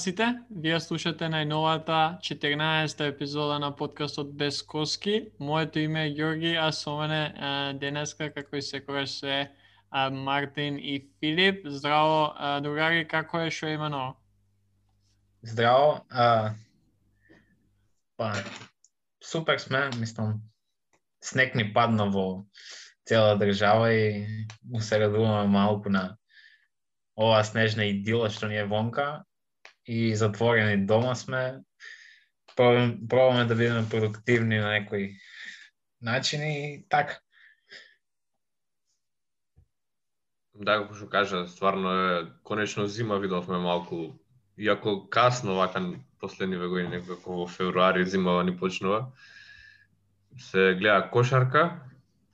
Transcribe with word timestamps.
Сите, 0.00 0.26
вие 0.48 0.78
слушате 0.80 1.26
најновата 1.28 2.16
14-та 2.24 3.10
епизода 3.10 3.58
на 3.60 3.68
подкастот 3.76 4.30
Без 4.32 4.62
Коски. 4.62 5.28
Моето 5.38 5.78
име 5.78 6.06
е 6.06 6.14
Ѓорги, 6.14 6.54
а 6.56 6.70
со 6.72 6.94
мене 6.96 7.74
денеска, 7.76 8.30
како 8.32 8.56
и 8.56 8.62
секогаш 8.62 9.18
се 9.20 9.50
Мартин 9.92 10.78
и 10.78 11.04
Филип. 11.20 11.68
Здраво, 11.68 12.32
другари, 12.64 13.04
како 13.08 13.44
е, 13.44 13.50
шо 13.50 13.66
има 13.66 13.90
ново? 13.92 14.16
Здраво. 15.42 16.00
А, 16.08 16.54
па, 18.16 18.32
супер 19.20 19.58
сме, 19.58 19.90
мислам, 19.98 20.40
снег 21.20 21.54
ни 21.54 21.72
падна 21.74 22.08
во 22.08 22.46
цела 23.04 23.36
држава 23.36 23.92
и 23.92 24.26
му 24.64 24.80
се 24.80 25.00
радуваме 25.00 25.48
малку 25.48 25.92
на 25.92 26.16
оваа 27.20 27.44
снежна 27.44 27.84
идила 27.84 28.30
што 28.30 28.48
ни 28.48 28.56
е 28.56 28.64
вонка 28.64 29.24
и 29.90 30.16
затворени 30.16 30.86
дома 30.86 31.14
сме. 31.14 31.58
Пробаме, 32.56 32.98
пробаме 33.08 33.44
да 33.44 33.54
бидеме 33.54 33.88
продуктивни 33.88 34.58
на 34.58 34.70
некои 34.70 35.16
начини 36.02 36.74
и 36.74 36.86
така. 36.88 37.18
Да, 40.54 40.76
како 40.82 40.94
што 40.94 41.08
кажа, 41.10 41.42
стварно 41.48 41.90
е, 41.90 42.22
конечно 42.46 42.86
зима 42.86 43.18
видовме 43.18 43.58
малку, 43.58 44.20
иако 44.58 45.08
касно 45.10 45.56
вака 45.56 45.82
последниве 46.20 46.68
години, 46.68 47.00
некако 47.00 47.40
во 47.42 47.46
февруари 47.48 48.06
зимава 48.06 48.44
ни 48.44 48.54
почнува, 48.54 49.08
се 50.38 50.76
гледа 50.78 51.10
кошарка, 51.10 51.80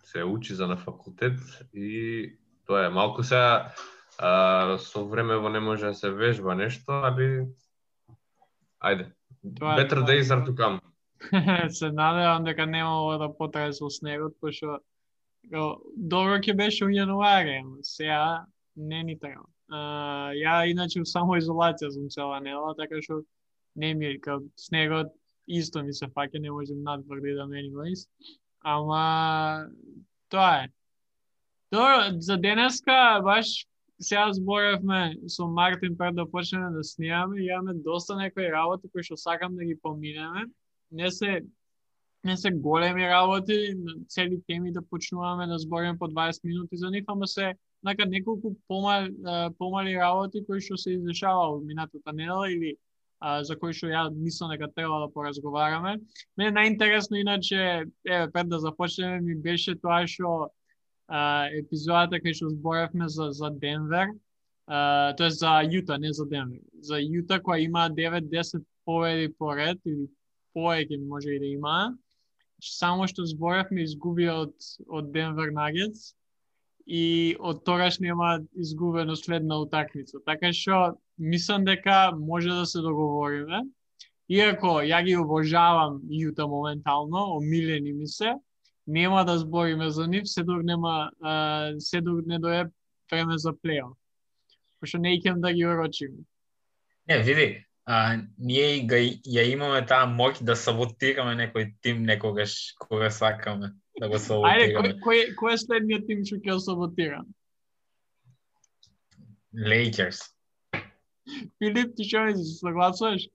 се 0.05 0.25
учи 0.25 0.55
за 0.55 0.67
на 0.67 0.77
факултет 0.77 1.41
и 1.73 2.37
тоа 2.67 2.87
е 2.87 2.93
малку 2.93 3.23
сега 3.23 3.73
а, 4.19 4.78
со 4.78 5.05
времево 5.05 5.48
не 5.48 5.61
може 5.61 5.86
да 5.86 5.95
се 5.95 6.11
вежба 6.11 6.55
нешто, 6.55 6.92
али 6.92 7.47
ајде. 8.81 9.12
Тоа 9.59 9.77
Better 9.77 10.03
days 10.03 10.31
are 10.31 10.45
to 10.47 10.55
come. 10.55 10.81
се 11.70 11.92
надевам 11.92 12.44
дека 12.44 12.67
нема 12.67 13.03
ова 13.03 13.19
да 13.19 13.28
потрае 13.28 13.72
со 13.72 13.91
снегот, 13.91 14.37
пошто 14.41 14.81
добро 15.97 16.39
ќе 16.39 16.56
беше 16.56 16.84
у 16.84 16.89
јануари, 16.89 17.62
сега 17.83 18.47
не 18.77 19.03
ни 19.03 19.19
треба. 19.19 19.47
А, 19.69 20.33
ја 20.34 20.67
иначе 20.70 21.00
во 21.00 21.06
самоизолација 21.06 21.91
сум 21.91 22.09
цела 22.11 22.41
недела, 22.41 22.75
така 22.75 23.03
што 23.03 23.22
не 23.77 23.94
ми 23.94 24.06
е 24.06 24.19
снегот 24.56 25.12
исто 25.47 25.83
ми 25.83 25.94
се 25.94 26.06
фаќа, 26.06 26.41
не 26.41 26.50
можем 26.50 26.83
надвор 26.83 27.20
да 27.20 27.31
идам 27.31 27.50
anyways. 27.50 28.06
Ама 28.64 29.67
тоа 30.28 30.64
е. 30.64 30.69
Добро, 31.72 32.19
за 32.19 32.37
денеска 32.37 33.20
баш 33.22 33.67
сега 34.01 34.33
зборевме 34.33 35.17
со 35.29 35.47
Мартин 35.47 35.97
пред 35.97 36.15
да 36.15 36.31
почнеме 36.31 36.71
да 36.71 36.85
снимаме, 36.85 37.45
имаме 37.45 37.75
доста 37.75 38.17
некои 38.17 38.53
работи 38.53 38.89
кои 38.93 39.03
што 39.03 39.17
сакам 39.17 39.57
да 39.57 39.65
ги 39.65 39.79
поминеме. 39.83 40.45
Не 40.91 41.11
се 41.11 41.43
не 42.25 42.37
се 42.37 42.51
големи 42.51 43.09
работи, 43.09 43.75
цели 44.09 44.43
теми 44.47 44.73
да 44.73 44.83
почнуваме 44.83 45.47
да 45.47 45.59
збориме 45.59 45.99
по 45.99 46.09
20 46.09 46.41
минути 46.45 46.77
за 46.77 46.91
нив, 46.91 47.05
ама 47.09 47.27
се 47.27 47.55
нака 47.83 48.07
неколку 48.07 48.57
помали, 48.69 49.15
помали 49.59 49.95
работи 49.95 50.43
кои 50.47 50.61
што 50.61 50.77
се 50.77 50.97
издешава 50.97 51.53
во 51.55 51.61
минатата 51.63 52.13
недела 52.13 52.51
или 52.51 52.77
а, 53.21 53.45
за 53.45 53.56
кои 53.56 53.73
што 53.73 53.87
ја 53.87 54.11
мислам 54.11 54.51
дека 54.51 54.69
треба 54.75 54.99
да 55.06 55.12
поразговараме. 55.12 55.97
Мене 56.37 56.51
најинтересно 56.56 57.21
иначе, 57.21 57.87
еве 58.05 58.31
пред 58.33 58.49
да 58.49 58.59
започнеме 58.59 59.21
ми 59.21 59.35
беше 59.35 59.79
тоа 59.79 60.06
што 60.06 60.51
а, 61.09 61.49
епизодата 61.55 62.21
кај 62.22 62.34
што 62.34 62.50
зборевме 62.50 63.09
за 63.09 63.31
за 63.33 63.50
Денвер, 63.50 64.11
а, 64.67 65.15
тоа 65.19 65.27
е 65.27 65.31
за 65.31 65.53
Јута, 65.67 65.99
не 65.99 66.12
за 66.12 66.27
Денвер. 66.27 66.61
За 66.81 66.99
Јута 67.00 67.41
која 67.41 67.62
има 67.62 67.89
9-10 67.91 68.65
победи 68.84 69.33
поред 69.39 69.78
или 69.84 70.09
повеќе 70.55 70.99
може 71.06 71.34
и 71.34 71.39
да 71.39 71.47
има. 71.47 71.77
Само 72.62 73.06
што 73.06 73.27
зборевме 73.27 73.84
изгуби 73.84 74.28
од 74.33 74.55
од 74.89 75.12
Денвер 75.12 75.53
Нагетс 75.53 76.15
и 76.87 77.37
од 77.41 77.65
тогаш 77.65 77.99
нема 77.99 78.38
изгубено 78.55 79.17
следна 79.17 79.59
утакмица. 79.61 80.23
Така 80.27 80.53
што 80.53 80.97
мислам 81.19 81.65
дека 81.65 82.12
може 82.17 82.49
да 82.49 82.67
се 82.67 82.81
договориме. 82.81 83.67
Иако 84.28 84.81
ја 84.83 85.03
ги 85.06 85.17
обожавам 85.17 86.00
Јута 86.11 86.49
моментално, 86.50 87.37
омилени 87.37 87.93
ми 87.93 88.06
се, 88.06 88.34
нема 88.87 89.25
да 89.25 89.39
збориме 89.39 89.91
за 89.91 90.07
нив 90.07 90.29
се 90.29 90.45
док 90.45 90.63
нема 90.63 91.11
а, 91.23 91.73
се 91.79 92.01
док 92.01 92.27
не 92.27 92.39
дое 92.39 92.67
време 93.11 93.39
за 93.39 93.53
плейоф. 93.63 93.97
Пошто 94.81 94.99
не 94.99 95.15
икем 95.15 95.41
да 95.41 95.53
ги 95.53 95.67
орочиме. 95.67 96.19
Не, 97.09 97.23
види, 97.23 97.65
а, 97.85 98.19
ние 98.39 98.77
и 98.77 98.87
га, 98.87 98.97
ја 98.99 99.43
имаме 99.53 99.87
таа 99.87 100.07
моќ 100.11 100.43
да 100.45 100.57
саботираме 100.57 101.35
некој 101.39 101.75
тим 101.83 102.03
некогаш 102.03 102.75
кога 102.79 103.11
сакаме 103.11 103.73
да 104.01 104.09
го 104.09 104.19
Ајде, 104.19 104.27
саботираме. 104.27 104.95
кој, 104.95 105.01
кој, 105.03 105.35
кој 105.39 105.53
е 105.55 105.59
следниот 105.65 106.07
тим 106.07 106.25
што 106.25 106.37
ќе 106.43 106.53
го 106.53 106.61
саботира? 106.61 107.23
Lakers. 109.57 110.21
Филип, 111.59 111.95
ти 111.97 112.05
што 112.05 112.27
мислиш, 112.27 112.53
се 112.53 112.59
согласуваш? 112.61 113.29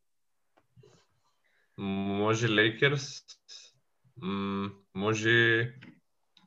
Може 1.77 2.47
Lakers, 2.47 3.23
м, 4.17 4.71
може 4.95 5.73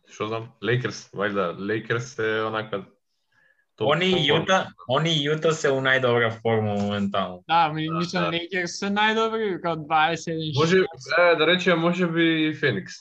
што 0.08 0.28
знам, 0.28 0.52
Lakers, 0.62 1.10
вајда, 1.12 1.56
Lakers 1.58 2.18
е 2.18 2.42
онака 2.42 2.84
топ- 3.76 3.90
Они 3.90 4.10
топ 4.10 4.20
и 4.20 4.30
Јута, 4.30 4.58
они 4.88 5.10
и 5.10 5.28
Јута 5.28 5.50
се 5.50 5.70
у 5.70 5.80
најдобра 5.80 6.30
форма 6.40 6.74
моментално. 6.74 7.42
Да, 7.48 7.72
ми 7.72 7.88
Да, 7.88 7.94
мислам 7.94 8.24
да. 8.24 8.30
Lakers 8.30 8.66
се 8.66 8.86
најдобри, 8.86 9.60
као 9.60 9.76
21 9.76 10.52
Може, 10.54 10.78
е, 10.78 11.34
да 11.36 11.46
речеме, 11.46 11.76
може 11.76 12.06
би 12.06 12.48
и 12.48 12.54
Феникс. 12.54 12.92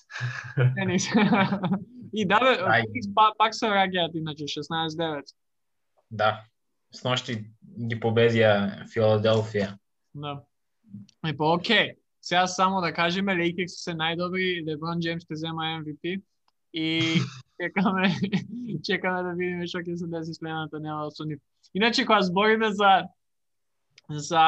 Феникс. 0.75 1.03
И 2.15 2.25
да 2.25 2.39
бе. 2.39 2.57
Феникс 2.57 3.07
па, 3.15 3.31
пак 3.37 3.55
се 3.55 3.69
реагираат 3.69 4.11
иначе 4.15 4.43
16-9. 4.43 5.21
Да. 6.11 6.41
Сношти 6.91 7.35
ги 7.79 7.95
победија 7.95 8.85
Филаделфија. 8.89 9.77
Да. 10.13 10.41
И 11.25 11.37
па 11.37 11.45
окей. 11.45 11.93
Сега 12.23 12.47
само 12.47 12.81
да 12.81 12.93
кажеме 12.93 13.35
Lakers 13.35 13.75
се 13.83 13.91
најдобри, 13.99 14.63
LeBron 14.63 15.01
James 15.03 15.25
ќе 15.27 15.35
зема 15.35 15.65
MVP 15.83 16.21
и 16.71 17.19
чекаме 17.59 18.15
чекаме 18.87 19.23
да 19.27 19.33
видиме 19.35 19.67
што 19.67 19.81
ќе 19.83 19.97
се 19.99 20.07
деси 20.07 20.35
следната 20.37 20.79
недела 20.79 21.11
со 21.11 21.27
нив. 21.27 21.41
Иначе 21.75 22.05
кога 22.07 22.21
збориме 22.23 22.71
за 22.71 22.91
за 24.07 24.45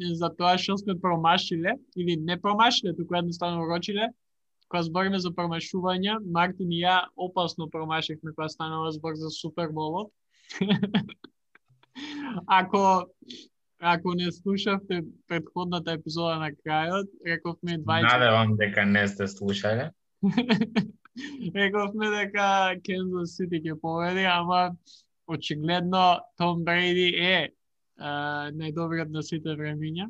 за 0.00 0.30
тоа 0.38 0.56
што 0.56 0.78
сме 0.80 0.96
промашиле 0.96 1.76
или 1.92 2.16
не 2.16 2.40
промашиле, 2.40 2.96
туку 2.96 3.20
едноставно 3.20 3.68
урочиле, 3.68 4.08
кога 4.72 4.82
збориме 4.88 5.20
за 5.20 5.28
промашувања, 5.28 6.16
Мартин 6.24 6.72
и 6.72 6.80
ја 6.86 7.04
опасно 7.16 7.68
промашивме 7.68 8.32
кога 8.32 8.48
станува 8.48 8.96
збор 8.96 9.20
за 9.20 9.28
Суперболот. 9.28 10.08
ако 12.46 13.06
ако 13.84 14.14
не 14.14 14.32
слушавте 14.32 15.02
предходната 15.28 15.92
епизода 15.92 16.38
на 16.40 16.50
крајот, 16.56 17.08
рековме 17.26 17.76
20 17.78 18.02
Надевам 18.02 18.56
дека 18.56 18.86
не 18.86 19.08
сте 19.08 19.28
слушале. 19.28 19.90
Рековме 21.54 22.08
дека 22.10 22.46
Kansas 22.80 23.34
City 23.36 23.60
ќе 23.60 23.76
победи, 23.80 24.24
ама 24.24 24.72
очигледно 25.28 26.20
Том 26.40 26.64
Брейди 26.64 27.12
е 27.12 27.50
а, 27.98 28.48
најдобриот 28.56 29.12
на 29.12 29.22
сите 29.22 29.52
времиња. 29.52 30.08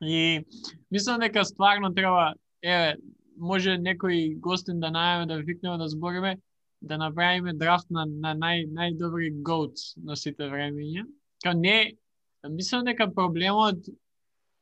И 0.00 0.46
мислам 0.90 1.20
дека 1.20 1.44
стварно 1.44 1.90
треба, 1.94 2.34
еве, 2.62 2.94
може 3.36 3.80
некој 3.82 4.38
гостин 4.38 4.78
да 4.80 4.92
најаваме 4.94 5.26
да 5.26 5.40
викнеме 5.42 5.78
да 5.78 5.88
збориме, 5.88 6.36
да 6.80 6.98
направиме 7.02 7.52
драфт 7.52 7.90
на, 7.90 8.06
на 8.06 8.36
нај, 8.38 8.70
најдобри 8.70 9.34
GOATs 9.42 9.98
на 9.98 10.14
сите 10.16 10.46
времиња. 10.46 11.02
Као 11.42 11.58
не, 11.58 11.96
мислам 12.48 12.84
дека 12.84 13.10
проблемот 13.14 13.88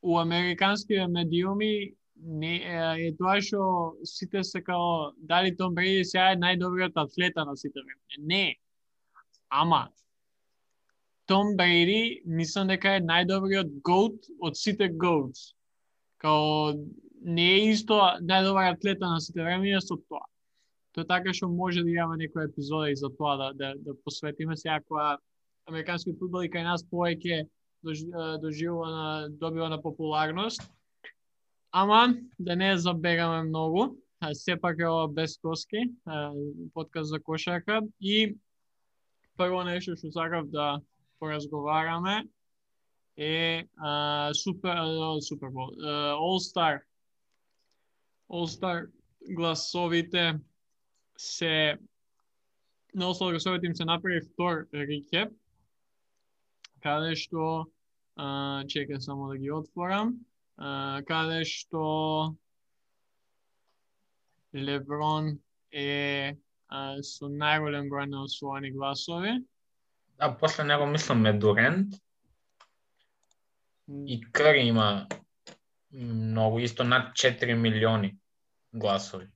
у 0.03 0.19
американските 0.19 1.07
медиуми 1.07 1.95
не 2.17 2.57
е, 2.57 3.09
е 3.09 3.13
тоа 3.19 3.39
што 3.43 3.95
сите 4.05 4.43
се 4.45 4.63
као 4.63 5.13
дали 5.19 5.57
Том 5.57 5.75
Бреди 5.75 6.05
сега 6.05 6.33
е 6.33 6.41
најдобриот 6.41 6.97
атлета 6.97 7.45
на 7.45 7.57
сите 7.57 7.79
време. 7.79 8.03
Не. 8.19 8.57
Ама 9.49 9.89
Том 11.27 11.57
Бреди 11.57 12.23
мислам 12.27 12.69
дека 12.69 12.97
е 12.99 13.05
најдобриот 13.05 13.71
голд 13.83 14.27
од 14.41 14.57
сите 14.57 14.89
голдс, 14.89 15.55
Као 16.19 16.75
не 17.23 17.47
е 17.55 17.59
исто 17.71 18.01
најдобар 18.23 18.73
атлета 18.75 19.07
на 19.07 19.21
сите 19.23 19.45
времиња 19.45 19.81
со 19.85 19.97
тоа. 20.09 20.25
Тоа 20.95 21.07
е 21.07 21.11
така 21.13 21.35
што 21.35 21.49
може 21.49 21.85
да 21.87 21.91
имаме 21.91 22.25
некоја 22.25 22.49
епизода 22.51 22.91
и 22.91 22.97
за 22.97 23.11
тоа 23.15 23.37
да, 23.39 23.53
да, 23.55 23.75
да 23.79 23.95
посветиме 24.05 24.57
сега 24.57 24.81
која 24.91 25.19
американски 25.71 26.17
футбол 26.19 26.43
и 26.43 26.51
кај 26.51 26.67
нас 26.67 26.83
повеќе 26.91 27.45
доживува 28.41 28.91
на 28.91 29.29
добива 29.31 29.69
на 29.69 29.83
популарност. 29.83 30.63
Ама 31.73 32.15
да 32.39 32.57
не 32.57 32.79
забегаме 32.79 33.43
многу, 33.43 33.97
а, 34.21 34.35
сепак 34.35 34.77
е 34.81 34.89
ова 34.89 35.09
без 35.09 35.39
коски, 35.39 35.77
подкаст 36.75 37.09
за 37.09 37.21
кошарка 37.21 37.81
и 38.01 38.37
прво 39.37 39.63
нешто 39.65 39.95
што 39.97 40.11
сакав 40.11 40.49
да 40.51 40.81
поразговараме 41.19 42.27
е 43.17 43.69
а, 43.77 44.35
супер 44.35 44.75
а, 44.75 45.21
Супербол, 45.21 45.71
All 46.19 46.39
Star 46.43 46.81
All 48.31 48.47
Star 48.47 48.91
гласовите 49.31 50.35
се 51.19 51.79
на 52.95 53.09
основа 53.09 53.33
гласовите 53.33 53.67
им 53.67 53.75
се 53.75 53.85
направи 53.85 54.21
втор 54.21 54.67
рекеп 54.75 55.33
каде 56.83 57.15
што 57.17 57.67
а, 58.17 58.65
чека 58.69 59.01
само 59.01 59.29
да 59.29 59.39
ги 59.39 59.51
отворам 59.51 60.15
а, 60.57 61.03
каде 61.07 61.45
што 61.45 62.35
Леброн 64.55 65.39
е 65.73 66.37
а, 66.69 67.03
со 67.03 67.29
најголем 67.29 67.89
број 67.93 68.09
на 68.09 68.25
освоени 68.25 68.71
гласови. 68.73 69.39
А 70.19 70.33
после 70.37 70.65
него 70.65 70.87
мислам 70.87 71.27
е 71.27 71.33
Дурент 71.33 71.95
и 73.89 74.21
Кръри 74.33 74.67
има 74.67 75.07
многу, 75.93 76.59
исто 76.59 76.85
над 76.85 77.13
4 77.13 77.55
милиони 77.55 78.17
гласови. 78.75 79.27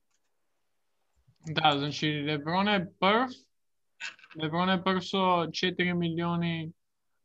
Да, 1.47 1.79
значи 1.79 2.25
Леброн 2.25 2.69
е 2.69 2.91
прв. 3.01 3.31
Леброн 4.43 4.71
е 4.71 4.83
прв 4.85 5.05
со 5.05 5.47
4 5.51 5.93
милиони 5.93 6.73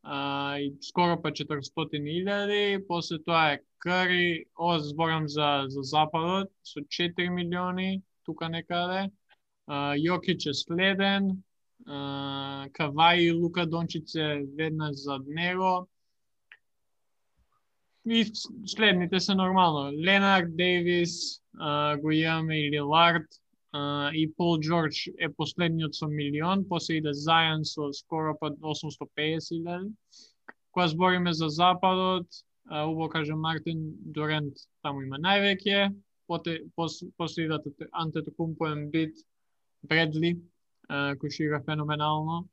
а, 0.08 0.56
и 0.60 0.72
скоро 0.82 1.20
па 1.22 1.34
400 1.36 2.00
илјади, 2.00 2.86
после 2.88 3.20
тоа 3.20 3.54
е 3.54 3.62
Кари, 3.84 4.46
ова 4.56 4.80
зборам 4.80 5.28
за, 5.28 5.66
за 5.68 5.84
Западот, 5.84 6.50
со 6.64 6.80
4 6.80 7.30
милиони, 7.30 8.02
тука 8.24 8.50
некаде. 8.50 9.08
Да 9.08 9.12
а, 9.68 9.96
Јокич 10.00 10.48
е 10.50 10.54
следен, 10.54 11.44
а, 11.86 12.68
Каваи 12.74 13.28
и 13.28 13.32
Лука 13.32 13.66
Дончице 13.66 14.44
веднаш 14.56 14.96
зад 14.96 15.28
него. 15.28 15.88
И 18.10 18.26
следните 18.66 19.20
се 19.20 19.36
нормално. 19.36 19.92
Ленар, 19.92 20.46
Дейвис, 20.48 21.42
а, 21.60 21.98
го 21.98 22.12
имаме 22.12 22.56
и 22.56 22.72
Лилард, 22.72 23.28
и 24.14 24.34
Пол 24.38 24.60
Джордж 24.60 25.10
е 25.18 25.30
последниот 25.30 25.96
со 25.96 26.08
милион, 26.08 26.66
после 26.70 26.98
иде 26.98 27.14
Зајан 27.14 27.64
со 27.64 27.92
скоро 27.94 28.36
па 28.40 28.52
850.000. 28.52 29.92
Кога 30.72 30.88
збориме 30.88 31.34
за 31.34 31.50
Западот, 31.50 32.28
а, 32.70 32.86
убаво 32.86 33.10
каже 33.10 33.36
Мартин 33.36 33.94
Дорент 34.14 34.56
таму 34.84 35.02
има 35.02 35.18
највеќе, 35.18 35.94
после, 36.28 36.60
после, 36.76 37.08
после 37.18 37.46
идат 37.46 37.66
Антетокумпо 37.92 38.76
бит 38.92 39.16
Бредли, 39.84 40.38
кој 40.90 41.32
шира 41.32 41.60
феноменално, 41.66 42.48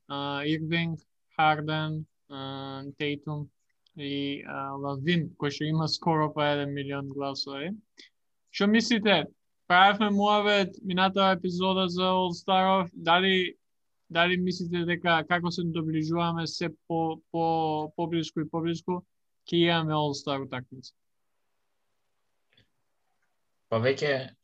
Ирвинг, 0.46 1.00
Харден, 1.36 2.04
Тейтум 2.98 3.48
и 3.96 4.42
Лавин, 4.82 5.30
кој 5.38 5.50
што 5.50 5.64
има 5.64 5.88
скоро 5.88 6.32
па 6.34 6.50
1 6.54 6.72
милион 6.74 7.08
гласови. 7.08 7.70
Што 8.50 8.66
мислите, 8.66 9.26
правевме 9.66 10.10
муавет 10.10 10.76
минатава 10.84 11.32
епизода 11.32 11.88
за 11.88 12.02
All 12.02 12.32
Starов, 12.32 12.90
дали 12.94 13.54
дали 14.10 14.36
мислите 14.36 14.84
дека 14.84 15.24
како 15.28 15.50
се 15.50 15.62
доближуваме 15.64 16.46
се 16.46 16.68
по 16.88 17.22
по 17.32 17.92
поблиску 17.96 18.40
и 18.40 18.50
поблиску 18.50 19.02
ќе 19.48 19.56
имаме 19.56 19.92
All 19.92 20.14
Star 20.14 20.44
утакмица? 20.44 20.94
Па 23.68 23.80
веќе 23.80 24.34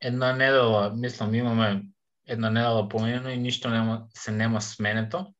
една 0.00 0.32
недела, 0.32 0.90
мислам, 0.96 1.34
имаме 1.34 1.84
една 2.26 2.50
недела 2.50 2.88
поминено 2.88 3.30
и 3.30 3.36
ништо 3.36 3.70
нема, 3.70 4.08
се 4.14 4.32
нема 4.32 4.60
сменето. 4.60 5.34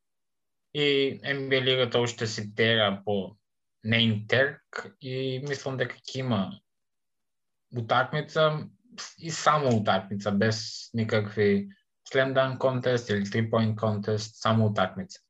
И 0.75 1.21
NBA 1.25 1.65
лигата 1.65 2.01
уште 2.01 2.27
се 2.27 2.55
тера 2.55 3.03
по 3.05 3.37
неин 3.85 4.27
терк 4.29 4.97
и 5.01 5.43
мислам 5.49 5.77
дека 5.77 5.97
ќе 5.99 6.19
има 6.19 6.61
утакмица 7.77 8.69
и 9.19 9.31
само 9.31 9.77
утакмица, 9.77 10.33
без 10.33 10.91
никакви 10.95 11.69
slam 12.11 12.35
dunk 12.35 12.59
contest 12.59 13.11
или 13.11 13.25
three 13.25 13.51
point 13.51 13.75
contest, 13.75 14.35
само 14.35 14.67
утакмица. 14.67 15.21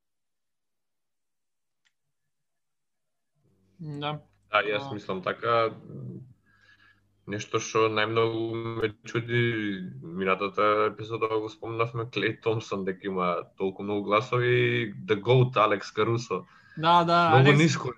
Да. 3.79 4.19
Да, 4.51 4.61
јас 4.67 4.91
мислам 4.93 5.21
така. 5.23 5.71
Нешто 7.29 7.61
што 7.63 7.85
најмногу 7.87 8.41
ме 8.81 8.89
чуди, 9.07 9.41
минатата 10.01 10.89
епизода 10.89 11.29
го 11.39 11.49
спомнавме, 11.49 12.09
Клей 12.11 12.35
Томсон 12.41 12.83
дека 12.85 13.07
има 13.07 13.27
толку 13.57 13.83
многу 13.83 14.03
гласови, 14.03 14.93
The 15.05 15.21
GOAT 15.21 15.57
Алекс 15.57 15.91
Карусо. 15.91 16.45
Да, 16.77 17.03
да. 17.03 17.29
Многу 17.29 17.49
Алекс... 17.49 17.61
ниско. 17.61 17.93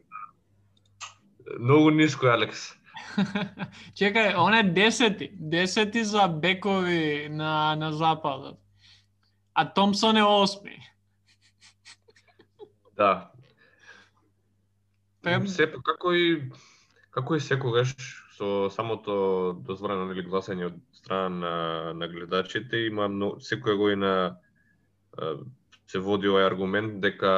Многу 1.60 1.90
ниско 1.90 2.28
Алекс. 2.28 2.76
Чекај, 3.98 4.36
он 4.38 4.54
е 4.54 4.64
десети. 4.64 5.30
Десети 5.34 6.04
за 6.04 6.28
бекови 6.28 7.28
на, 7.30 7.76
на 7.76 7.92
западот. 7.94 8.60
А 9.54 9.74
Томсон 9.74 10.18
е 10.18 10.24
осми. 10.24 10.80
Да. 12.98 13.32
Прем... 15.24 15.48
Сепак 15.48 15.82
како 15.82 16.12
и 16.14 16.52
како 17.10 17.36
и 17.36 17.42
секогаш 17.42 17.96
со 18.38 18.70
самото 18.70 19.16
дозволено 19.66 20.06
нели 20.06 20.22
гласање 20.28 20.68
од 20.68 20.76
страна 20.94 21.30
на, 21.34 21.54
на 21.98 22.08
гледачите 22.12 22.84
има 22.86 23.08
но, 23.10 23.32
секоја 23.42 23.78
година 23.80 24.12
се 25.90 26.02
води 26.02 26.30
овој 26.32 26.46
аргумент 26.48 27.00
дека 27.04 27.32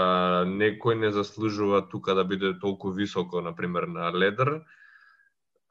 некој 0.47 0.99
не 1.01 1.11
заслужува 1.11 1.81
тука 1.91 2.15
да 2.15 2.23
биде 2.23 2.53
толку 2.61 2.91
високо, 2.95 3.41
на 3.41 3.55
пример 3.55 3.87
на 3.91 4.11
ледер. 4.11 4.61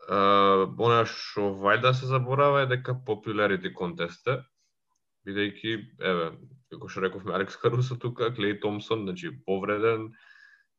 Она 0.09 1.05
што 1.09 1.55
вајда 1.63 1.95
се 1.97 2.07
заборава 2.11 2.65
е 2.65 2.71
дека 2.71 2.97
popularity 3.07 3.73
контесте, 3.73 4.43
бидејќи, 5.25 5.75
еве, 6.13 6.31
како 6.73 6.89
што 6.89 7.05
рековме, 7.07 7.33
Алекс 7.35 7.57
Карусо 7.57 7.97
тука, 7.97 8.33
Клей 8.35 8.59
Томсон, 8.61 9.07
значи 9.09 9.33
повреден, 9.47 10.11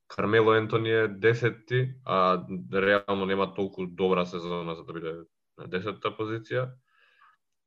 Кармело 0.07 0.53
Ентони 0.53 0.91
е 0.91 1.07
десетти, 1.07 1.95
а 2.05 2.45
реално 2.73 3.25
нема 3.25 3.53
толку 3.53 3.85
добра 3.85 4.25
сезона 4.25 4.75
за 4.75 4.83
да 4.83 4.93
биде 4.93 5.13
на 5.57 5.67
десетта 5.67 6.11
позиција. 6.13 6.69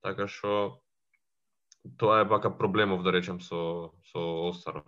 Така 0.04 0.28
што 0.30 0.78
тоа 1.98 2.20
е 2.22 2.28
бака 2.30 2.52
проблемов 2.54 3.02
да 3.02 3.12
речем 3.12 3.40
со 3.40 3.90
со 4.12 4.22
Остаров. 4.48 4.86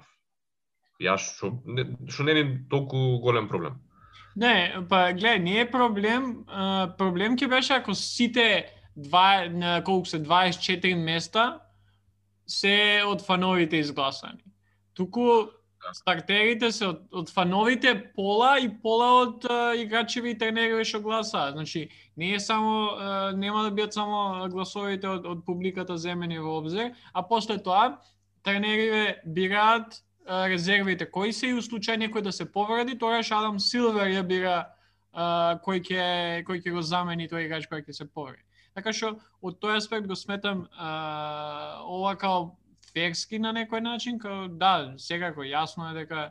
Јас 1.01 1.27
што 1.35 1.51
не, 1.67 1.89
што 2.07 2.23
не 2.29 2.39
е 2.39 2.45
толку 2.71 3.19
голем 3.19 3.49
проблем. 3.49 3.81
Не, 4.37 4.85
па 4.89 5.11
гледај, 5.17 5.39
не 5.43 5.61
е 5.61 5.71
проблем. 5.71 6.45
А, 6.47 6.93
проблем 6.99 7.37
ќе 7.37 7.49
беше 7.51 7.75
ако 7.75 7.95
сите 7.95 8.71
два, 8.97 9.49
на 9.51 9.81
колку 9.85 10.07
се 10.07 10.23
24 10.23 10.95
места 10.95 11.61
се 12.47 13.03
од 13.07 13.23
фановите 13.27 13.77
изгласани. 13.77 14.43
Туку 14.95 15.51
стартерите 15.97 16.71
се 16.73 16.91
од, 16.91 17.01
од 17.13 17.31
фановите 17.33 17.95
пола 18.15 18.57
и 18.61 18.69
пола 18.83 19.09
од 19.23 19.47
а, 19.51 19.75
играчеви 19.81 20.35
и 20.35 20.39
тренерови 20.39 20.85
што 20.85 21.01
гласаат. 21.03 21.57
Значи, 21.57 21.89
не 22.17 22.35
е 22.35 22.41
само 22.41 22.75
а, 22.91 23.33
нема 23.37 23.65
да 23.67 23.71
бидат 23.71 23.95
само 23.95 24.47
гласовите 24.53 25.09
од, 25.09 25.27
од 25.27 25.45
публиката 25.47 25.97
земени 25.99 26.39
во 26.39 26.59
обзир, 26.61 26.95
а 27.13 27.23
после 27.27 27.59
тоа 27.59 27.99
тренериве 28.45 29.21
бираат 29.27 30.03
резервите 30.29 31.07
кои 31.11 31.33
се 31.33 31.51
и 31.51 31.55
у 31.55 31.63
случај 31.63 31.99
некој 31.99 32.23
да 32.23 32.33
се 32.33 32.45
повреди, 32.53 32.99
тогаш 32.99 33.33
Адам 33.33 33.59
Силвер 33.61 34.11
ја 34.13 34.23
бира 34.27 34.57
а, 35.13 35.59
кој 35.65 35.83
ќе 35.83 36.05
кој 36.47 36.63
ќе 36.63 36.73
го 36.73 36.83
замени 36.83 37.29
тој 37.29 37.47
играч 37.47 37.69
кој 37.71 37.85
ќе 37.87 37.93
се 37.93 38.07
повреди. 38.07 38.45
Така 38.75 38.93
што 38.93 39.17
од 39.43 39.59
тој 39.61 39.77
аспект 39.81 40.07
го 40.07 40.15
сметам 40.15 40.67
а, 40.73 41.83
ова 41.83 42.15
као 42.17 42.51
ферски 42.93 43.39
на 43.39 43.53
некој 43.53 43.83
начин, 43.83 44.19
као 44.19 44.49
да, 44.49 44.95
секако 44.99 45.43
јасно 45.47 45.91
е 45.91 46.03
дека 46.03 46.31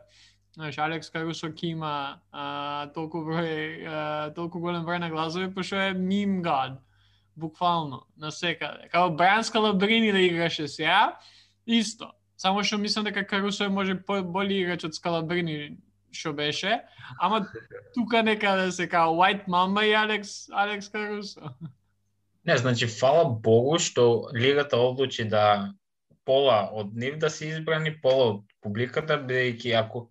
знаеш 0.55 0.77
Алекс 0.77 1.09
Карусо 1.09 1.51
ќе 1.51 1.73
има 1.73 2.19
а, 2.31 2.87
толку 2.95 3.23
број 3.25 3.87
а, 3.87 4.29
толку 4.35 4.59
голем 4.59 4.85
број 4.85 4.99
на 4.99 5.09
гласови 5.09 5.51
пошто 5.53 5.75
е 5.75 5.93
мим 5.93 6.41
гад 6.41 6.79
буквално 7.35 8.05
на 8.17 8.31
секаде. 8.31 8.89
Као 8.91 9.11
Бран 9.15 9.43
Лабрини 9.55 10.11
да 10.11 10.19
играше 10.19 10.67
сега, 10.67 11.17
исто. 11.67 12.11
Само 12.39 12.63
што 12.63 12.77
мислам 12.79 13.03
дека 13.03 13.25
Карусо 13.27 13.65
е 13.67 13.69
може 13.69 13.97
боли 14.07 14.61
играч 14.61 14.85
од 14.87 14.95
Скалабрини 14.95 15.75
што 16.15 16.31
беше, 16.33 16.79
ама 17.19 17.43
тука 17.93 18.23
некаде 18.23 18.69
да 18.69 18.71
се 18.71 18.87
као 18.89 19.13
White 19.13 19.45
Mamba 19.45 19.83
и 19.85 19.93
Алекс 19.93 20.47
Алекс 20.49 20.89
Карусо. 20.89 21.51
Не, 22.45 22.57
значи, 22.57 22.87
фала 22.87 23.25
Богу 23.29 23.77
што 23.79 24.31
лигата 24.33 24.77
одлучи 24.77 25.27
да 25.27 25.73
пола 26.25 26.69
од 26.71 26.95
нив 26.95 27.19
да 27.19 27.29
се 27.29 27.51
избрани, 27.51 27.93
пола 28.01 28.31
од 28.31 28.41
публиката, 28.63 29.19
бидејќи 29.19 29.75
ако 29.75 30.07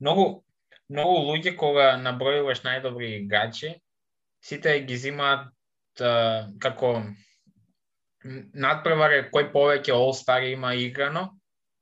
многу 0.00 0.44
многу 0.90 1.16
луѓе 1.32 1.56
кога 1.56 1.96
набројуваш 1.96 2.60
најдобри 2.66 3.24
играчи, 3.24 3.80
сите 4.44 4.80
ги 4.84 4.96
зимаат 4.96 5.48
како 6.60 6.94
надпревар 8.52 9.30
кој 9.32 9.52
повеќе 9.52 9.96
All 9.96 10.12
Star 10.12 10.44
има 10.44 10.74
играно 10.74 11.39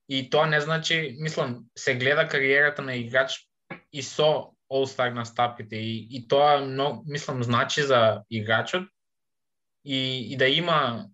и 0.09 0.31
тоа 0.31 0.47
не 0.47 0.61
значи, 0.61 1.17
мислам, 1.21 1.65
се 1.77 1.95
гледа 1.95 2.29
кариерата 2.29 2.83
на 2.83 2.95
играч 2.95 3.49
и 3.93 4.03
со 4.03 4.53
All-Star 4.73 5.13
настапите 5.13 5.77
и, 5.77 6.09
и 6.11 6.29
тоа 6.29 6.61
но, 6.61 7.03
мислам 7.07 7.43
значи 7.43 7.83
за 7.83 8.23
играчот 8.31 8.89
и, 9.85 10.33
и 10.33 10.37
да 10.37 10.49
има 10.49 11.09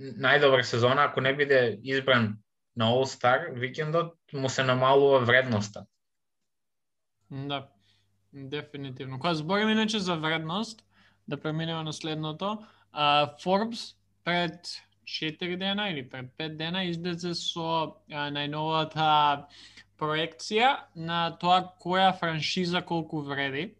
најдобра 0.00 0.62
сезона 0.62 1.04
ако 1.04 1.20
не 1.20 1.36
биде 1.36 1.78
избран 1.82 2.38
на 2.76 2.90
All-Star 2.90 3.52
викендот 3.54 4.14
му 4.32 4.48
се 4.48 4.62
намалува 4.62 5.20
вредноста. 5.20 5.86
Да, 7.30 7.68
дефинитивно. 8.32 9.18
Кога 9.18 9.34
збориме 9.34 9.72
иначе 9.72 9.98
за 9.98 10.16
вредност, 10.16 10.84
да 11.28 11.40
преминеме 11.40 11.82
на 11.82 11.92
следното, 11.92 12.66
а, 12.92 13.36
Forbes 13.36 13.96
пред 14.24 14.82
4 15.10 15.56
дена 15.56 15.90
или 15.90 16.08
пред 16.08 16.26
5 16.38 16.56
дена 16.56 16.84
излезе 16.84 17.34
со 17.34 17.66
а, 18.10 18.28
најновата 18.30 19.46
проекција 19.98 20.70
на 20.94 21.36
тоа 21.40 21.64
која 21.82 22.12
франшиза 22.18 22.82
колку 22.86 23.20
вреди. 23.26 23.74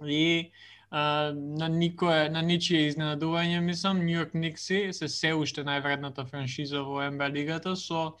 И 0.00 0.50
а, 0.90 1.32
на 1.34 1.68
никое, 1.68 2.28
на 2.32 2.42
ничие 2.42 2.88
изненадување, 2.88 3.60
мислам, 3.60 4.00
Нью 4.06 4.18
Йорк 4.22 4.34
Никси 4.34 4.88
се 4.92 5.08
се 5.08 5.34
уште 5.34 5.64
највредната 5.68 6.24
франшиза 6.24 6.82
во 6.82 7.04
НБА 7.10 7.28
лигата 7.34 7.76
со 7.76 8.14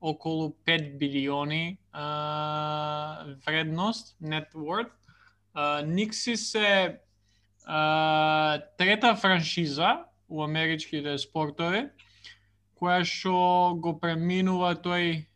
околу 0.00 0.54
5 0.66 0.98
билиони 0.98 1.78
а, 1.92 3.24
вредност, 3.46 4.16
net 4.22 4.54
worth. 4.54 4.94
А, 5.54 5.82
Никси 5.82 6.36
се 6.36 7.00
а, 7.66 8.60
трета 8.78 9.16
франшиза 9.16 10.04
у 10.32 10.40
америчките 10.42 11.18
спортови, 11.20 11.84
која 12.80 13.04
што 13.04 13.34
го 13.84 13.92
преминува 14.00 14.72
тој 14.80 15.26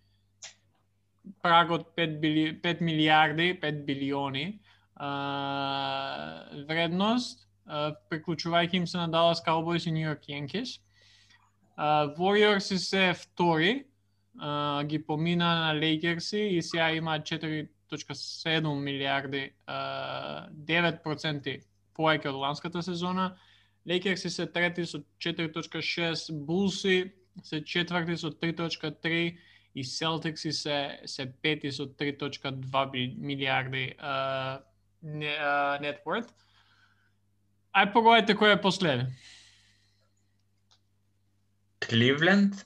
прагот 1.44 1.90
5, 1.98 2.16
били, 2.22 2.46
5 2.62 2.80
милиарди, 2.80 3.50
5 3.60 3.84
билиони 3.84 4.46
а, 4.96 5.10
вредност, 6.68 7.44
а, 7.66 7.92
приклучувајќи 8.10 8.80
им 8.80 8.86
се 8.86 8.98
на 9.02 9.08
Dallas 9.12 9.42
Cowboys 9.46 9.86
и 9.86 9.92
New 9.92 10.06
York 10.06 10.26
Yankees. 10.30 10.80
А, 11.76 12.08
Warriors 12.16 12.76
се 12.76 13.12
втори, 13.14 13.84
а, 14.38 14.84
ги 14.84 15.02
помина 15.02 15.54
на 15.66 15.80
Лейкерси 15.80 16.40
и 16.40 16.62
сега 16.62 16.90
има 16.90 17.18
4.7 17.20 18.74
милиарди, 18.80 19.50
а, 19.66 20.48
9% 20.50 21.60
повеќе 21.96 22.32
од 22.32 22.40
ланската 22.40 22.82
сезона. 22.82 23.34
Лейкерси 23.88 24.30
се 24.30 24.46
трети 24.46 24.86
со 24.86 24.98
4.6, 25.18 26.32
Булси 26.32 27.12
се 27.42 27.64
четврти 27.64 28.16
со 28.16 28.30
3.3 28.30 29.38
и 29.74 29.84
Селтикси 29.84 30.52
се 30.52 31.00
се 31.04 31.26
пети 31.42 31.72
со 31.72 31.86
3.2 31.86 33.18
милиарди 33.18 33.94
uh, 34.00 34.58
net 35.02 36.02
worth. 36.04 36.32
Ај 37.76 37.92
погодите 37.92 38.34
кој 38.34 38.56
е 38.56 38.60
последен. 38.60 39.12
Кливленд? 41.84 42.64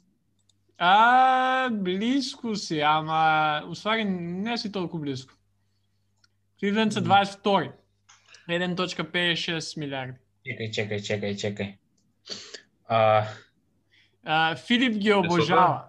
А, 0.78 1.68
близко 1.68 2.54
си, 2.56 2.80
ама 2.80 3.62
уствари 3.68 4.04
не 4.04 4.56
си 4.58 4.72
толку 4.72 4.98
близко. 4.98 5.34
Кливленд 6.60 6.92
се 6.92 7.00
22. 7.00 7.72
1.56 8.48 9.78
милиарди. 9.78 10.18
Чекај, 10.50 10.68
чекај, 10.68 11.00
чекај, 11.00 11.34
чекај. 11.36 11.74
А, 12.88 13.26
А, 14.24 14.54
Филип 14.56 14.94
ги 14.94 15.12
обожава. 15.12 15.86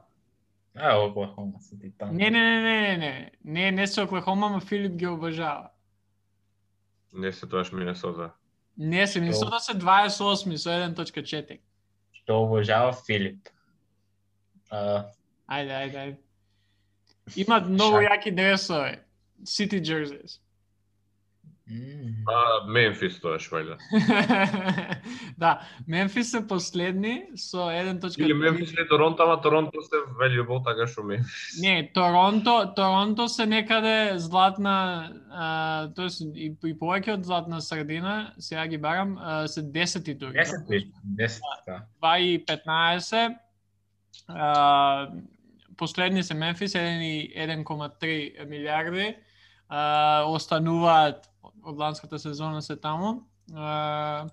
а 0.76 0.98
Оклахома 0.98 1.60
се 1.60 1.80
ти 1.80 1.92
таму. 1.92 2.14
Не, 2.14 2.30
не, 2.30 2.40
не, 2.40 2.62
не, 2.62 2.98
не, 2.98 3.32
не, 3.44 3.72
не 3.72 3.88
се 3.88 4.02
Оклахома, 4.02 4.48
ама 4.48 4.60
Филип 4.62 4.92
ги 4.94 5.08
обожава. 5.08 5.70
Не 7.14 7.32
се 7.32 7.48
тоаш 7.48 7.72
Минесота. 7.72 8.32
Не 8.78 9.08
се, 9.08 9.20
Минесота 9.20 9.60
се 9.60 9.74
28 9.74 10.56
со 10.56 10.70
1.4. 10.70 11.60
Што 12.14 12.44
обожава 12.44 12.94
Филип. 12.96 13.50
А, 14.70 15.06
Ајде, 15.50 15.74
ајде, 15.74 15.98
ајде. 15.98 16.18
Имат 17.36 17.68
многу 17.68 17.98
Шак. 17.98 18.12
јаки 18.14 18.32
дресови. 18.32 19.00
City 19.44 19.82
jerseys. 19.82 20.40
А, 22.28 22.68
Мемфис 22.68 23.18
тоаш, 23.22 23.48
вајда. 23.50 23.78
да, 25.42 25.62
Мемфис 25.88 26.32
се 26.32 26.42
последни 26.48 27.26
со 27.36 27.70
1.3. 27.72 28.20
Или 28.22 28.34
Мемфис 28.34 28.74
или 28.74 28.88
Торонто, 28.90 29.24
ама 29.24 29.42
Торонто 29.42 29.82
се 29.82 30.04
valuable, 30.20 30.62
така 30.64 30.88
што 30.88 31.04
Мемфис. 31.04 31.58
Не, 31.62 31.92
Торонто, 31.94 32.74
Торонто 32.76 33.28
се 33.28 33.46
некаде 33.46 34.20
златна, 34.20 35.12
а, 35.32 35.90
тоест 35.96 36.22
и, 36.22 36.52
и 36.54 36.76
повеќе 36.78 37.18
од 37.18 37.26
златна 37.26 37.62
средина, 37.62 38.34
сега 38.38 38.68
ги 38.68 38.78
барам, 38.78 39.18
а, 39.18 39.48
се 39.48 39.64
10 39.64 40.14
дури. 40.14 40.38
10 40.38 40.70
виж, 40.70 40.86
10, 41.18 41.42
да. 41.66 41.82
2 42.04 42.18
и 42.20 42.46
15. 42.46 43.36
А, 44.28 45.10
последни 45.78 46.24
се 46.24 46.34
Мемфис, 46.34 46.74
1,3 46.76 48.46
милиарди. 48.46 49.16
А, 49.70 50.24
остануваат 50.28 51.31
од 51.64 51.78
ланската 51.78 52.20
сезона 52.20 52.62
се 52.62 52.76
таму. 52.76 53.24
А, 53.56 54.28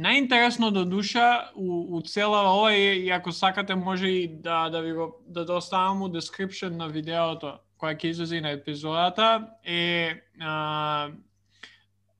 Најинтересно 0.00 0.70
до 0.72 0.84
душа 0.88 1.50
у, 1.54 1.96
у 1.96 2.00
цела 2.00 2.40
ова 2.48 2.72
е, 2.72 2.94
и 3.04 3.10
ако 3.10 3.32
сакате 3.32 3.74
може 3.74 4.08
и 4.08 4.28
да 4.28 4.70
да 4.70 4.80
ви 4.80 4.92
го 4.92 5.20
да 5.26 5.44
доставам 5.44 6.02
у 6.02 6.08
description 6.08 6.76
на 6.76 6.88
видеото 6.88 7.58
која 7.80 7.96
ќе 7.96 8.06
излезе 8.06 8.40
на 8.40 8.50
епизодата 8.50 9.48
е 9.64 10.14
а, 10.40 11.10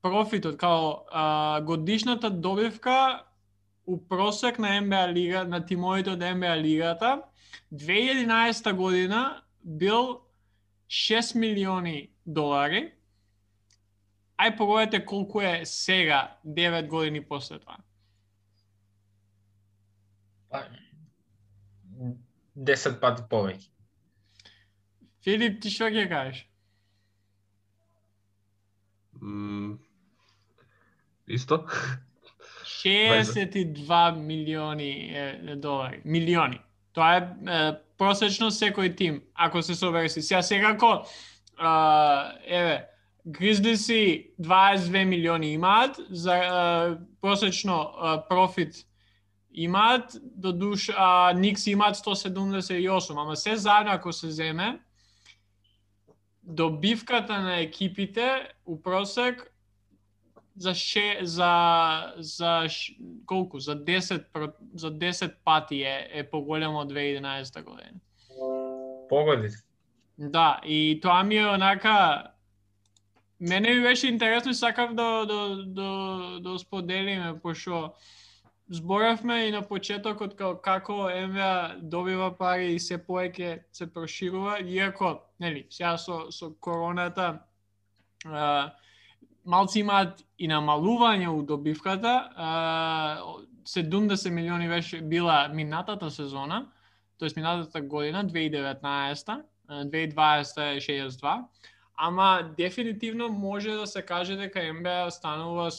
профитот 0.01 0.57
као 0.57 0.93
а, 1.11 1.61
годишната 1.61 2.29
добивка 2.29 3.23
у 3.87 3.97
просек 4.07 4.59
на 4.59 4.81
НБА 4.81 5.07
лига 5.13 5.43
на 5.43 5.65
тимовите 5.65 6.11
од 6.11 6.21
НБА 6.21 6.57
лигата 6.57 7.21
2011 7.73 8.73
година 8.73 9.41
бил 9.63 10.21
6 10.89 11.35
милиони 11.39 12.09
долари. 12.25 12.91
Ај 14.41 14.55
погодете 14.57 15.03
колку 15.05 15.41
е 15.41 15.65
сега 15.65 16.37
9 16.45 16.87
години 16.87 17.21
после 17.21 17.59
тоа. 17.59 17.77
Па, 20.49 20.65
10 22.57 22.99
пати 22.99 23.23
повеќе. 23.29 23.69
Филип, 25.21 25.61
ти 25.61 25.69
што 25.69 25.91
ќе 25.93 26.07
кажеш? 26.09 26.41
М, 29.21 29.77
Исто? 31.27 31.65
62 32.65 34.15
милиони 34.17 34.91
е, 35.13 35.55
долари. 35.55 36.01
Милиони. 36.05 36.59
Тоа 36.93 37.17
е, 37.17 37.21
е 37.45 37.59
просечно 37.97 38.49
секој 38.51 38.95
тим, 38.97 39.21
ако 39.33 39.61
се 39.61 39.75
собереси. 39.75 40.21
Сега 40.21 40.41
секако, 40.41 41.05
а, 41.57 42.33
еве, 42.43 42.87
Гризлиси 43.27 44.31
22 44.41 45.03
милиони 45.03 45.53
имаат, 45.53 45.95
за 46.09 46.33
а, 46.33 46.97
просечно 47.21 47.91
а, 47.93 48.27
профит 48.27 48.75
имаат, 49.53 50.03
до 50.23 50.53
душ, 50.53 50.89
а 50.97 51.33
Никс 51.33 51.67
имаат 51.67 51.95
178, 51.95 53.21
ама 53.21 53.35
се 53.35 53.55
заедно 53.55 53.91
ако 53.91 54.13
се 54.13 54.31
земе, 54.31 54.79
добивката 56.43 57.39
на 57.39 57.59
екипите 57.59 58.47
у 58.65 58.81
просек 58.81 59.53
за 60.57 60.75
ше, 60.75 61.19
за 61.21 62.13
за 62.17 62.65
ш- 62.69 62.93
колку 63.25 63.59
за 63.59 63.75
10 63.75 64.25
про- 64.33 64.53
за 64.75 64.91
10 64.91 65.33
пати 65.43 65.81
е 65.81 66.09
е 66.13 66.29
поголемо 66.29 66.79
од 66.79 66.91
2011 66.91 67.63
година. 67.63 67.99
Погоди. 69.09 69.49
Да, 70.17 70.59
и 70.65 70.99
тоа 71.01 71.23
ми 71.23 71.37
е 71.37 71.47
онака 71.47 72.23
мене 73.41 73.73
ми 73.73 73.81
беше 73.81 74.07
интересно 74.07 74.51
и 74.51 74.55
сакав 74.55 74.93
да 74.93 75.25
да 75.25 75.63
да 75.65 76.39
да 76.41 76.59
споделиме 76.59 77.39
пошо 77.39 77.93
зборавме 78.69 79.47
и 79.47 79.51
на 79.51 79.61
почетокот 79.61 80.35
како 80.35 80.61
како 80.61 81.09
НБА 81.09 81.81
добива 81.81 82.31
пари 82.37 82.75
и 82.75 82.79
се 82.79 82.97
поеќе 82.97 83.63
се 83.71 83.87
проширува, 83.93 84.59
иако, 84.63 85.19
нели, 85.39 85.65
сега 85.69 85.97
со 85.97 86.31
со 86.31 86.53
короната 86.59 87.39
а, 88.25 88.71
малци 89.45 89.79
имаат 89.79 90.23
и 90.37 90.47
намалување 90.47 91.27
у 91.27 91.43
добивката, 91.43 92.29
а, 92.35 93.19
70 93.65 94.29
милиони 94.29 94.67
беше 94.67 95.01
била 95.01 95.47
минатата 95.53 96.11
сезона, 96.11 96.67
тоест 97.17 97.35
минатата 97.35 97.81
година, 97.81 98.25
2019 98.25 99.41
2020 99.71 100.75
е 100.75 100.79
62, 100.79 101.43
ама 102.03 102.53
дефинитивно 102.57 103.29
може 103.29 103.69
да 103.69 103.87
се 103.87 104.01
каже 104.01 104.35
дека 104.35 104.73
НБА 104.73 105.11
станува 105.11 105.69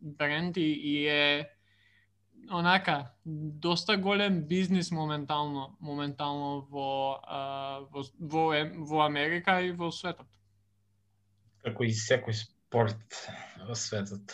бренд 0.00 0.56
и, 0.56 0.60
и 0.60 1.08
е 1.08 1.50
онака 2.52 3.06
доста 3.26 3.96
голем 3.96 4.42
бизнис 4.48 4.90
моментално 4.90 5.76
моментално 5.80 6.66
во 6.70 7.20
а, 7.22 7.80
во, 7.92 8.04
во, 8.20 8.46
во 8.78 9.04
Америка 9.04 9.60
и 9.60 9.72
во 9.72 9.92
светот. 9.92 10.26
како 11.60 11.84
и 11.84 11.92
секој 11.92 12.32
спорт 12.32 13.20
во 13.68 13.76
светот. 13.76 14.32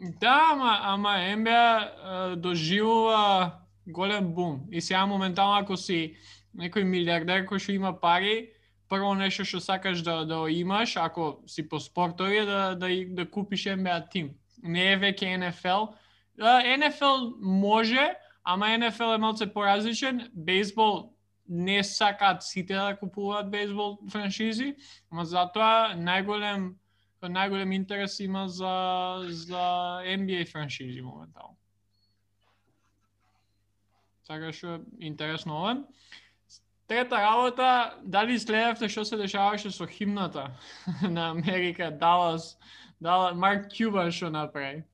Да, 0.00 0.50
ама, 0.52 0.74
ама 0.82 1.14
NBA 1.38 2.34
доживува 2.36 3.62
голем 3.86 4.34
бум. 4.34 4.66
И 4.72 4.80
сега 4.80 5.06
моментално 5.06 5.62
ако 5.62 5.76
си 5.76 6.16
некој 6.58 6.82
милиардер 6.82 7.46
кој 7.46 7.62
што 7.62 7.72
има 7.78 7.94
пари, 7.94 8.57
прво 8.88 9.14
нешто 9.14 9.44
што 9.44 9.60
сакаш 9.60 10.02
да 10.02 10.24
да 10.24 10.44
имаш, 10.50 10.96
ако 10.96 11.42
си 11.46 11.68
по 11.68 11.80
спортови 11.80 12.44
да 12.46 12.74
да 12.74 12.88
да 13.08 13.30
купиш 13.30 13.64
NBA 13.64 14.10
тим. 14.10 14.34
Не 14.62 14.92
е 14.92 14.98
веќе 14.98 15.36
NFL. 15.38 15.94
NFL 16.38 17.34
може, 17.40 18.14
ама 18.44 18.66
NFL 18.66 19.14
е 19.14 19.18
малце 19.18 19.52
поразличен. 19.52 20.30
Бейсбол 20.34 21.12
не 21.48 21.84
сакаат 21.84 22.42
сите 22.42 22.74
да 22.74 22.96
купуваат 22.96 23.50
бейсбол 23.50 23.98
франшизи, 24.12 24.74
ама 25.10 25.24
затоа 25.24 25.94
најголем 25.96 26.74
најголем 27.22 27.74
интерес 27.74 28.20
има 28.20 28.48
за 28.48 29.24
за 29.28 29.64
NBA 30.04 30.44
франшизи 30.52 31.00
моментално. 31.00 31.56
Така 34.28 34.52
што 34.52 34.78
да 34.78 34.84
интересно 35.00 35.56
ова. 35.56 35.74
Трета 36.88 37.16
работа, 37.20 37.94
дали 38.02 38.38
следевте 38.40 38.88
што 38.88 39.04
се 39.04 39.16
дешаваше 39.20 39.70
со 39.70 39.86
химната 39.86 40.46
на 41.02 41.30
Америка, 41.30 41.90
Далас, 41.92 42.56
Далас 43.00 43.36
Марк 43.36 43.68
Кюбан 43.68 44.08
што 44.10 44.30
направи? 44.32 44.86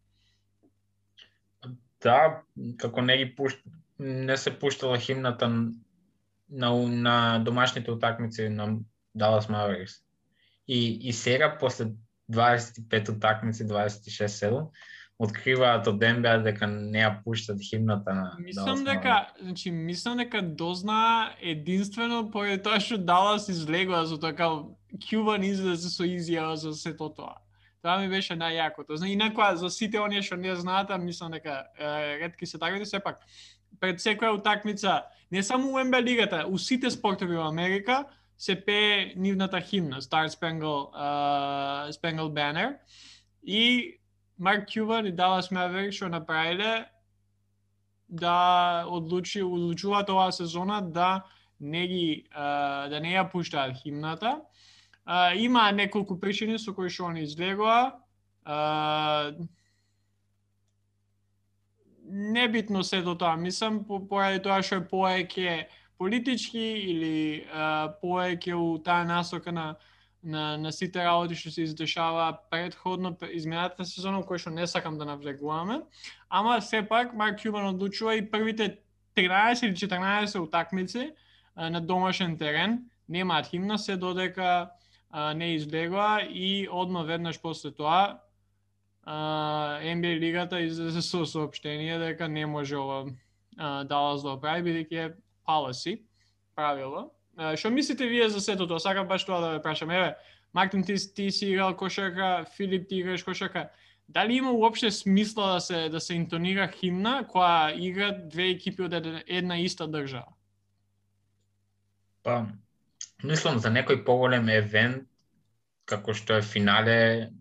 Да, 2.03 2.43
како 2.83 3.01
не 3.01 3.17
ги 3.17 3.29
пуш... 3.37 3.55
не 3.99 4.37
се 4.37 4.51
пуштала 4.59 4.99
химната 4.99 5.49
на, 5.49 6.75
на 7.07 7.39
домашните 7.39 7.91
утакмици 7.91 8.49
на 8.49 8.79
Далас 9.15 9.49
Маверикс. 9.49 9.95
И, 10.69 11.09
и 11.09 11.13
сега, 11.13 11.59
после 11.61 11.93
25 12.33 13.17
утакмици, 13.17 13.69
26-7, 13.69 14.67
откриваат 15.19 15.87
од 15.87 16.03
НБА 16.03 16.39
дека 16.43 16.67
не 16.67 16.99
ја 16.99 17.13
пуштат 17.23 17.61
химната 17.63 18.15
на 18.15 18.25
Мислам 18.39 18.85
дека, 18.85 19.29
значи 19.41 19.71
мислам 19.71 20.19
дека 20.19 20.43
дознаа 20.43 21.31
единствено 21.41 22.31
поради 22.31 22.63
тоа 22.63 22.81
што 22.81 22.99
Далас 22.99 23.49
излегува 23.49 24.05
за 24.11 24.19
тоа 24.19 24.35
као 24.35 24.75
Кјубан 24.99 25.47
излезе 25.47 25.91
со 25.91 26.07
изјава 26.07 26.55
за 26.55 26.75
сето 26.75 27.09
тоа. 27.15 27.39
Тоа 27.83 27.99
ми 28.01 28.09
беше 28.09 28.35
најјакото. 28.35 28.97
Зна, 28.97 29.09
инаку 29.13 29.43
за 29.55 29.71
сите 29.71 30.01
оние 30.01 30.23
што 30.23 30.37
не 30.37 30.55
знаат, 30.57 30.91
мислам 30.99 31.31
дека 31.31 31.67
е, 31.79 32.19
ретки 32.19 32.47
се 32.47 32.59
таквите, 32.59 32.87
сепак 32.87 33.23
пред 33.81 34.01
секоја 34.01 34.35
утакмица, 34.35 35.03
не 35.31 35.43
само 35.43 35.75
у 35.75 35.85
НБА 35.85 36.03
лигата, 36.03 36.47
у 36.49 36.59
сите 36.59 36.91
спортови 36.91 37.37
во 37.37 37.49
Америка 37.49 38.05
се 38.39 38.55
пее 38.55 39.13
нивната 39.17 39.61
химна, 39.61 40.01
Star 40.03 40.29
Spangled, 40.29 40.91
uh, 40.95 41.91
Spangled 41.93 42.35
Banner. 42.35 42.79
И 43.43 43.95
Марк 44.39 44.69
Кјубан 44.69 45.09
и 45.09 45.13
Далас 45.13 45.51
Меверик 45.51 45.95
што 45.95 46.09
направиле 46.09 46.87
да 48.09 48.85
одлучи 48.91 49.43
одлучуваат 49.43 50.11
оваа 50.11 50.33
сезона 50.33 50.81
да 50.83 51.25
не 51.61 51.87
ги 51.87 52.27
да 52.35 53.01
не 53.01 53.15
ја 53.15 53.31
пуштаат 53.31 53.77
химната. 53.83 54.41
Има 55.37 55.71
неколку 55.73 56.19
причини 56.21 56.59
со 56.59 56.75
кои 56.75 56.91
што 56.91 57.11
они 57.11 57.25
излегоа. 57.25 58.01
небитно 62.05 62.85
се 62.85 63.03
до 63.03 63.15
тоа, 63.15 63.37
мислам, 63.37 63.85
поради 63.85 64.43
тоа 64.45 64.61
што 64.63 64.77
е 64.77 64.87
поеќе 64.91 65.55
политички 65.99 66.65
или 66.91 67.47
поеќе 68.03 68.55
у 68.55 68.79
таа 68.85 69.05
насока 69.09 69.53
на 69.53 69.75
на, 70.25 70.57
на 70.57 70.73
сите 70.73 71.05
работи 71.05 71.37
што 71.37 71.51
се 71.51 71.63
издешава 71.63 72.39
предходно 72.51 73.15
изминатата 73.31 73.85
сезона, 73.85 74.23
кој 74.25 74.41
што 74.41 74.51
не 74.51 74.67
сакам 74.67 74.99
да 74.99 75.05
навлегуваме. 75.05 75.83
Ама 76.29 76.61
сепак 76.61 77.15
Марк 77.15 77.41
Кјубан 77.41 77.75
одлучува 77.75 78.17
и 78.17 78.25
првите 78.25 78.79
13 79.17 79.67
или 79.67 79.77
14 79.77 80.41
утакмици 80.41 81.13
на 81.57 81.81
домашен 81.81 82.39
терен, 82.39 82.91
немаат 83.09 83.47
химна 83.47 83.79
се 83.79 83.97
додека 83.97 84.71
а, 85.11 85.35
не 85.35 85.55
излегува 85.55 86.23
и 86.31 86.69
одма 86.71 87.03
веднаш 87.03 87.41
после 87.41 87.71
тоа 87.71 88.19
а, 89.05 89.79
NBA 89.81 90.19
лигата 90.19 90.61
излезе 90.61 91.03
со 91.03 91.27
сообштение 91.27 91.99
дека 91.99 92.29
не 92.29 92.47
може 92.47 92.77
ова 92.77 93.13
Далас 93.85 94.25
да 94.27 94.35
прави 94.41 94.65
бидејќи 94.67 94.99
е 94.99 95.15
policy, 95.47 96.01
правило, 96.57 97.13
Што 97.35 97.71
мислите 97.71 98.07
вие 98.07 98.29
за 98.31 98.41
сето 98.41 98.67
тоа? 98.67 98.81
Сакам 98.81 99.09
баш 99.09 99.25
тоа 99.27 99.41
да 99.41 99.51
ве 99.57 99.63
прашам. 99.63 99.91
Еве, 99.91 100.15
Мартин, 100.55 100.85
ти, 100.85 100.95
ти 101.15 101.31
си 101.31 101.47
играл 101.47 101.77
кошарка, 101.77 102.45
Филип, 102.57 102.89
ти 102.89 102.97
играш 102.97 103.23
кошарка. 103.23 103.69
Дали 104.09 104.35
има 104.35 104.53
уопште 104.53 104.91
смисла 104.91 105.53
да 105.55 105.61
се 105.61 105.89
да 105.89 106.01
се 106.01 106.15
интонира 106.15 106.69
химна 106.69 107.25
која 107.25 107.73
игра 107.75 108.13
две 108.13 108.51
екипи 108.53 108.83
од 108.85 108.93
една, 108.93 109.23
една 109.27 109.59
иста 109.59 109.89
држава? 109.89 110.37
Па, 112.23 112.47
мислам 113.25 113.59
за 113.59 113.73
некој 113.73 114.05
поголем 114.05 114.49
евент 114.49 115.09
како 115.89 116.15
што 116.15 116.39
е 116.39 116.45
финале 116.45 117.33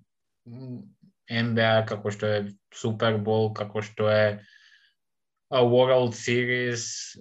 NBA, 1.29 1.85
како 1.85 2.11
што 2.11 2.31
е 2.31 2.39
Супербол, 2.73 3.53
како 3.53 3.83
што 3.83 4.09
е 4.09 4.41
World 5.51 6.15
Series, 6.17 7.15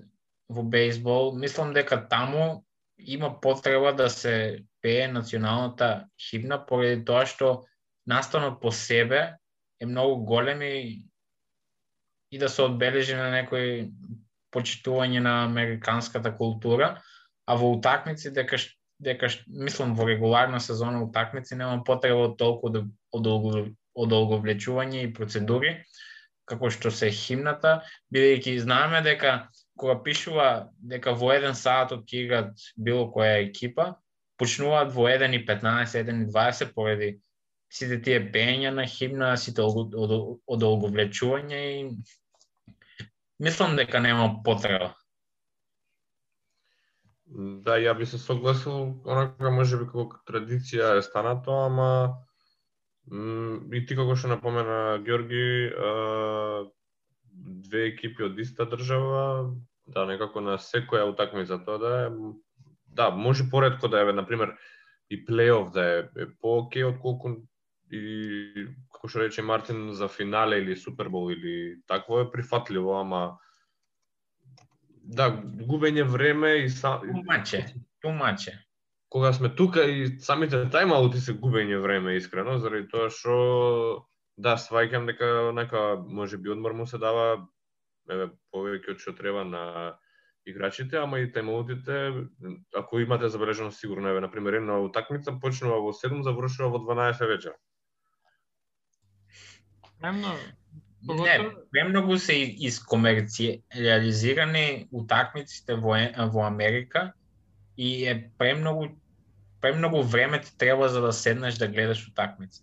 во 0.52 0.62
бейсбол, 0.62 1.32
мислам 1.38 1.72
дека 1.74 1.98
таму 2.08 2.64
има 2.98 3.32
потреба 3.40 3.92
да 3.92 4.08
се 4.10 4.64
пее 4.82 5.08
националната 5.08 6.06
химна 6.20 6.58
поради 6.66 7.04
тоа 7.04 7.26
што 7.26 7.64
настанот 8.06 8.60
по 8.60 8.70
себе 8.70 9.36
е 9.80 9.86
многу 9.86 10.24
голем 10.24 10.62
и, 10.62 11.02
и 12.30 12.38
да 12.38 12.48
се 12.48 12.62
одбележи 12.68 13.16
на 13.18 13.30
некој 13.34 13.90
почитување 14.52 15.20
на 15.24 15.44
американската 15.44 16.32
култура, 16.36 17.00
а 17.46 17.56
во 17.56 17.72
утакмици 17.72 18.30
дека 18.30 18.58
дека 19.02 19.28
мислам 19.48 19.96
во 19.98 20.06
регуларна 20.06 20.60
сезона 20.60 21.02
утакмици 21.02 21.58
нема 21.58 21.82
потреба 21.84 22.28
од 22.28 22.36
толку 22.38 22.70
да 22.70 22.84
одолговлечување 23.12 25.02
и 25.02 25.12
процедури 25.12 25.72
како 26.48 26.70
што 26.74 26.90
се 26.90 27.10
химната, 27.14 27.80
бидејќи 28.14 28.62
знаеме 28.64 29.02
дека 29.02 29.48
кога 29.76 29.96
пишува 30.02 30.48
дека 30.78 31.14
во 31.18 31.32
еден 31.34 31.54
саат 31.58 31.92
од 31.96 32.12
играат 32.12 32.64
било 32.76 33.08
која 33.14 33.42
екипа, 33.46 33.94
почнуваат 34.38 34.92
во 34.94 35.08
1 35.10 35.36
и 35.38 35.44
15, 35.46 35.98
1 36.02 36.24
и 36.24 36.32
20 36.32 36.74
поради 36.74 37.10
сите 37.72 38.00
тие 38.04 38.20
пења 38.32 38.72
на 38.76 38.86
химна, 38.86 39.36
сите 39.36 39.62
одолговлечување 39.64 41.60
и 41.76 41.78
мислам 43.40 43.76
дека 43.76 44.00
нема 44.00 44.42
потреба. 44.44 44.92
Да, 47.64 47.78
ја 47.80 47.94
би 47.96 48.04
се 48.06 48.18
согласил, 48.20 49.00
онака 49.08 49.50
може 49.50 49.78
би 49.80 49.86
како 49.88 50.20
традиција 50.28 50.98
е 50.98 51.02
станато, 51.06 51.54
ама 51.64 51.88
и 53.72 53.80
ти 53.88 53.96
како 53.96 54.16
што 54.16 54.28
напомена 54.34 54.98
Георги, 55.06 55.72
две 57.32 57.86
екипи 57.92 58.26
од 58.28 58.38
иста 58.38 58.66
држава, 58.68 59.52
да, 59.86 60.06
некако 60.06 60.40
на 60.40 60.58
секоја 60.60 61.08
утакмица 61.10 61.58
тоа 61.64 61.78
да 61.78 61.92
е, 62.06 62.10
да, 62.86 63.10
може 63.10 63.48
поредко 63.50 63.88
да 63.88 64.00
е, 64.00 64.12
например, 64.12 64.54
и 65.10 65.24
плейоф 65.24 65.70
да 65.72 65.84
е, 65.84 65.98
е 66.16 66.26
по-окей 66.40 66.84
отколку 66.84 67.36
и 67.92 68.68
како 68.92 69.08
што 69.08 69.20
рече 69.20 69.42
Мартин 69.42 69.92
за 69.92 70.08
финале 70.08 70.62
или 70.62 70.76
Супербол 70.76 71.32
или 71.32 71.82
такво 71.86 72.20
е 72.20 72.30
прифатливо, 72.30 72.94
ама 73.00 73.38
да, 75.02 75.30
губење 75.68 76.04
време 76.08 76.56
и 76.64 76.68
са... 76.70 77.00
Тумаче, 77.00 77.74
тумаче. 78.00 78.58
Кога 79.08 79.32
сме 79.32 79.50
тука 79.54 79.84
и 79.84 80.06
самите 80.24 80.64
тајмаути 80.72 81.20
се 81.20 81.34
губење 81.36 81.82
време 81.82 82.16
искрено, 82.16 82.56
заради 82.58 82.88
тоа 82.88 83.10
што 83.12 83.36
да, 84.36 84.56
сваќам 84.56 85.06
дека 85.06 85.52
нека 85.54 86.02
може 86.08 86.38
би 86.38 86.50
одмор 86.50 86.72
му 86.72 86.86
се 86.86 86.98
дава 86.98 87.46
еве 88.10 88.30
повеќе 88.52 88.90
од 88.94 89.00
што 89.02 89.12
треба 89.16 89.44
на 89.44 89.96
играчите, 90.46 90.98
ама 90.98 91.18
и 91.22 91.32
тајмаутите, 91.32 92.28
ако 92.76 93.00
имате 93.00 93.28
забележано 93.28 93.70
сигурно, 93.70 94.08
еве, 94.08 94.20
например, 94.20 94.52
една 94.58 94.80
утакмица 94.80 95.32
почнува 95.32 95.80
во 95.80 95.92
7, 95.92 96.22
завршува 96.22 96.78
во 96.78 96.82
12 96.82 97.28
вечер. 97.28 97.52
Премногу. 100.00 100.36
Не, 101.02 101.50
премногу 101.70 102.18
се 102.18 102.42
искомерциализирани 102.42 104.88
утакмиците 104.90 105.74
во, 105.74 105.96
во 106.30 106.46
Америка 106.46 107.12
и 107.76 108.06
е 108.06 108.30
премногу 108.38 108.86
премногу 109.60 110.02
време 110.02 110.40
ти 110.40 110.58
треба 110.58 110.88
за 110.88 111.00
да 111.00 111.12
седнеш 111.12 111.54
да 111.54 111.68
гледаш 111.68 112.08
утакмици. 112.08 112.62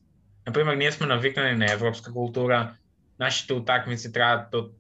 Например, 0.49 0.75
ние 0.75 0.91
сме 0.91 1.07
навикнали 1.07 1.55
на 1.55 1.71
европска 1.71 2.13
култура, 2.13 2.73
нашите 3.19 3.53
утакмици 3.53 4.09
траат 4.11 4.55
од 4.55 4.71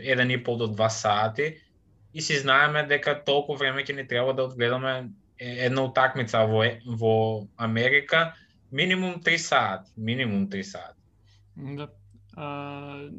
1,5 0.00 0.56
до 0.56 0.68
2 0.72 0.88
сати 0.88 1.60
и 2.14 2.22
си 2.22 2.38
знаеме 2.38 2.86
дека 2.88 3.18
толку 3.24 3.52
време 3.52 3.84
ќе 3.84 3.96
ни 4.00 4.06
треба 4.08 4.32
да 4.32 4.48
одгледаме 4.48 5.12
една 5.36 5.84
утакмица 5.84 6.46
во, 6.48 6.64
во 6.86 7.44
Америка 7.60 8.32
минимум 8.72 9.20
3 9.20 9.36
сати, 9.36 9.92
минимум 9.96 10.48
3 10.48 10.62
сати. 10.62 11.00
Да. 11.56 11.88
А, 12.36 13.12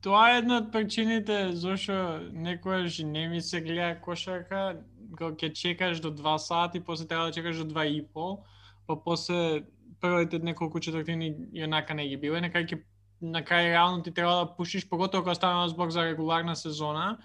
тоа 0.00 0.24
е 0.32 0.38
една 0.40 0.64
од 0.64 0.72
причините 0.72 1.52
зашо 1.52 2.24
некојаш 2.32 3.02
не 3.04 3.28
ми 3.28 3.44
се 3.44 3.60
гледа 3.60 4.00
кошарка, 4.00 4.80
кога 5.12 5.36
ќе 5.36 5.52
чекаш 5.52 6.00
до 6.00 6.16
2 6.16 6.36
сати, 6.36 6.80
после 6.80 7.04
треба 7.04 7.28
да 7.28 7.36
чекаш 7.36 7.60
до 7.60 7.74
2 7.76 7.92
и 7.92 8.06
пол, 8.08 8.40
па 8.86 8.96
после 8.96 9.68
првите 10.00 10.38
неколку 10.38 10.80
четвртини 10.80 11.34
јонака 11.54 11.94
не 11.94 12.08
ги 12.08 12.16
биле, 12.16 12.40
нека 12.40 12.62
ќе 12.62 12.82
на 13.20 13.42
крај 13.42 13.72
реално 13.72 14.02
ти 14.02 14.12
треба 14.14 14.44
да 14.44 14.54
пуштиш, 14.56 14.88
поготово 14.88 15.22
кога 15.22 15.34
ставаме 15.34 15.68
збор 15.68 15.90
за 15.90 16.04
регуларна 16.04 16.56
сезона, 16.56 17.18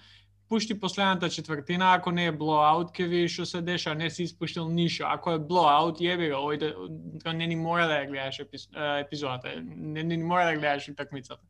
пушти 0.49 0.79
последната 0.79 1.29
четвртина, 1.29 1.93
ако 1.93 2.11
не 2.11 2.25
е 2.25 2.31
блоаут, 2.31 2.91
ке 2.93 3.07
видиш 3.07 3.33
што 3.33 3.45
се 3.45 3.61
деша, 3.61 3.95
не 3.95 4.09
си 4.09 4.23
испуштил 4.23 4.69
ништо. 4.69 5.05
Ако 5.09 5.31
е 5.33 5.39
блоаут, 5.39 6.01
јеби 6.01 6.29
го, 6.29 6.41
ојде, 6.49 6.73
да, 7.23 7.33
не 7.33 7.47
ни 7.47 7.55
мора 7.55 7.87
да 7.87 8.01
ја 8.01 8.09
гледаш 8.09 8.41
епизодата, 9.01 9.55
не, 9.65 10.03
не 10.03 10.17
ни 10.17 10.23
мора 10.23 10.45
да 10.45 10.57
гледаш 10.57 10.89
утакмицата. 10.89 11.41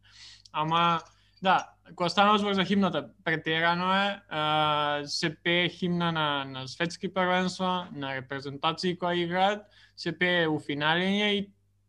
Ама, 0.51 1.01
да, 1.41 1.67
кога 1.95 2.09
станува 2.09 2.37
збор 2.37 2.53
за 2.53 2.65
химната, 2.65 3.09
претерано 3.23 3.91
е, 3.93 5.07
се 5.07 5.35
пее 5.35 5.69
химна 5.69 6.11
на, 6.11 6.45
на 6.45 6.67
светски 6.67 7.13
првенства, 7.13 7.87
на 7.91 8.15
репрезентации 8.15 8.97
кои 8.97 9.21
играат, 9.21 9.67
се 9.95 10.13
пее 10.17 10.47
у 10.47 10.59
финалење 10.59 11.29
и 11.37 11.41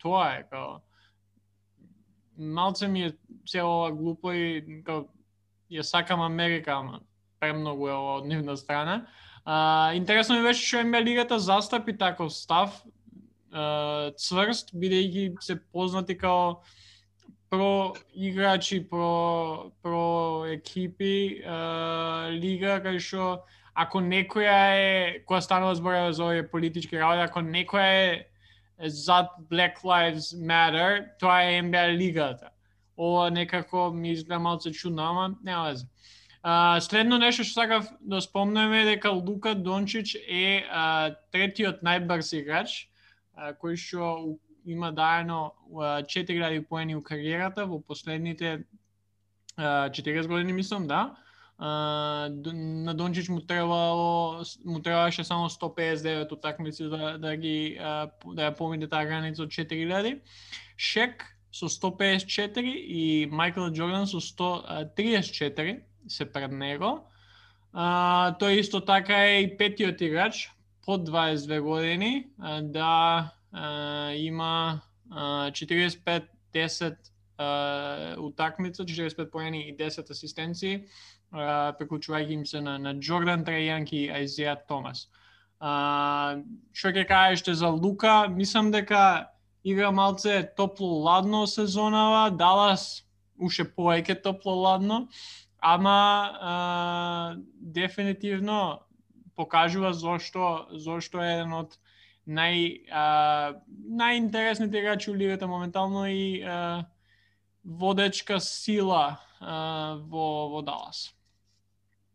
тоа 0.02 0.38
е, 0.38 0.44
као, 0.50 0.80
малце 2.36 2.88
ми 2.88 3.06
е 3.06 3.12
се 3.46 3.62
ова 3.62 3.92
глупо 3.92 4.32
и 4.32 4.82
као, 4.84 5.06
ја 5.70 5.82
сакам 5.82 6.20
Америка, 6.20 6.78
ама 6.78 7.00
премногу 7.40 7.88
е 7.88 7.92
ова 7.92 8.16
од 8.20 8.26
нивна 8.26 8.56
страна. 8.56 9.06
А, 9.44 9.92
интересно 9.94 10.36
ми 10.36 10.42
беше 10.42 10.66
што 10.66 10.84
НБА 10.84 11.02
лигата 11.02 11.38
застапи 11.38 11.96
таков 11.98 12.32
став, 12.32 12.82
а, 13.52 14.12
цврст, 14.16 14.72
бидејќи 14.72 15.40
се 15.40 15.58
познати 15.72 16.16
као 16.18 16.62
про 17.50 17.94
играчи, 18.14 18.80
про, 18.88 19.70
про 19.82 20.46
екипи, 20.50 21.42
а, 21.46 22.30
лига 22.32 22.80
кај 22.82 22.98
што 22.98 23.44
ако 23.74 23.98
некоја 23.98 24.58
е, 24.78 25.24
која 25.26 25.40
станува 25.40 25.74
збора 25.74 26.12
за 26.12 26.24
овие 26.24 26.48
политички 26.50 26.98
работи, 26.98 27.20
ако 27.20 27.40
некоја 27.40 27.90
е 27.90 28.88
зад 28.88 29.30
Black 29.50 29.82
Lives 29.82 30.34
Matter, 30.34 31.06
тоа 31.20 31.42
е 31.42 31.62
NBA 31.62 31.96
лигата 31.96 32.54
ова 32.96 33.30
некако 33.30 33.90
ми 33.94 34.10
изгледа 34.10 34.38
малце 34.38 34.72
чудно, 34.72 35.02
ама 35.02 35.34
нема 35.44 35.64
везе. 35.64 35.86
А, 36.42 36.80
следно 36.80 37.18
нешто 37.18 37.44
што 37.44 37.60
сакав 37.64 37.88
да 38.00 38.20
спомнеме 38.20 38.82
е 38.82 38.84
дека 38.84 39.10
Лука 39.10 39.54
Дончич 39.54 40.16
е 40.28 40.64
а, 40.70 41.14
третиот 41.32 41.80
најбрз 41.82 42.34
играч, 42.36 42.88
а, 43.34 43.54
кој 43.56 43.80
што 43.80 44.36
има 44.66 44.92
даено 44.92 45.54
4000 45.72 46.68
поени 46.68 46.96
у 46.96 47.02
кариерата 47.02 47.66
во 47.66 47.80
последните 47.80 48.64
40 49.56 50.26
години, 50.26 50.52
мислам, 50.52 50.86
да. 50.86 51.16
А, 51.58 52.28
на 52.44 52.94
Дончич 52.94 53.28
му 53.28 53.40
требало 53.40 54.42
му 54.64 54.82
требаше 54.82 55.24
само 55.24 55.48
159 55.48 56.32
утакмици 56.32 56.84
да 56.84 57.18
да 57.18 57.36
ги 57.36 57.78
да 57.78 58.42
ја 58.50 58.56
помине 58.56 58.88
таа 58.88 59.06
граница 59.06 59.42
од 59.42 59.50
4000. 59.54 60.18
Шек 60.76 61.24
со 61.54 61.68
154 61.70 62.58
и 62.66 63.28
Майкл 63.30 63.70
Джордан 63.70 64.06
со 64.06 64.20
134 64.20 65.80
се 66.08 66.32
пред 66.32 66.52
него. 66.52 67.06
А, 67.72 68.34
тој 68.38 68.60
исто 68.60 68.80
така 68.80 69.24
е 69.30 69.42
и 69.42 69.56
петиот 69.56 70.00
играч 70.00 70.50
под 70.86 71.08
22 71.08 71.60
години 71.60 72.26
а, 72.38 72.62
да 72.62 73.30
а, 73.52 74.12
има 74.12 74.80
45-10 75.10 76.96
утакмица, 78.18 78.84
45 78.84 79.30
поени 79.30 79.68
и 79.68 79.76
10 79.76 80.10
асистенции, 80.10 80.84
приклучувајќи 81.34 82.30
им 82.38 82.46
се 82.46 82.60
на, 82.60 82.78
на 82.78 82.94
Джордан 82.94 83.44
Трајанк 83.44 83.92
и 83.92 84.10
Айзеа 84.10 84.56
Томас. 84.68 85.08
А, 85.60 86.38
што 86.72 86.92
ќе 86.94 87.06
кажеште 87.08 87.54
за 87.54 87.68
Лука? 87.68 88.28
Мислам 88.28 88.70
дека 88.70 89.30
игра 89.64 89.90
малце 89.90 90.42
топло-ладно 90.56 91.46
сезонава, 91.46 92.30
Далас 92.30 93.04
уште 93.38 93.64
поеќе 93.64 94.20
топло-ладно, 94.22 95.08
ама 95.58 95.98
а, 96.40 97.36
дефинитивно 97.58 98.80
покажува 99.34 99.92
зошто 99.92 100.68
зошто 100.70 101.22
е 101.22 101.32
еден 101.32 101.52
од 101.52 101.78
нај 102.26 102.86
а, 102.92 103.54
најинтересните 103.72 104.80
играчи 104.80 105.10
у 105.10 105.14
лигата 105.14 105.46
моментално 105.46 106.06
и 106.06 106.42
а, 106.42 106.84
водечка 107.64 108.40
сила 108.40 109.18
а, 109.40 109.96
во 109.98 110.48
во 110.52 110.62
Далас. 110.62 111.13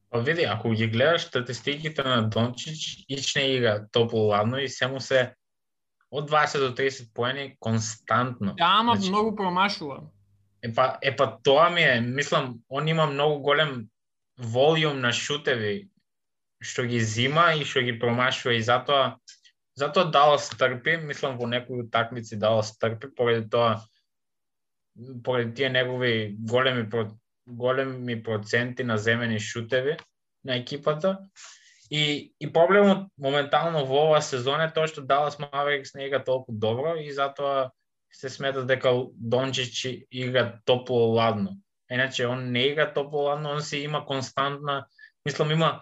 Па 0.09 0.21
види, 0.21 0.43
ако 0.43 0.71
ги 0.71 0.87
гледаш 0.87 1.21
статистиките 1.21 2.03
на 2.03 2.21
Дончич, 2.29 3.05
ичне 3.09 3.41
игра 3.41 3.85
топло 3.91 4.27
ладно 4.27 4.57
и 4.57 4.69
се 4.69 4.87
му 4.87 4.99
се 4.99 5.35
од 6.11 6.31
20 6.31 6.59
до 6.59 6.75
30 6.75 7.13
поени 7.13 7.55
константно. 7.59 8.55
Да, 8.57 8.65
ама 8.81 8.95
значи, 8.95 9.09
многу 9.09 9.35
промашува. 9.35 10.01
Епа, 10.63 10.97
епа 11.01 11.37
тоа 11.43 11.69
ми 11.69 11.81
е, 11.81 12.01
мислам, 12.01 12.59
он 12.69 12.87
има 12.87 13.05
многу 13.05 13.39
голем 13.39 13.87
волјум 14.39 14.99
на 14.99 15.13
шутеви 15.13 15.89
што 16.59 16.83
ги 16.83 16.99
зима 16.99 17.53
и 17.55 17.63
што 17.63 17.83
ги 17.83 17.95
промашува 17.99 18.55
и 18.57 18.63
затоа 18.63 19.19
затоа 19.79 20.11
Далас 20.11 20.49
трпи, 20.49 20.97
мислам 20.97 21.37
во 21.39 21.47
некои 21.47 21.87
такмици 21.91 22.35
Далас 22.35 22.75
трпи 22.77 23.07
поради 23.15 23.47
тоа 23.49 23.79
поради 25.23 25.53
тие 25.55 25.69
негови 25.69 26.35
големи 26.39 26.89
големи 27.49 28.23
проценти 28.23 28.83
на 28.83 28.97
земени 28.97 29.39
шутеви 29.39 29.97
на 30.45 30.55
екипата 30.55 31.19
И, 31.91 32.33
и 32.39 32.53
проблемот 32.53 33.07
моментално 33.17 33.85
во 33.85 34.03
оваа 34.05 34.21
сезона 34.21 34.67
е 34.69 34.73
тоа 34.73 34.85
што 34.87 35.01
Далас 35.01 35.39
Маверикс 35.41 35.95
не 35.97 36.05
игра 36.05 36.21
толку 36.23 36.53
добро 36.53 36.93
и 37.01 37.09
затоа 37.11 37.71
се 38.13 38.29
смета 38.29 38.61
дека 38.65 38.93
Дончич 39.17 40.05
игра 40.11 40.61
топло 40.65 41.09
ладно. 41.15 41.57
Иначе 41.89 42.27
он 42.27 42.51
не 42.51 42.67
игра 42.67 42.93
топло 42.93 43.23
ладно, 43.23 43.49
он 43.49 43.61
си 43.61 43.77
има 43.77 44.05
константна, 44.05 44.85
мислам 45.25 45.51
има 45.51 45.81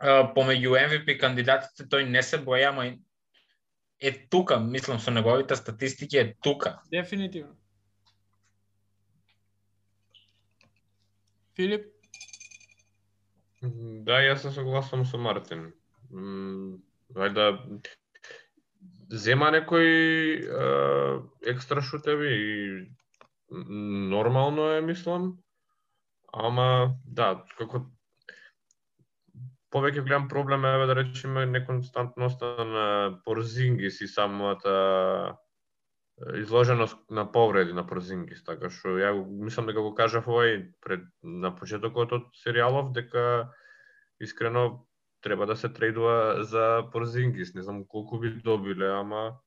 помеѓу 0.00 0.78
MVP 0.78 1.18
кандидатите 1.18 1.90
тој 1.90 2.06
не 2.06 2.22
се 2.22 2.38
боја, 2.38 2.70
ама 2.70 2.86
е 4.00 4.12
тука, 4.30 4.60
мислам 4.60 5.00
со 5.00 5.10
неговите 5.10 5.56
статистики 5.56 6.16
е 6.16 6.34
тука. 6.42 6.78
Дефинитивно. 6.90 7.56
Филип? 11.56 11.88
Да, 14.06 14.20
јас 14.24 14.46
се 14.46 14.54
согласувам 14.54 15.04
со 15.04 15.18
Мартин. 15.20 15.66
Вајда 17.16 17.50
зема 19.10 19.50
некој 19.52 19.90
екстра 21.52 21.82
шутеви 21.84 22.30
и 22.32 22.50
нормално 23.50 24.70
е, 24.72 24.80
мислам. 24.80 25.32
Ама, 26.32 26.96
да, 27.04 27.44
како 27.58 27.82
повеќе 29.74 30.04
голем 30.06 30.28
проблем 30.30 30.64
е 30.64 30.86
да 30.86 30.96
речеме 30.98 31.46
неконстантноста 31.46 32.64
на 32.64 32.86
Порзингис 33.24 34.00
и 34.00 34.08
самата 34.08 35.36
изложеност 36.36 36.96
на 37.10 37.32
повреди 37.32 37.72
на 37.72 37.86
Порзингис, 37.86 38.44
така 38.44 38.70
што 38.70 38.98
ја 39.00 39.12
мислам 39.24 39.70
дека 39.70 39.80
го 39.80 39.94
кажав 39.96 40.28
овој 40.28 40.72
пред 40.84 41.06
на 41.22 41.54
почетокот 41.56 42.12
од 42.12 42.26
серијалов 42.44 42.92
дека 42.92 43.50
искрено 44.20 44.84
треба 45.24 45.46
да 45.46 45.56
се 45.56 45.68
трейдува 45.68 46.44
за 46.44 46.84
Порзингис, 46.92 47.54
не 47.54 47.62
знам 47.62 47.84
колку 47.84 48.18
би 48.18 48.30
добиле, 48.30 48.90
ама 48.92 49.40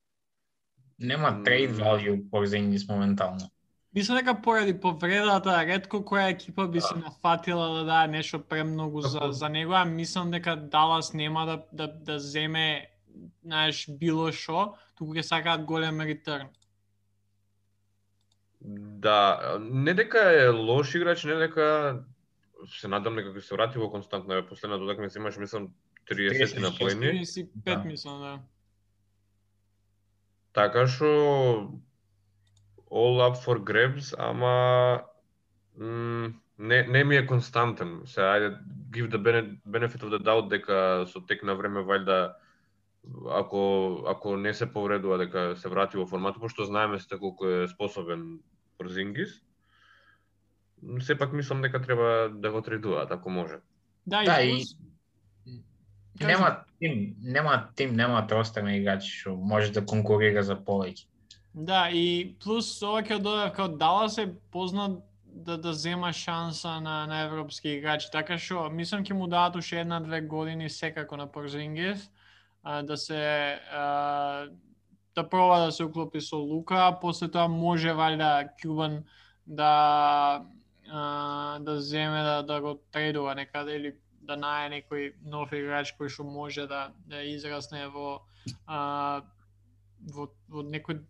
нема 0.98 1.42
трейд 1.44 1.70
value 1.70 2.30
Порзингис 2.30 2.88
моментално. 2.88 3.50
Мислам 3.94 4.18
дека 4.18 4.34
поради 4.42 4.74
повредата, 4.74 5.54
ретко 5.66 6.02
која 6.02 6.30
екипа 6.34 6.66
би 6.66 6.78
да. 6.78 6.86
се 6.86 6.94
нафатила 6.98 7.68
да 7.78 7.84
даде 7.84 8.12
нешто 8.12 8.42
премногу 8.42 9.00
за, 9.00 9.30
за 9.30 9.48
него, 9.48 9.72
а 9.72 9.84
мислам 9.84 10.30
дека 10.30 10.56
Далас 10.56 11.12
нема 11.14 11.46
да, 11.46 11.62
да, 11.72 11.86
да 11.86 12.18
земе 12.18 12.90
знаеш, 13.44 13.86
било 13.88 14.32
шо, 14.32 14.74
туку 14.98 15.14
ќе 15.14 15.22
сакаат 15.22 15.64
голем 15.64 16.00
ретерн. 16.00 16.50
Да, 18.64 19.58
не 19.60 19.94
дека 19.94 20.18
е 20.32 20.48
лош 20.48 20.94
играч, 20.94 21.24
не 21.24 21.34
дека 21.34 22.04
се 22.72 22.88
надам 22.88 23.18
дека 23.20 23.34
ќе 23.34 23.44
се 23.44 23.56
врати 23.58 23.78
во 23.78 23.90
константна 23.92 24.40
последната 24.48 24.84
утакмица 24.84 25.20
имаш 25.20 25.36
мислам 25.36 25.68
30 26.10 26.60
на 26.60 26.70
поени. 26.72 27.20
35 27.20 27.48
да. 27.64 27.84
мислам, 27.84 28.20
да. 28.20 28.34
Така 30.54 30.86
што 30.86 31.10
all 32.88 33.20
up 33.26 33.36
for 33.44 33.60
grabs, 33.60 34.14
ама 34.18 35.04
не, 35.76 36.82
не 36.86 37.04
ми 37.04 37.16
е 37.16 37.26
константен. 37.26 38.00
Се 38.06 38.20
ајде 38.20 38.48
give 38.94 39.10
the 39.10 39.20
benefit 39.66 40.00
of 40.06 40.14
the 40.14 40.22
doubt 40.22 40.48
дека 40.48 41.04
со 41.10 41.20
тек 41.20 41.42
на 41.42 41.54
време 41.54 41.84
вајда 41.84 42.32
ако 43.28 44.04
ако 44.08 44.36
не 44.36 44.54
се 44.54 44.72
повредува 44.72 45.18
дека 45.18 45.56
се 45.56 45.68
врати 45.68 45.96
во 46.00 46.06
форматот, 46.06 46.40
пошто 46.40 46.64
знаеме 46.64 46.98
сте 46.98 47.18
колку 47.18 47.46
е 47.46 47.68
способен 47.68 48.40
Порзингис. 48.78 49.40
Сепак 51.00 51.32
мислам 51.32 51.62
дека 51.62 51.82
треба 51.82 52.30
да 52.34 52.50
го 52.52 52.62
трейдуваат 52.62 53.10
ако 53.10 53.30
може. 53.30 53.54
Да, 54.06 54.22
и, 54.22 54.26
Да, 54.26 54.32
да, 54.34 54.42
и- 54.42 54.64
Нема 56.20 56.64
тим, 56.78 57.16
нема 57.22 57.68
тим, 57.76 57.94
нема 57.94 58.26
ростер 58.30 58.62
на 58.62 58.76
играчи 58.76 59.10
што 59.10 59.36
може 59.36 59.72
да 59.72 59.82
конкурира 59.86 60.42
за 60.42 60.54
повеќе. 60.56 61.06
Да, 61.54 61.88
и 61.90 62.36
плюс 62.42 62.82
ова 62.82 63.02
ќе 63.02 63.18
додав 63.18 63.52
као 63.54 63.68
Далас 63.68 64.18
е 64.18 64.30
познат 64.50 65.02
да 65.26 65.58
да 65.58 65.74
зема 65.74 66.12
шанса 66.12 66.80
на 66.80 67.06
на 67.06 67.22
европски 67.26 67.68
играчи, 67.68 68.08
така 68.12 68.38
што 68.38 68.70
мислам 68.70 69.04
ќе 69.04 69.12
му 69.12 69.26
дадат 69.26 69.56
уште 69.56 69.80
една-две 69.80 70.20
години 70.20 70.70
секако 70.70 71.16
на 71.16 71.26
Порзингис 71.26 72.10
а, 72.62 72.82
да 72.82 72.96
се 72.96 73.58
а, 73.72 74.46
да 75.14 75.28
проба 75.28 75.58
да 75.66 75.72
се 75.72 75.84
уклопи 75.84 76.20
со 76.20 76.36
Лука, 76.36 76.74
а 76.74 77.00
после 77.00 77.28
тоа 77.30 77.48
може 77.48 77.94
валјда 77.94 78.50
Кјубан 78.58 79.02
да 79.46 80.44
а, 80.90 81.58
да 81.58 81.80
земе 81.80 82.22
да 82.22 82.42
да 82.42 82.60
го 82.60 82.74
трейдува 82.92 83.34
некаде 83.34 83.76
или 83.76 83.94
да 84.22 84.36
најде 84.36 84.80
некој 84.80 85.12
нов 85.24 85.52
играч 85.52 85.94
кој 85.98 86.08
што 86.08 86.24
може 86.24 86.66
да 86.66 86.92
да 87.06 87.22
израсне 87.22 87.86
во 87.88 88.20
а, 88.66 89.22
во, 90.00 90.28
во 90.48 90.62
некој 90.62 91.04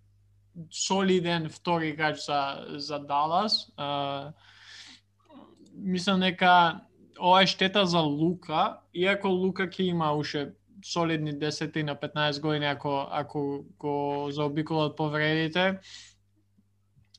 солиден 0.71 1.49
втори 1.49 1.95
играч 1.95 2.25
за 2.27 2.67
за 2.77 2.99
Далас. 2.99 3.71
А, 3.77 4.33
мислам 5.75 6.21
дека 6.21 6.81
ова 7.21 7.43
е 7.43 7.47
штета 7.47 7.87
за 7.87 8.01
Лука, 8.01 8.81
иако 8.95 9.29
Лука 9.29 9.67
ќе 9.67 9.91
има 9.91 10.13
уште 10.13 10.55
солидни 10.85 11.33
10 11.33 11.83
на 11.83 11.97
15 11.97 12.41
години 12.41 12.67
ако 12.67 13.09
ако 13.11 13.65
го 13.79 14.29
заобиколат 14.31 14.97
повредите 14.97 15.79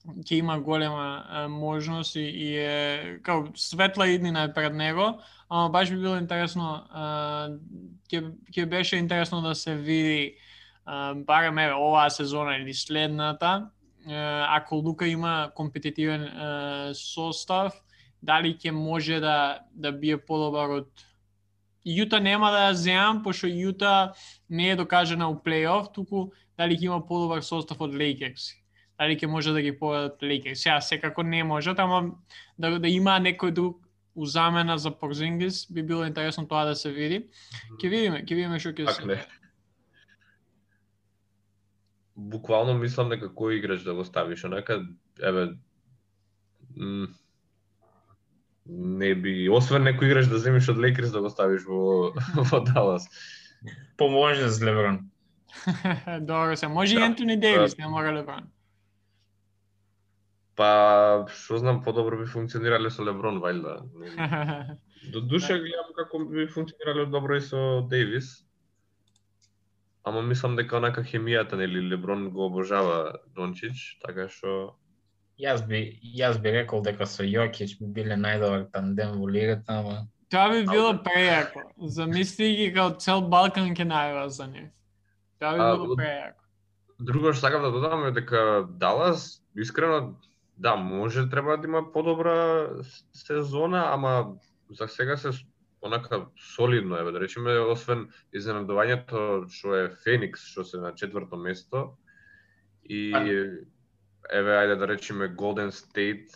ќе 0.06 0.38
има 0.38 0.60
голема 0.60 1.48
можност 1.50 2.16
и, 2.16 2.20
и 2.20 2.58
е 2.58 3.20
као 3.24 3.48
светла 3.56 4.08
иднина 4.08 4.44
е 4.44 4.54
пред 4.54 4.74
него, 4.74 5.20
ама 5.50 5.70
баш 5.70 5.90
би 5.90 5.98
било 5.98 6.16
интересно 6.18 6.86
а, 6.90 7.50
ќе 8.12 8.22
ќе 8.54 8.66
беше 8.70 9.02
интересно 9.02 9.42
да 9.42 9.56
се 9.56 9.76
види 9.76 10.36
а, 10.86 11.14
барем 11.14 11.58
еве 11.58 11.74
оваа 11.74 12.10
сезона 12.10 12.58
или 12.58 12.74
следната 12.74 13.70
ако 14.50 14.76
Лука 14.76 15.08
има 15.08 15.52
компетитивен 15.56 16.22
а, 16.22 16.92
состав 16.94 17.74
дали 18.22 18.54
ќе 18.58 18.72
може 18.72 19.20
да 19.20 19.60
да 19.74 19.92
бие 19.92 20.18
подобар 20.18 20.70
од 20.70 21.06
Јута 21.86 22.20
нема 22.20 22.50
да 22.52 22.68
ја 22.68 22.74
земам, 22.74 23.22
пошто 23.24 23.48
Јута 23.48 24.14
не 24.50 24.72
е 24.72 24.76
докажена 24.76 25.30
у 25.30 25.38
плейоф, 25.38 25.92
туку 25.94 26.32
дали 26.58 26.78
ќе 26.78 26.90
има 26.90 27.02
подобар 27.06 27.44
состав 27.46 27.82
од 27.82 27.94
Лейкерс. 27.94 28.54
Дали 28.98 29.18
ќе 29.20 29.30
може 29.30 29.54
да 29.54 29.62
ги 29.62 29.76
победат 29.78 30.24
Лейкерс. 30.24 30.64
Сега 30.64 30.82
секако 30.82 31.24
не 31.24 31.44
можат, 31.44 31.80
ама 31.80 32.16
да, 32.58 32.80
да 32.80 32.90
има 32.90 33.20
некој 33.22 33.52
друг 33.52 33.86
у 34.16 34.26
замена 34.26 34.78
за 34.78 34.92
Порзингис, 34.92 35.68
би 35.72 35.84
било 35.84 36.06
интересно 36.06 36.48
тоа 36.48 36.66
да 36.66 36.76
се 36.76 36.92
види. 36.92 37.26
Ќе 37.78 37.90
видиме, 37.90 38.24
ќе 38.24 38.36
видиме 38.36 38.60
што 38.60 38.72
ќе 38.72 38.90
се. 38.90 39.06
не. 39.06 39.20
Буквално 42.16 42.74
мислам 42.80 43.12
дека 43.12 43.28
кој 43.28 43.60
играч 43.60 43.84
да 43.84 43.94
го 43.94 44.06
ставиш, 44.08 44.46
онака, 44.48 44.80
еве, 45.20 45.50
не 48.66 49.14
би, 49.16 49.34
освен 49.54 49.86
некој 49.86 50.10
играч 50.10 50.30
да 50.32 50.40
земиш 50.42 50.70
од 50.74 50.80
Лейкерс 50.82 51.14
да 51.14 51.22
го 51.22 51.30
ставиш 51.30 51.66
во, 51.70 52.12
во 52.50 52.60
Далас. 52.66 53.08
Поможе 53.98 54.50
за 54.50 54.66
Леброн. 54.66 55.10
Добро 56.20 56.56
се. 56.56 56.68
Може 56.68 56.96
и 56.96 57.00
Да, 57.00 57.06
Ентони 57.06 57.38
Дейвис, 57.38 57.78
не 57.78 57.88
мора 57.88 58.12
Леброн. 58.12 58.50
Па, 60.56 61.28
што 61.36 61.60
знам, 61.60 61.84
подобро 61.84 62.18
би 62.18 62.26
функционирале 62.26 62.90
со 62.90 63.04
Леброн, 63.04 63.42
вајлда. 63.44 63.84
До 65.14 65.22
душа 65.22 65.58
гледам 65.60 65.92
како 65.96 66.24
би 66.26 66.48
функционирале 66.48 67.06
добро 67.06 67.38
и 67.38 67.42
со 67.42 67.82
Дейвис. 67.90 68.46
Ама 70.04 70.22
мислам 70.22 70.56
дека 70.56 70.78
онака 70.78 71.04
хемијата, 71.04 71.58
нели, 71.58 71.82
Леброн 71.82 72.30
го 72.30 72.46
обожава 72.46 73.20
Дончич, 73.36 73.98
така 74.02 74.30
што 74.30 74.78
Јас 75.40 75.66
би 75.68 76.00
јас 76.16 76.38
би 76.42 76.52
рекол 76.56 76.84
дека 76.84 77.06
со 77.06 77.24
Јокич 77.24 77.78
би 77.80 77.88
биле 77.98 78.16
најдобар 78.16 78.70
тандем 78.72 79.18
во 79.20 79.28
лигата, 79.28 79.82
ама 79.82 80.06
Тоа 80.32 80.50
би 80.50 80.64
било 80.68 80.94
прејако. 81.06 81.62
Замисли 81.96 82.50
ги 82.58 82.70
као 82.74 82.96
цел 83.00 83.22
Балкан 83.30 83.76
ќе 83.78 83.86
најава 83.88 84.26
за 84.34 84.48
нив. 84.50 84.70
Тоа 85.40 85.54
би 85.54 85.68
било 85.68 85.98
прејако. 86.00 86.42
Друго 87.00 87.34
што 87.34 87.48
сакам 87.48 87.66
да 87.68 87.72
додам 87.72 88.08
е 88.08 88.14
дека 88.16 88.66
Далас, 88.82 89.44
искрено, 89.56 90.16
да, 90.58 90.76
може 90.76 91.30
треба 91.30 91.58
да 91.58 91.68
има 91.68 91.84
подобра 91.92 92.70
сезона, 93.14 93.84
ама 93.92 94.36
за 94.72 94.88
сега 94.88 95.18
се 95.18 95.32
онака 95.82 96.26
солидно 96.56 96.98
е, 96.98 97.12
да 97.12 97.20
речеме, 97.20 97.60
освен 97.60 98.08
изненадувањето 98.34 99.46
што 99.52 99.76
е 99.76 99.90
Феникс, 100.04 100.48
што 100.50 100.66
се 100.66 100.82
на 100.82 100.96
четврто 100.96 101.38
место, 101.38 101.92
и 102.84 103.14
А. 103.14 103.22
еве, 104.32 104.52
ајде 104.52 104.76
да 104.80 104.88
речеме 104.88 105.28
Голден 105.28 105.72
Стейт, 105.72 106.30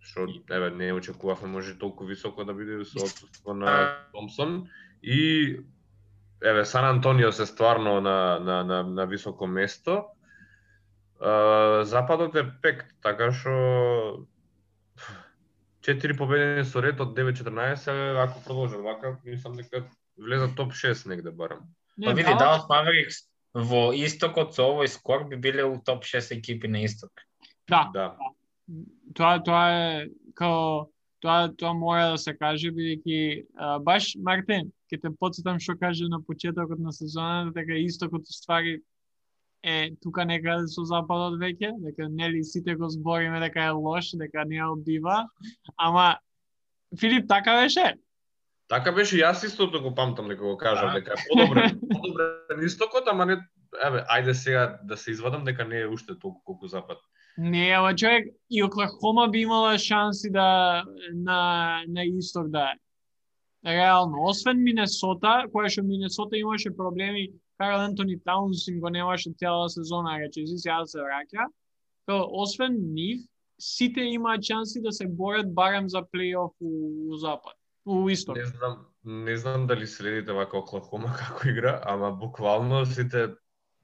што 0.00 0.26
еве 0.50 0.70
не 0.70 0.92
очекувавме 0.92 1.48
може 1.48 1.78
толку 1.78 2.04
високо 2.04 2.44
да 2.44 2.54
биде 2.54 2.84
со 2.84 3.04
отсутство 3.04 3.54
на 3.54 3.98
Томсон 4.12 4.68
и 5.02 5.60
еве 6.42 6.64
Сан 6.64 6.84
Антонио 6.84 7.32
се 7.32 7.46
стварно 7.46 8.00
на 8.00 8.38
на 8.40 8.64
на 8.64 8.82
на 8.82 9.06
високо 9.06 9.46
место. 9.46 10.04
А, 11.20 11.84
Западот 11.84 12.34
е 12.36 12.44
пект, 12.62 12.86
така 13.02 13.32
што 13.32 14.26
четири 15.80 16.16
победени 16.16 16.64
со 16.64 16.82
ред 16.82 17.00
од 17.00 17.14
9-14, 17.14 18.18
ако 18.18 18.42
продолжат 18.44 18.82
вака, 18.82 19.18
мислам 19.24 19.56
дека 19.56 19.86
влезат 20.18 20.56
топ 20.56 20.72
6 20.72 21.06
негде 21.06 21.30
барем. 21.30 21.58
Па 22.04 22.12
види, 22.12 22.28
Далас- 22.28 22.38
Далас 22.38 22.68
Маверикс 22.68 23.16
во 23.54 23.92
истокот 23.94 24.54
со 24.54 24.66
овој 24.68 24.90
скор 24.92 25.24
би 25.30 25.36
биле 25.36 25.64
у 25.64 25.78
топ 25.80 26.04
6 26.04 26.34
екипи 26.36 26.68
на 26.68 26.84
исток. 26.84 27.10
Да, 27.68 27.90
Да. 27.94 28.16
тоа 29.14 29.38
тоа 29.42 29.64
е 29.70 30.08
као 30.34 30.86
тоа 31.20 31.48
тоа 31.56 31.72
мора 31.74 32.10
да 32.14 32.18
се 32.18 32.34
каже 32.34 32.70
бидејќи 32.70 33.46
баш 33.82 34.14
Мартин 34.18 34.72
ќе 34.90 35.00
те 35.02 35.10
потсетам 35.20 35.58
што 35.58 35.76
каже 35.78 36.08
на 36.08 36.20
почетокот 36.22 36.78
на 36.78 36.92
сезоната 36.92 37.54
дека 37.60 37.78
истокот 37.78 38.26
ствари 38.26 38.82
е 39.66 39.90
тука 40.02 40.24
некаде 40.24 40.68
со 40.70 40.84
западот 40.86 41.40
веќе, 41.40 41.72
дека 41.82 42.08
нели 42.08 42.44
сите 42.44 42.76
го 42.76 42.88
збориме 42.88 43.40
дека 43.40 43.64
е 43.66 43.70
лош, 43.74 44.12
дека 44.14 44.44
не 44.46 44.60
ја 44.60 44.70
одбива, 44.72 45.26
ама 45.76 46.18
Филип 47.00 47.26
така 47.28 47.56
беше. 47.62 47.96
Така 48.68 48.92
беше, 48.92 49.16
јас 49.18 49.42
истото 49.46 49.82
го 49.82 49.94
памтам 49.94 50.28
дека 50.28 50.42
го 50.42 50.56
кажав, 50.56 50.92
Да. 50.92 51.00
дека 51.00 51.12
е 51.12 51.22
подобрен, 51.28 51.80
подобрен 51.80 52.66
истокот, 52.66 53.08
ама 53.10 53.26
не, 53.26 53.36
еве, 53.84 54.04
ајде 54.06 54.32
сега 54.32 54.78
да 54.84 54.96
се 54.96 55.10
извадам 55.10 55.44
дека 55.44 55.64
не 55.64 55.80
е 55.80 55.88
уште 55.88 56.18
толку 56.18 56.42
колку 56.44 56.66
запад. 56.68 56.98
Не, 57.38 57.70
ама 57.70 57.94
човек, 57.94 58.28
и 58.50 58.62
Оклахома 58.62 59.28
би 59.28 59.38
имала 59.38 59.78
шанси 59.78 60.30
да 60.30 60.84
на 61.14 61.82
на 61.88 62.04
исток 62.04 62.48
да 62.48 62.72
е. 62.72 62.78
Реално, 63.66 64.22
освен 64.22 64.62
Минесота, 64.62 65.48
која 65.50 65.68
што 65.68 65.82
Минесота 65.82 66.38
имаше 66.38 66.70
проблеми, 66.76 67.32
Карл 67.58 67.80
Антони 67.80 68.20
Таунсин 68.22 68.80
го 68.80 68.90
немаше 68.90 69.32
цела 69.38 69.68
сезона, 69.68 70.18
рече, 70.20 70.46
си 70.46 70.58
сега 70.58 70.84
се 70.86 70.98
враќа. 71.02 71.48
То, 72.06 72.28
освен 72.30 72.76
нив, 72.94 73.24
сите 73.58 74.00
имаат 74.00 74.44
шанси 74.44 74.80
да 74.82 74.92
се 74.92 75.08
борат 75.08 75.54
барем 75.54 75.88
за 75.88 76.04
плейоф 76.12 76.52
у, 76.60 77.10
у 77.10 77.16
запад, 77.16 77.56
у 77.86 78.08
исток. 78.08 78.36
Не 78.36 78.44
знам, 78.44 78.86
не 79.04 79.36
знам 79.36 79.66
дали 79.66 79.86
следите 79.86 80.32
вака 80.32 80.58
Оклахома 80.58 81.12
како 81.18 81.48
игра, 81.48 81.80
ама 81.84 82.12
буквално 82.12 82.86
сите 82.86 83.34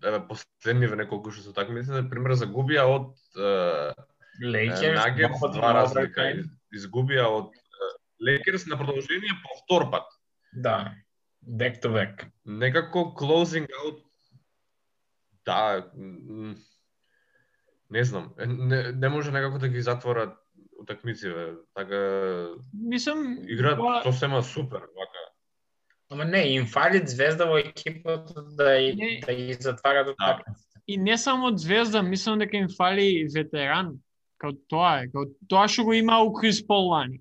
еве 0.02 0.20
последниве 0.28 0.96
неколку 0.96 1.30
што 1.30 1.42
се 1.42 1.52
такмици, 1.56 1.90
на 1.90 2.02
пример 2.08 2.34
загубија 2.38 2.86
од 2.90 3.12
Лейкерс, 4.42 4.98
Нагетс 4.98 5.42
два 5.54 5.72
разлика, 5.76 6.30
изгубија 6.74 7.26
од 7.28 7.52
Лекерс 8.22 8.66
на 8.66 8.78
продолжение 8.78 9.34
по 9.42 9.58
втор 9.62 9.90
пат. 9.90 10.06
Да. 10.52 10.94
Back 11.42 11.82
to 11.82 11.90
back. 11.90 12.26
Некако 12.46 13.14
closing 13.18 13.66
out 13.66 14.02
да, 15.44 15.90
не 17.90 18.04
знам, 18.04 18.34
не, 18.38 18.92
не 18.92 19.08
може 19.08 19.32
некако 19.32 19.58
да 19.58 19.68
ги 19.68 19.82
затворат 19.82 20.38
утакмиците, 20.78 21.52
така 21.74 21.98
Мислам, 22.74 23.38
играат 23.48 23.78
тоа- 23.78 24.02
сосема 24.02 24.42
супер, 24.42 24.80
вака. 24.80 25.21
Ама 26.12 26.24
не, 26.24 26.42
им 26.54 26.66
фали 26.66 27.00
звезда 27.06 27.46
во 27.48 27.56
екипата 27.58 28.42
да, 28.42 28.76
и- 28.76 28.94
Не. 28.96 29.20
да 29.26 29.34
ги 29.34 29.54
затварат 29.54 30.08
од 30.08 30.16
Да. 30.18 30.36
такмиците. 30.36 30.80
И 30.86 30.96
не 30.98 31.18
само 31.18 31.46
од 31.46 31.58
Звезда, 31.58 32.02
мислам 32.02 32.38
дека 32.38 32.56
им 32.56 32.68
фали 32.68 33.26
ветеран. 33.34 33.94
Као 34.38 34.52
тоа 34.68 35.02
е, 35.02 35.08
као 35.08 35.24
тоа 35.48 35.68
што 35.68 35.84
го 35.84 35.92
има 35.92 36.18
у 36.20 36.32
Крис 36.32 36.60
Пол 36.66 36.90
лани. 36.90 37.20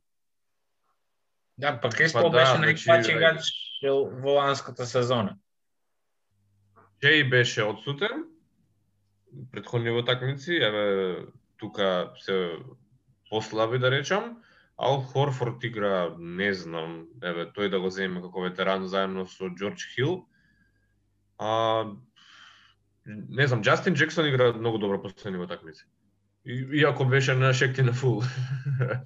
Да, 1.58 1.80
па 1.82 1.90
Крис 1.90 2.14
Па 2.14 2.22
Пол 2.22 2.30
да, 2.30 2.38
беше 2.38 2.56
значи, 2.58 2.86
да. 3.08 3.12
играч 3.12 3.46
во 4.24 4.34
ланската 4.34 4.86
сезона. 4.86 5.38
Джей 7.02 7.24
беше 7.24 7.64
одсутен, 7.64 8.26
предходни 9.52 10.06
такмици, 10.06 10.54
еве 10.54 11.18
тука 11.58 12.12
се 12.18 12.52
послаби 13.30 13.80
да 13.80 13.92
речам, 13.92 14.44
Ал 14.82 15.02
Хорфорд 15.02 15.64
игра, 15.64 16.16
не 16.18 16.54
знам, 16.58 17.06
еве 17.22 17.46
тој 17.54 17.70
да 17.70 17.80
го 17.80 17.90
земе 17.94 18.22
како 18.22 18.42
ветеран 18.42 18.88
заедно 18.90 19.28
со 19.30 19.46
Џорџ 19.46 19.78
Хил. 19.94 20.26
А 21.38 21.86
не 23.06 23.48
знам, 23.48 23.62
Джастин 23.62 23.94
Джексон 23.94 24.26
игра 24.28 24.54
многу 24.54 24.78
добро 24.78 25.02
последни 25.02 25.48
такмици. 25.48 25.86
И, 26.46 26.68
иако 26.82 27.06
беше 27.06 27.36
на 27.36 27.54
шекти 27.54 27.82
на 27.84 27.94
фул. 27.94 28.24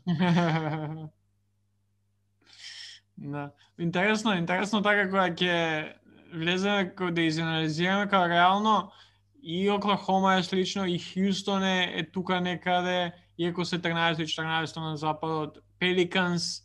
да. 3.17 3.51
Интересно, 3.79 4.33
интересно 4.33 4.81
така 4.81 5.09
кога 5.09 5.29
ќе 5.35 5.93
влеземе 6.33 6.95
кога 6.95 7.11
да 7.11 7.21
изанализираме 7.21 8.07
како 8.07 8.29
реално 8.29 8.91
и 9.43 9.69
Оклахома 9.69 10.38
е 10.39 10.43
слично 10.43 10.85
и 10.88 10.99
Хјустон 10.99 11.63
е, 11.63 11.99
е 11.99 12.11
тука 12.11 12.41
некаде, 12.41 13.11
иако 13.38 13.65
се 13.65 13.80
13 13.80 14.21
и 14.21 14.28
14 14.28 14.80
на 14.80 14.98
западот, 14.98 15.58
Пеликанс 15.80 16.62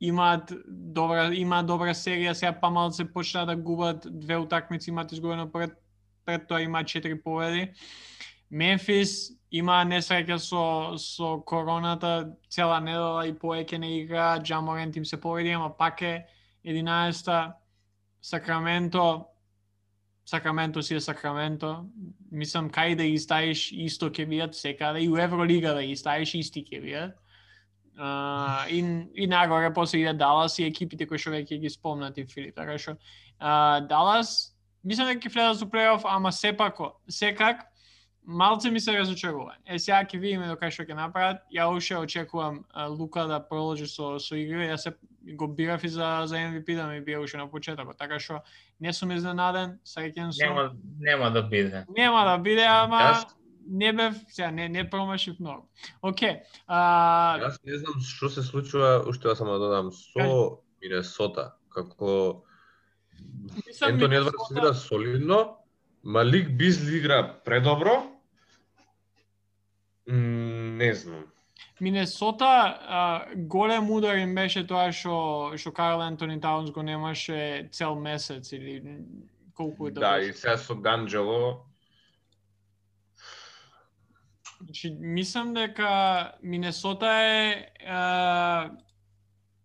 имаат 0.00 0.52
добра 0.68 1.34
има 1.34 1.62
добра 1.64 1.94
серија, 1.94 2.32
сега 2.32 2.52
па 2.60 2.92
се 2.92 3.12
почна 3.12 3.46
да 3.46 3.56
губат 3.56 4.06
две 4.10 4.36
утакмици, 4.36 4.90
имаат 4.90 5.12
изгубено 5.12 5.52
пред 5.52 5.72
пред 6.24 6.48
тоа 6.48 6.60
има 6.62 6.84
4 6.84 7.22
победи. 7.22 7.72
Мемфис 8.50 9.32
има 9.50 9.84
несреќа 9.84 10.36
со 10.36 10.96
со 10.96 11.40
короната, 11.40 12.32
цела 12.50 12.80
недела 12.80 13.26
и 13.26 13.32
поеќе 13.32 13.78
не 13.78 14.00
игра, 14.00 14.40
Джаморент 14.42 14.96
им 14.96 15.04
се 15.04 15.20
повреди, 15.20 15.50
ама 15.50 15.76
пак 15.76 16.02
е 16.02 16.26
11-та. 16.64 17.56
Сакраменто, 18.22 19.26
Сакраменто 20.28 20.82
си 20.82 20.94
е 20.94 21.00
Сакраменто. 21.00 21.86
Мислам, 22.30 22.66
кај 22.68 22.96
да 23.00 23.04
ги 23.08 23.16
исто 23.16 24.10
ќе 24.12 24.26
биат 24.28 24.54
секаде, 24.54 24.98
да, 24.98 25.04
и 25.04 25.08
у 25.08 25.16
Евролига 25.16 25.72
да 25.72 25.80
ги 25.82 25.96
исти 25.96 26.64
ќе 26.68 26.82
биат. 26.82 27.14
Uh, 27.98 28.68
и, 28.68 28.78
и 29.14 29.26
нагоре 29.26 29.72
после 29.74 29.98
иде 29.98 30.12
Далас 30.12 30.58
и 30.58 30.66
екипите 30.68 31.06
кои 31.06 31.18
што 31.18 31.32
веќе 31.32 31.58
ги 31.58 31.70
спомнати 31.72 32.26
Филип, 32.28 32.54
така 32.54 32.76
што 32.78 32.92
uh, 32.94 33.80
Далас 33.88 34.52
мислам 34.84 35.08
дека 35.08 35.24
ќе 35.24 35.32
влезат 35.32 35.58
за 35.64 35.66
плейоф, 35.66 36.04
ама 36.04 36.30
сепако, 36.32 36.92
секак 37.08 37.64
малце 38.28 38.70
ми 38.70 38.80
се 38.80 38.98
разочарува. 38.98 39.54
Е, 39.66 39.78
сега 39.78 40.02
ќе 40.04 40.20
видиме 40.20 40.48
до 40.50 40.56
кај 40.60 40.70
што 40.74 40.84
ќе 40.84 40.94
направат. 40.94 41.40
Ја 41.54 41.70
уште 41.72 41.96
очекувам 41.96 42.60
а, 42.68 42.86
Лука 42.92 43.24
да 43.26 43.40
продолжи 43.40 43.88
со 43.88 44.18
со 44.20 44.36
игри. 44.36 44.68
Ја 44.68 44.76
се 44.76 44.92
го 45.34 45.48
бирав 45.48 45.84
и 45.84 45.88
за 45.88 46.22
за 46.26 46.36
MVP 46.36 46.76
да 46.76 46.86
ми 46.86 47.00
бие 47.00 47.18
уште 47.18 47.38
на 47.38 47.48
почетокот. 47.48 47.96
Така 47.96 48.20
што 48.20 48.42
не 48.80 48.92
сум 48.92 49.16
изненаден, 49.16 49.78
среќен 49.84 50.30
сум. 50.36 50.44
Нема 50.44 50.76
нема 51.00 51.30
да 51.30 51.42
биде. 51.42 51.84
Нема 51.96 52.24
да 52.28 52.36
биде, 52.38 52.66
ама 52.68 53.00
Јас... 53.00 53.24
не 53.66 53.92
бев, 53.92 54.20
сега 54.28 54.50
не 54.50 54.68
не 54.68 54.84
промашив 54.90 55.40
многу. 55.40 55.64
Океј. 56.02 56.44
А... 56.66 57.38
Јас 57.40 57.56
не 57.64 57.80
знам 57.80 57.96
што 58.04 58.28
се 58.28 58.42
случува, 58.42 59.00
уште 59.08 59.34
само 59.36 59.56
да 59.56 59.58
додам 59.58 59.90
со 59.92 60.60
Минесота, 60.82 61.54
како 61.72 62.44
Ентони 63.88 64.16
Едвардс 64.20 64.52
игра 64.52 64.74
солидно, 64.74 65.56
Малик 66.04 66.52
Бизли 66.56 66.96
игра 66.96 67.40
предобро, 67.44 68.17
не 70.08 70.94
знам. 70.94 71.24
Минесота 71.80 72.78
а, 72.88 73.26
голем 73.36 73.90
удар 73.90 74.16
им 74.16 74.34
беше 74.34 74.64
тоа 74.66 74.90
што 74.92 75.54
што 75.56 75.72
Карл 75.72 76.02
Антони 76.02 76.40
Таунс 76.40 76.70
го 76.70 76.82
немаше 76.82 77.68
цел 77.72 77.94
месец 77.94 78.52
или 78.52 78.82
колку 79.54 79.86
е 79.88 79.90
да, 79.90 80.18
и 80.18 80.32
сега 80.32 80.56
со 80.56 80.74
Данджело 80.74 81.64
Значи, 84.60 84.90
мислам 84.98 85.54
дека 85.54 86.32
Минесота 86.42 87.06
е 87.06 87.70
а, 87.86 88.70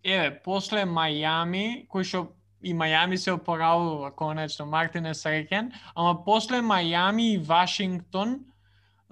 еве, 0.04 0.42
после 0.44 0.86
Мајами, 0.86 1.88
кој 1.90 2.06
што 2.06 2.28
и 2.62 2.76
Мајами 2.78 3.18
се 3.18 3.34
опоравува 3.34 4.12
конечно, 4.16 4.66
Мартин 4.66 5.10
е 5.10 5.18
среќен, 5.18 5.72
ама 5.96 6.24
после 6.24 6.62
Мајами 6.62 7.34
и 7.34 7.38
Вашингтон, 7.38 8.44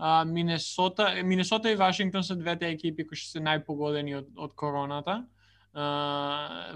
а, 0.03 0.25
Минесота, 0.25 1.23
Минесота 1.23 1.71
и 1.71 1.75
Вашингтон 1.75 2.23
се 2.23 2.35
двете 2.35 2.69
екипи 2.73 3.05
кои 3.07 3.17
се 3.17 3.37
најпогодени 3.37 4.15
од, 4.17 4.31
од 4.35 4.55
короната. 4.57 5.21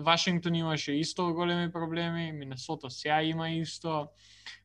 Вашингтон 0.05 0.55
имаше 0.55 0.93
исто 0.93 1.33
големи 1.33 1.71
проблеми, 1.71 2.31
Минесота 2.31 2.89
сега 2.89 3.21
има 3.21 3.49
исто. 3.49 4.07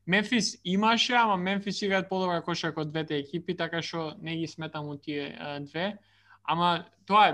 Мемфис 0.07 0.61
имаше, 0.65 1.13
ама 1.13 1.37
Мемфис 1.37 1.81
играат 1.81 2.09
подобра 2.09 2.41
кошарка 2.41 2.85
од 2.85 2.91
двете 2.93 3.17
екипи, 3.17 3.57
така 3.57 3.81
што 3.81 4.13
не 4.21 4.37
ги 4.37 4.47
сметам 4.47 4.93
у 4.93 4.95
тие 4.95 5.33
а, 5.39 5.57
две. 5.59 5.97
Ама 6.45 6.85
тоа 7.09 7.25
е 7.29 7.33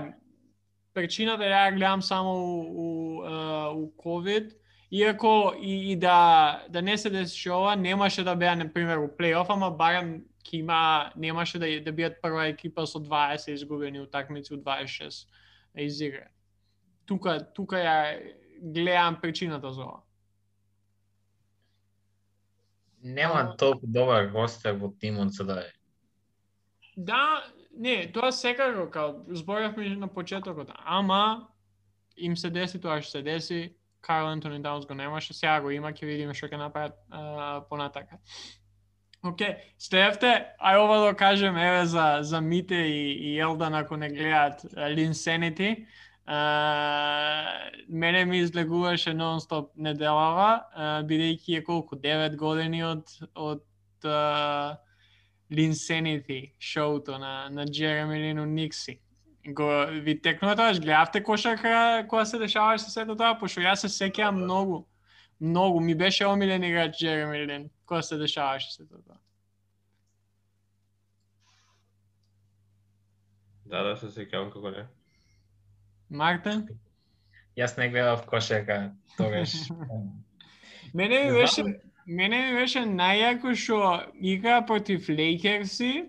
причината 0.96 1.44
ја 1.44 1.76
гледам 1.76 2.02
само 2.02 2.32
у, 2.32 2.56
у, 2.72 2.88
у 3.76 3.92
COVID, 4.00 4.56
иако 4.90 5.52
и, 5.60 5.92
и 5.92 5.96
да 5.96 6.64
да 6.68 6.82
не 6.82 6.96
се 6.98 7.10
дesi 7.10 7.52
ова, 7.52 7.76
немаше 7.76 8.24
да 8.24 8.34
беа 8.34 8.56
на 8.56 8.72
пример 8.72 8.96
у 8.96 9.08
плейоф, 9.16 9.50
ама 9.50 9.70
барем 9.70 10.24
ќе 10.48 10.60
има 10.62 11.12
немаше 11.16 11.58
да 11.58 11.68
да 11.84 11.92
бидат 11.92 12.20
прва 12.22 12.48
екипа 12.48 12.86
со 12.86 12.98
20 12.98 13.52
изгубени 13.52 14.00
утакмици 14.00 14.54
од 14.54 14.64
26 14.64 15.28
из 15.76 16.00
игра. 16.00 16.28
Тука 17.06 17.38
тука 17.54 17.76
ја 17.76 18.34
гледам 18.60 19.20
причината 19.20 19.72
за 19.72 19.82
ова. 19.82 20.02
Нема 23.02 23.56
толку 23.56 23.86
добар 23.86 24.26
гостер 24.26 24.74
во 24.74 24.90
тимот 25.00 25.32
за 25.32 25.44
да 25.44 25.60
е. 25.60 25.72
Да, 26.96 27.44
не, 27.78 28.10
тоа 28.12 28.32
секако 28.32 28.90
као 28.90 29.22
зборавме 29.28 29.96
на 29.96 30.08
почетокот, 30.08 30.70
ама 30.84 31.48
им 32.16 32.36
се 32.36 32.50
деси 32.50 32.80
тоа 32.80 33.02
што 33.02 33.10
се 33.10 33.22
деси, 33.22 33.74
Карл 34.00 34.26
Антони 34.26 34.62
Даунс 34.62 34.86
го 34.86 34.94
немаше, 34.94 35.34
сега 35.34 35.60
го 35.60 35.70
има, 35.70 35.92
ќе 35.92 36.06
видиме 36.06 36.34
што 36.34 36.48
ќе 36.50 36.58
направат 36.58 36.98
понатака. 37.70 38.18
Океј, 39.26 39.50
okay. 39.50 39.54
Стефте, 39.78 40.28
ај 40.62 40.78
ова 40.78 40.98
да 41.02 41.14
кажем, 41.18 41.56
еве 41.58 41.86
за, 41.86 42.18
за 42.22 42.40
Мите 42.40 42.74
и, 42.74 43.34
и 43.34 43.38
Елдан 43.38 43.74
ако 43.74 43.96
не 43.96 44.08
гледаат 44.08 44.62
Линсенити. 44.94 45.86
мене 47.88 48.24
ми 48.24 48.38
излегуваше 48.38 49.10
нон-стоп 49.10 49.70
неделава, 49.76 50.62
бидејќи 51.08 51.58
е 51.58 51.64
колку 51.64 51.96
9 51.96 52.36
години 52.36 52.84
од 52.84 53.08
од 53.34 53.64
Линсенити 55.50 56.54
шоуто 56.60 57.18
на 57.18 57.48
на 57.50 57.64
Джереми 57.64 58.20
Лину 58.20 58.44
Никси. 58.46 59.00
Го 59.46 59.86
ви 59.88 60.20
текнува 60.20 60.54
тоа, 60.56 60.72
гледавте 60.72 61.22
кошарка 61.22 62.06
кога 62.08 62.24
се 62.24 62.38
дешаваше 62.38 62.84
со 62.84 62.90
сето 62.90 63.16
тоа, 63.16 63.34
пошто 63.40 63.60
јас 63.60 63.82
се 63.82 63.88
сеќавам 63.88 64.44
многу 64.44 64.86
многу 65.40 65.80
ми 65.80 65.94
беше 65.94 66.26
омилен 66.26 66.64
играч 66.64 66.98
Джереми 67.00 67.46
Лин 67.46 67.70
кога 67.88 68.02
се 68.02 68.16
дешаваше 68.20 68.72
се 68.72 68.86
тоа. 68.86 69.16
Да, 73.68 73.82
да, 73.84 73.96
се 73.96 74.12
сеќавам 74.12 74.52
како 74.52 74.70
не. 74.72 74.84
Мартин? 76.08 76.64
Јас 77.58 77.76
не 77.80 77.88
гледав 77.92 78.24
кошерка 78.26 78.92
тогаш. 79.16 79.56
мене 80.94 81.24
ми 81.24 81.32
беше 81.32 81.64
мене 82.06 82.38
ми 82.46 82.60
беше 82.60 82.84
најако 82.88 83.52
што 83.56 83.80
игра 84.14 84.62
против 84.64 85.08
Лейкерси 85.08 86.08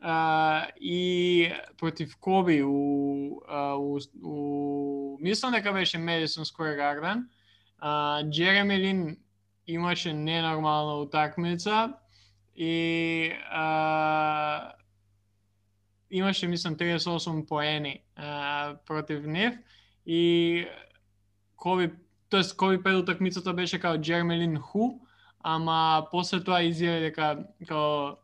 а, 0.00 0.66
и 0.80 1.52
против 1.78 2.16
Коби 2.16 2.62
у, 2.62 3.40
а, 3.46 3.76
у, 3.78 3.98
у 4.22 5.18
мислам 5.20 5.52
дека 5.52 5.72
беше 5.72 5.98
Madison 5.98 6.44
Square 6.44 6.76
Garden. 6.78 7.26
А, 7.78 8.22
Джереми 8.30 8.78
Лин 8.78 9.16
имаше 9.68 10.12
ненормална 10.12 10.94
утакмица 10.94 11.92
и 12.56 13.32
а, 13.50 14.72
имаше 16.10 16.46
мислам 16.46 16.76
38 16.76 17.46
поени 17.46 18.02
а, 18.16 18.74
против 18.86 19.26
нив 19.26 19.54
и 20.06 20.66
Коби 21.56 21.90
тоест 22.30 22.56
Коби 22.56 22.82
пред 22.82 22.96
утакмицата 22.96 23.52
беше 23.52 23.78
као 23.78 23.98
Джермелин 23.98 24.58
Ху, 24.58 25.00
ама 25.40 26.06
после 26.10 26.40
тоа 26.40 26.62
изјави 26.62 27.00
дека 27.08 27.44
као 27.68 28.16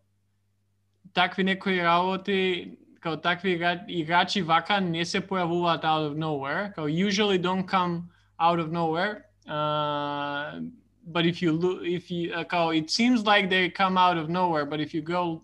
такви 1.14 1.44
некои 1.44 1.82
работи 1.82 2.78
као 3.00 3.16
такви 3.16 3.60
играчи 3.88 4.42
вака 4.42 4.80
не 4.80 5.04
се 5.04 5.20
појавуваат 5.20 5.84
out 5.84 6.08
of 6.08 6.16
nowhere, 6.16 6.72
као 6.74 6.88
usually 6.88 7.38
don't 7.38 7.66
come 7.66 8.08
out 8.40 8.58
of 8.58 8.72
nowhere. 8.72 9.24
Uh, 9.46 10.64
but 11.06 11.26
if 11.26 11.42
you 11.42 11.52
look, 11.52 11.82
if 11.84 12.10
you, 12.10 12.32
uh, 12.32 12.68
it 12.68 12.90
seems 12.90 13.24
like 13.24 13.50
they 13.50 13.68
come 13.68 13.98
out 13.98 14.16
of 14.16 14.28
nowhere, 14.28 14.64
but 14.64 14.80
if 14.80 14.94
you 14.94 15.02
go 15.02 15.42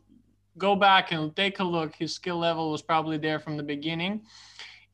go 0.59 0.75
back 0.77 1.13
and 1.13 1.35
take 1.37 1.61
a 1.61 1.65
look, 1.65 1.95
his 1.95 2.15
skill 2.15 2.39
level 2.39 2.71
was 2.71 2.83
probably 2.83 3.19
there 3.19 3.39
from 3.39 3.57
the 3.57 3.63
beginning. 3.63 4.23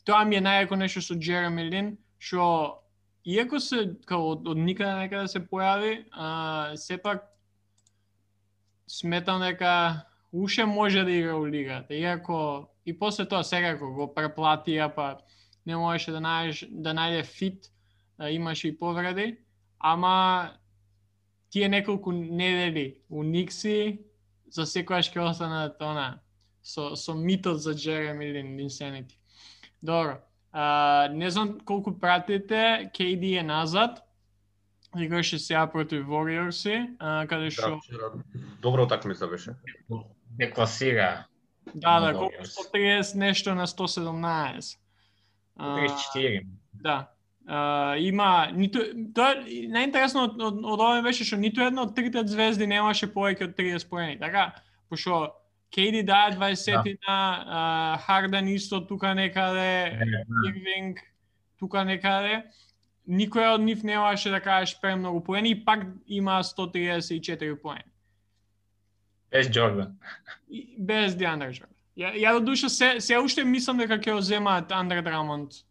Тоа 0.05 0.25
ми 0.25 0.37
е 0.37 0.41
најако 0.41 0.77
нешто 0.79 1.03
со 1.03 1.15
Джереми 1.19 1.65
Лин, 1.71 1.97
што 2.19 2.79
иако 3.27 3.59
се 3.59 3.97
како 4.07 4.37
од, 4.37 4.47
од 4.47 4.59
никаде 4.59 4.95
некаде 5.01 5.29
се 5.29 5.41
појави, 5.43 6.05
а, 6.13 6.77
сепак 6.79 7.25
сметам 8.87 9.43
дека 9.43 10.07
уште 10.33 10.65
може 10.65 11.03
да 11.03 11.11
игра 11.11 11.35
у 11.35 11.47
лигата, 11.47 11.95
иако 11.95 12.69
и 12.87 12.95
после 12.99 13.27
тоа 13.27 13.43
сега 13.43 13.75
го 13.75 14.07
преплатија, 14.15 14.95
па 14.95 15.19
не 15.67 15.77
можеше 15.77 16.15
да 16.15 16.23
најдеш 16.23 16.69
да 16.71 16.95
најде 16.95 17.25
фит, 17.27 17.73
а, 18.19 18.31
имаше 18.31 18.69
и 18.69 18.79
повреди, 18.79 19.39
ама 19.79 20.53
тие 21.51 21.69
неколку 21.69 22.13
недели 22.13 23.03
у 23.09 23.23
Никси 23.23 24.07
за 24.51 24.63
секојаш 24.63 25.13
ќе 25.13 25.31
останат 25.31 25.83
она 25.83 26.21
со 26.63 26.97
со 26.97 27.15
митот 27.15 27.63
за 27.63 27.73
Джереми 27.75 28.25
Лин 28.33 28.59
Insanity. 28.59 29.17
Добро. 29.83 30.19
А, 30.53 31.09
не 31.13 31.31
знам 31.31 31.61
колку 31.61 31.93
пратите, 31.99 32.91
KD 32.95 33.41
е 33.41 33.43
назад. 33.43 34.03
Играше 34.99 35.39
сега 35.39 35.67
против 35.67 36.07
Warriors, 36.07 36.65
каде 37.29 37.45
Да, 37.45 37.51
што 37.51 37.79
вчера 37.79 38.13
добра 38.63 38.83
утакмица 38.83 39.27
беше. 39.29 39.55
Декласира. 40.31 41.27
да, 41.75 42.01
да, 42.01 42.13
на 42.13 42.19
колку 42.19 42.35
Warriors. 42.35 43.03
130 43.03 43.17
нешто 43.17 43.55
на 43.55 43.67
117. 43.67 44.79
А, 45.57 45.77
34. 45.77 46.47
Да. 46.75 47.11
А, 47.47 47.95
има 48.03 48.49
ниту 48.51 48.83
тоа 49.15 49.37
најинтересно 49.47 50.25
од, 50.27 50.41
од, 50.43 50.57
од 50.67 50.81
ова 50.83 51.03
беше 51.05 51.25
што 51.25 51.39
ниту 51.39 51.63
една 51.63 51.85
од 51.87 51.93
трите 51.95 52.25
звезди 52.27 52.67
немаше 52.67 53.07
повеќе 53.15 53.47
од 53.47 53.53
30 53.59 53.87
поени. 53.91 54.17
Така, 54.19 54.49
пошто 54.91 55.29
Кейди 55.71 56.03
дае 56.03 56.33
20 56.35 56.97
на 57.07 57.19
а, 57.47 57.99
Харден 58.03 58.49
исто 58.49 58.81
тука 58.87 59.15
некаде, 59.15 59.95
Ирвинг 60.49 61.03
тука 61.59 61.85
некаде. 61.85 62.43
Никој 63.07 63.53
од 63.55 63.63
нив 63.63 63.85
немаше 63.87 64.31
да 64.35 64.41
кажеш 64.43 64.75
премногу 64.83 65.23
поени 65.23 65.55
и 65.55 65.65
пак 65.65 65.87
има 66.07 66.43
134 66.43 67.55
поени. 67.63 67.87
Без 69.31 69.51
Джордан. 69.51 69.99
Без 70.79 71.15
Деандре 71.15 71.53
Джордан. 71.53 71.75
Ја, 71.97 72.11
ја 72.13 72.33
до 72.37 72.41
душа 72.51 72.69
се, 72.69 73.01
се 73.01 73.19
уште 73.19 73.45
мислам 73.45 73.79
дека 73.79 73.97
ќе 73.99 74.19
го 74.19 74.21
земаат 74.21 74.73
Андре 74.73 75.03
Драмонд 75.03 75.63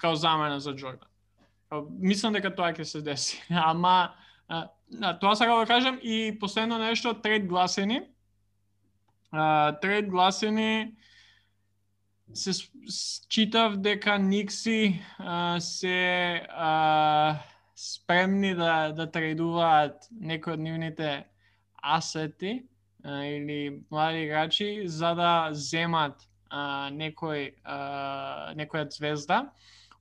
као 0.00 0.14
замена 0.14 0.60
за 0.60 0.74
Джордан. 0.74 1.08
Као, 1.68 1.86
Мислам 1.90 2.32
дека 2.32 2.54
тоа 2.54 2.72
ќе 2.72 2.82
се 2.82 3.02
деси. 3.02 3.42
Ама, 3.50 4.14
а, 4.48 4.68
а, 5.02 5.18
тоа 5.18 5.36
сакам 5.36 5.60
да 5.60 5.66
кажам 5.66 5.98
и 6.02 6.36
последно 6.40 6.78
нешто, 6.78 7.14
трет 7.14 7.46
гласени. 7.46 8.02
А, 9.32 9.72
трет 9.80 10.08
гласени 10.10 10.96
се 12.34 12.50
читав 13.28 13.76
дека 13.76 14.18
Никси 14.18 15.02
а, 15.18 15.60
се 15.60 16.34
а, 16.48 17.36
спремни 17.76 18.54
да 18.54 18.92
да 18.92 19.06
трейдуваат 19.10 20.08
некои 20.10 20.54
од 20.54 20.60
нивните 20.60 21.24
асети 21.82 22.62
а, 23.04 23.24
или 23.24 23.82
млади 23.90 24.26
играчи 24.26 24.82
за 24.84 25.14
да 25.14 25.48
земат 25.52 26.29
а, 26.50 26.90
некој 26.90 27.54
а, 27.64 28.52
некоја 28.58 28.88
звезда. 28.90 29.44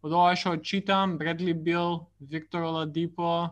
Од 0.02 0.14
ова 0.16 0.36
што 0.36 0.58
читам, 0.58 1.18
Бредли 1.18 1.54
Бил, 1.54 2.08
Виктор 2.20 2.64
Оладипо, 2.64 3.50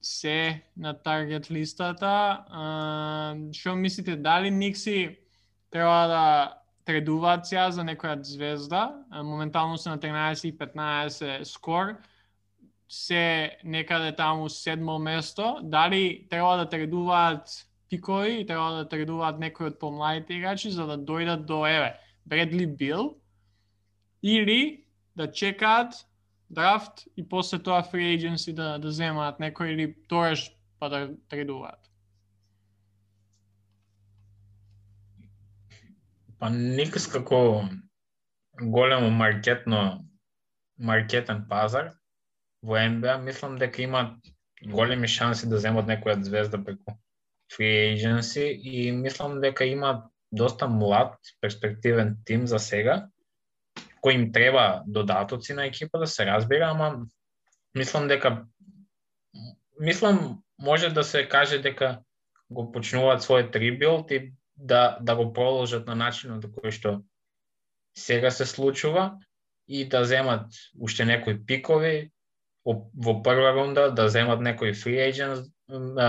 се 0.00 0.62
на 0.76 0.94
таргет 0.94 1.50
листата. 1.50 2.44
А, 2.48 3.36
Што 3.52 3.76
мислите, 3.76 4.16
дали 4.16 4.50
Никси 4.50 5.18
треба 5.70 6.06
да 6.08 6.24
тредуваат 6.84 7.46
сега 7.46 7.70
за 7.70 7.84
некоја 7.84 8.22
звезда? 8.22 9.04
А, 9.10 9.22
Моментално 9.22 9.78
се 9.78 9.90
на 9.90 9.98
13 9.98 10.48
и 10.48 10.58
15 10.58 11.44
скор 11.44 11.96
се 12.88 13.56
некаде 13.64 14.16
таму 14.16 14.48
седмо 14.48 14.98
место, 14.98 15.58
дали 15.62 16.26
треба 16.30 16.56
да 16.56 16.68
тредуваат 16.68 17.66
пикови 17.90 18.40
и 18.40 18.46
треба 18.46 18.70
да 18.76 18.88
тредуваат 18.88 19.40
некои 19.42 19.66
од 19.66 19.78
помладите 19.80 20.38
играчи 20.38 20.70
за 20.70 20.86
да 20.86 20.96
дојдат 20.96 21.44
до 21.44 21.66
еве 21.66 21.98
Бредли 22.24 22.66
Бил 22.66 23.18
или 24.22 24.86
да 25.16 25.26
чекаат 25.32 26.06
драфт 26.50 27.04
и 27.16 27.28
после 27.28 27.58
тоа 27.58 27.82
free 27.82 28.14
agency 28.16 28.54
да 28.54 28.78
да 28.78 28.90
земаат 28.90 29.42
некој 29.42 29.74
или 29.74 29.94
тораш 30.08 30.50
па 30.78 30.88
да 30.88 31.08
тредуваат. 31.28 31.82
Па 36.38 36.48
никас 36.50 37.06
како 37.06 37.68
големо 38.62 39.10
маркетно 39.10 40.06
маркетен 40.78 41.44
пазар 41.48 41.92
во 42.62 42.80
НБА, 42.88 43.18
мислам 43.18 43.58
дека 43.58 43.82
имаат 43.82 44.16
големи 44.62 45.08
шанси 45.08 45.48
да 45.48 45.58
земат 45.58 45.86
некоја 45.90 46.22
звезда 46.22 46.58
преку 46.64 46.96
free 47.50 47.94
agency 47.94 48.60
и 48.62 48.92
мислам 48.92 49.40
дека 49.40 49.64
има 49.64 50.04
доста 50.32 50.68
млад, 50.68 51.14
перспективен 51.40 52.16
тим 52.24 52.46
за 52.46 52.58
сега, 52.58 53.08
кој 54.00 54.14
им 54.14 54.32
треба 54.32 54.82
додатоци 54.86 55.54
на 55.54 55.66
екипа 55.66 55.98
да 55.98 56.06
се 56.06 56.26
разбира, 56.26 56.70
ама 56.70 57.06
мислам 57.74 58.08
дека 58.08 58.46
мислам 59.80 60.42
може 60.58 60.90
да 60.90 61.04
се 61.04 61.28
каже 61.28 61.58
дека 61.58 62.00
го 62.50 62.70
почнуваат 62.72 63.22
својот 63.22 63.56
ребилд 63.56 64.10
и 64.10 64.32
да 64.56 64.98
да 65.00 65.16
го 65.16 65.32
продолжат 65.32 65.86
на 65.86 65.94
начинот 65.94 66.44
кој 66.44 66.70
што 66.70 67.02
сега 67.96 68.30
се 68.30 68.46
случува 68.46 69.18
и 69.68 69.88
да 69.88 70.04
земат 70.04 70.50
уште 70.78 71.04
некои 71.04 71.38
пикови 71.46 72.10
во, 72.64 73.22
прва 73.22 73.52
рунда, 73.54 73.90
да 73.90 74.08
земат 74.08 74.40
некои 74.40 74.74
free 74.74 75.00
agents 75.10 75.46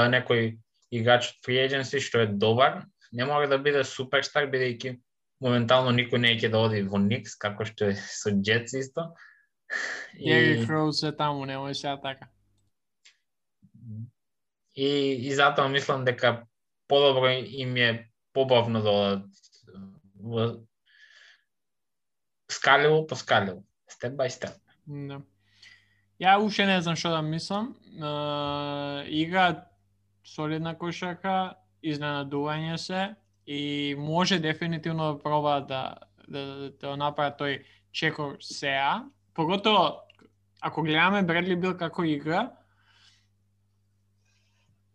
некои 0.09 0.57
играч 0.91 1.31
од 1.31 1.45
free 1.45 1.61
agency 1.63 2.01
што 2.03 2.25
е 2.25 2.27
добар, 2.27 2.83
не 3.11 3.25
мора 3.25 3.47
да 3.47 3.57
биде 3.57 3.83
суперстар 3.87 4.47
бидејќи 4.51 4.97
моментално 5.41 5.91
никој 5.95 6.21
не 6.21 6.35
ќе 6.37 6.51
да 6.53 6.61
оди 6.61 6.83
во 6.87 6.99
Никс, 7.01 7.35
како 7.39 7.65
што 7.65 7.89
е 7.91 7.95
со 7.97 8.31
Jets 8.31 8.75
исто. 8.77 9.09
Јери 10.19 10.65
Кроуз 10.67 11.01
е 11.07 11.11
таму, 11.17 11.47
немој 11.49 11.73
сега 11.77 11.95
така. 12.03 12.27
И, 14.75 14.87
и 15.27 15.33
затоа 15.35 15.67
мислам 15.67 16.05
дека 16.05 16.45
подобро 16.87 17.31
им 17.31 17.75
е 17.75 17.89
побавно 18.33 18.81
да 18.81 18.91
одат 18.91 19.25
во 20.15 20.45
скалило 22.51 23.05
по 23.07 23.15
скалило, 23.15 23.63
степ 23.89 24.15
бај 24.19 24.29
степ. 24.29 24.55
Да. 24.85 25.21
Ја 26.21 26.37
уште 26.43 26.67
не 26.69 26.77
знам 26.81 26.95
што 26.99 27.15
да 27.15 27.21
мислам. 27.25 27.73
Uh, 27.97 29.03
игра 29.09 29.70
солидна 30.23 30.77
кошака, 30.77 31.55
изненадување 31.83 32.75
се 32.77 33.15
и 33.47 33.95
може 33.97 34.39
дефинитивно 34.39 35.13
да 35.13 35.19
проба 35.23 35.59
да 35.61 35.95
да, 36.27 36.45
да, 36.45 36.71
да 36.81 36.97
направи 36.97 37.33
тој 37.39 37.61
чекор 37.91 38.37
сеа. 38.39 39.03
Поготово 39.33 40.01
ако 40.61 40.83
гледаме 40.83 41.23
Бредли 41.23 41.55
Бил 41.55 41.77
како 41.77 42.03
игра, 42.03 42.51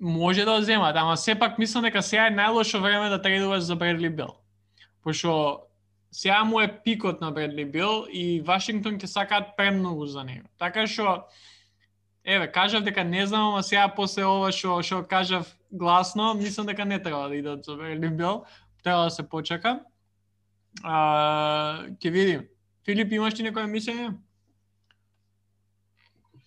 може 0.01 0.45
да 0.45 0.63
зема 0.63 0.65
земат, 0.65 0.97
ама 0.97 1.17
сепак 1.17 1.59
мислам 1.59 1.83
дека 1.83 2.03
сега 2.03 2.27
е 2.27 2.35
најлошо 2.35 2.81
време 2.83 3.09
да 3.09 3.23
трейдуваш 3.23 3.63
за 3.63 3.77
Бредли 3.77 4.11
Бил. 4.11 4.37
Пошто 5.03 5.61
сега 6.13 6.45
му 6.45 6.61
е 6.61 6.83
пикот 6.85 7.21
на 7.21 7.31
Бредли 7.33 7.65
Бил 7.65 8.07
и 8.13 8.41
Вашингтон 8.41 8.99
ќе 8.99 9.07
сакаат 9.07 9.57
премногу 9.57 10.07
за 10.07 10.25
него. 10.25 10.49
Така 10.59 10.87
што 10.87 11.27
еве, 12.27 12.53
кажав 12.53 12.83
дека 12.85 13.05
не 13.05 13.27
знам, 13.27 13.55
ама 13.55 13.63
сега 13.63 13.89
после 13.89 14.25
ова 14.27 14.51
што 14.53 14.83
што 14.83 15.05
кажав 15.07 15.47
гласно, 15.71 16.35
мислам 16.35 16.67
дека 16.67 16.85
не 16.85 16.99
треба 16.99 17.29
да 17.29 17.37
идат 17.37 17.65
за 17.65 17.77
Бредли 17.77 18.09
Бил, 18.09 18.45
треба 18.83 19.05
да 19.05 19.11
се 19.11 19.23
почека. 19.23 19.81
А, 20.83 21.87
ќе 22.03 22.11
видим. 22.11 22.49
Филип, 22.85 23.13
имаш 23.13 23.35
ти 23.35 23.47
некоја 23.47 23.71
мислење? 23.71 24.17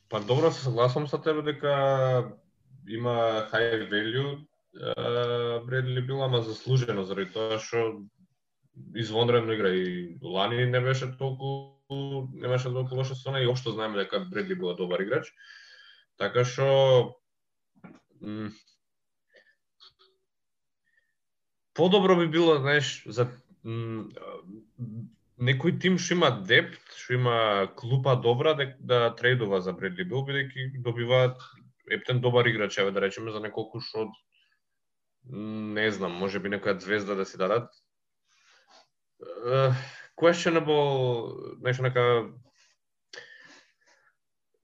Па 0.09 0.19
добро 0.19 0.51
се 0.51 0.61
согласувам 0.63 1.07
со 1.07 1.17
тебе 1.17 1.41
дека 1.41 2.35
има 2.87 3.47
high 3.51 3.89
value 3.89 4.45
Бредли 5.65 6.01
Бил, 6.01 6.23
ама 6.23 6.41
заслужено 6.41 7.03
заради 7.03 7.31
тоа 7.31 7.59
што 7.59 8.03
извонредно 8.95 9.53
игра 9.53 9.69
и 9.69 10.17
лани 10.21 10.65
не 10.65 10.79
беше 10.79 11.17
толку 11.17 11.79
не 11.89 12.47
беше 12.47 12.69
толку 12.69 12.95
лоша 12.95 13.15
сона 13.15 13.41
и 13.41 13.47
општо 13.47 13.71
знаеме 13.71 13.97
дека 13.97 14.19
Бредли 14.19 14.55
била 14.55 14.75
добар 14.75 14.99
играч. 14.99 15.33
Така 16.19 16.43
што 16.43 16.65
подобро 21.73 22.15
би 22.19 22.27
било, 22.27 22.57
знаеш, 22.59 23.03
за 23.07 23.29
некој 25.39 25.77
тим 25.79 25.95
што 25.95 26.17
има 26.17 26.31
депт, 26.43 26.81
што 26.99 27.15
има 27.15 27.35
клупа 27.79 28.17
добра 28.19 28.53
да, 28.53 28.65
да 28.79 28.99
трейдува 29.15 29.61
за 29.63 29.71
Бредли 29.73 30.03
Бил, 30.03 30.25
бидејќи 30.27 30.81
добиваат 30.83 31.39
ептен 31.89 32.19
добар 32.19 32.51
играч, 32.51 32.77
еве 32.77 32.91
да 32.91 33.01
речеме 33.01 33.31
за 33.31 33.39
неколку 33.39 33.79
што 33.79 34.09
не 35.23 35.87
знам, 35.91 36.19
може 36.19 36.39
би 36.39 36.51
некоја 36.51 36.79
звезда 36.79 37.15
да 37.15 37.25
си 37.25 37.37
дадат. 37.37 37.71
Uh, 39.19 39.71
questionable, 40.19 41.59
нешто 41.63 41.83
нека 41.83 42.03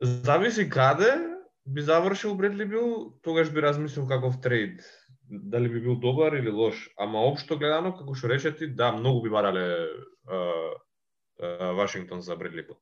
зависи 0.01 0.69
каде, 0.69 1.34
би 1.65 1.81
завршил 1.81 2.35
Бредли 2.35 2.65
Бил, 2.65 3.13
тогаш 3.23 3.53
би 3.53 3.61
размислил 3.61 4.07
каков 4.07 4.41
трейд. 4.41 4.81
Дали 5.29 5.69
би 5.69 5.81
бил 5.81 5.95
добар 5.95 6.33
или 6.33 6.49
лош. 6.49 6.89
Ама 6.97 7.19
општо 7.19 7.57
гледано, 7.57 7.95
како 7.97 8.13
што 8.15 8.29
рече 8.29 8.51
ти, 8.55 8.67
да, 8.67 8.91
многу 8.91 9.23
би 9.23 9.29
барале 9.29 9.89
а, 10.27 10.37
а, 11.41 11.71
Вашингтон 11.73 12.21
за 12.21 12.35
Бредли 12.35 12.61
Бил. 12.61 12.77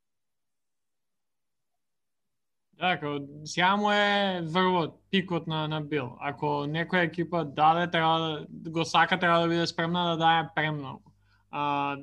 Така, 2.80 3.18
сега 3.46 3.76
му 3.76 3.92
е 3.92 4.42
врвот, 4.44 5.00
пикот 5.12 5.48
на, 5.48 5.68
на 5.68 5.82
Бил. 5.82 6.18
Ако 6.20 6.66
некоја 6.68 7.08
екипа 7.08 7.44
даде, 7.46 7.92
треба 7.92 8.46
да 8.50 8.72
го 8.72 8.86
сака, 8.86 9.20
треба 9.20 9.40
да 9.40 9.48
биде 9.48 9.68
спремна 9.68 10.10
да 10.10 10.18
даде 10.18 10.50
премногу. 10.56 11.12
А, 11.52 11.96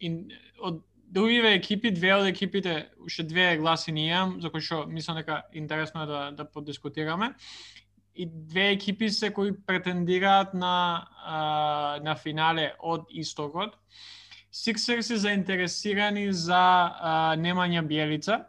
и, 0.00 0.08
од 0.62 0.80
другиве 1.12 1.54
екипи, 1.54 1.92
две 1.92 2.14
од 2.16 2.26
екипите, 2.26 2.88
уште 3.04 3.22
две 3.28 3.56
гласи 3.60 3.92
не 3.92 4.08
имам, 4.08 4.38
за 4.40 4.50
кои 4.50 4.64
што 4.64 4.86
мислам 4.88 5.20
дека 5.20 5.42
интересно 5.52 6.04
е 6.04 6.06
да, 6.06 6.20
да 6.32 6.44
подискутираме. 6.48 7.34
И 8.14 8.26
две 8.26 8.70
екипи 8.72 9.10
се 9.10 9.32
кои 9.32 9.52
претендираат 9.66 10.54
на, 10.54 11.08
а, 11.24 12.00
на 12.04 12.16
финале 12.16 12.72
од 12.78 13.06
истокот. 13.10 13.76
Сиксерс 14.52 15.06
се 15.06 15.16
заинтересирани 15.16 16.32
за 16.32 16.92
а, 16.92 17.36
Немања 17.36 17.84
Бjelица. 17.86 18.44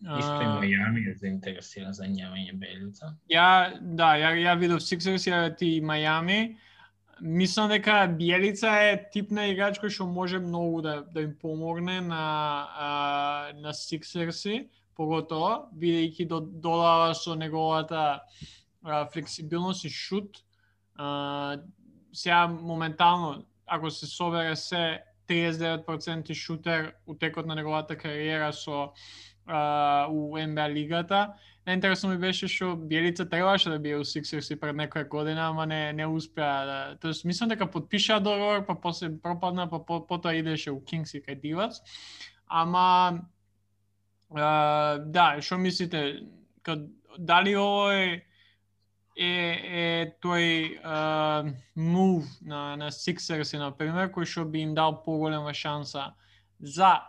Исто 0.00 0.40
и 0.40 0.48
Мајами 0.48 1.04
е 1.10 1.14
заинтересиран 1.20 1.92
за 1.92 2.08
Немања 2.08 2.56
Бjelица. 2.56 3.14
Ја, 3.28 3.76
да, 3.80 4.16
ја, 4.16 4.32
ја 4.40 4.56
видов 4.60 4.84
Сиксерс, 4.84 5.28
ја 5.28 5.48
ти 5.56 5.76
и 5.76 5.84
Мајами 5.84 6.56
мислам 7.20 7.68
дека 7.70 8.06
Биелица 8.18 8.68
е 8.68 9.10
тип 9.12 9.30
на 9.30 9.46
играч 9.50 9.80
кој 9.80 9.92
што 9.92 10.06
може 10.06 10.38
многу 10.38 10.82
да 10.82 11.00
да 11.02 11.22
им 11.22 11.34
помогне 11.40 12.00
на 12.00 12.22
а, 12.76 12.88
на 13.60 13.74
Сиксерси, 13.74 14.68
поготоа 14.96 15.68
бидејќи 15.74 16.26
до, 16.28 16.40
додава 16.40 17.14
со 17.14 17.34
неговата 17.34 18.20
а, 18.84 19.06
флексибилност 19.06 19.84
и 19.84 19.90
шут. 19.90 20.44
А, 20.96 21.58
сега 22.12 22.46
моментално 22.46 23.44
ако 23.70 23.90
се 23.90 24.06
собере 24.06 24.56
се 24.56 25.02
39% 25.28 26.34
шутер 26.34 26.94
у 27.06 27.14
текот 27.14 27.46
на 27.46 27.54
неговата 27.54 27.96
кариера 27.96 28.52
со 28.52 28.90
а, 29.46 30.08
у 30.10 30.38
НБА 30.38 30.68
лигата, 30.70 31.32
Најинтересно 31.68 32.08
ми 32.08 32.16
беше 32.16 32.48
што 32.48 32.72
Бjelица 32.76 33.26
требаше 33.28 33.70
да 33.70 33.78
бие 33.78 33.98
у 34.00 34.04
Сиксерс 34.04 34.48
и 34.50 34.56
пред 34.60 34.78
некоја 34.80 35.08
година, 35.08 35.48
ама 35.50 35.66
не 35.66 35.92
не 35.92 36.06
успеа 36.06 36.64
да 36.66 36.78
тоест 37.02 37.24
мислам 37.24 37.50
дека 37.52 37.66
потпиша 37.70 38.20
договор, 38.20 38.64
па 38.66 38.74
после 38.80 39.10
пропадна, 39.22 39.68
па 39.68 39.78
по, 39.84 40.00
потоа 40.06 40.34
идеше 40.34 40.72
у 40.72 40.80
Кингс 40.80 41.14
и 41.14 41.20
кај 41.20 41.40
Дивац. 41.40 41.82
Ама 42.46 43.28
а, 44.34 44.98
да, 45.04 45.36
што 45.40 45.58
мислите 45.58 46.24
кад 46.62 46.88
дали 47.18 47.52
овој 47.60 48.22
е, 49.16 49.28
е 49.84 50.16
тој 50.24 51.60
мув 51.76 52.24
на, 52.40 52.76
на 52.76 52.90
Сиксерс, 52.90 53.52
на 53.52 53.70
пример, 53.76 54.08
кој 54.08 54.24
што 54.24 54.46
би 54.48 54.64
им 54.64 54.74
дал 54.74 55.02
поголема 55.04 55.52
шанса 55.52 56.14
за 56.58 57.02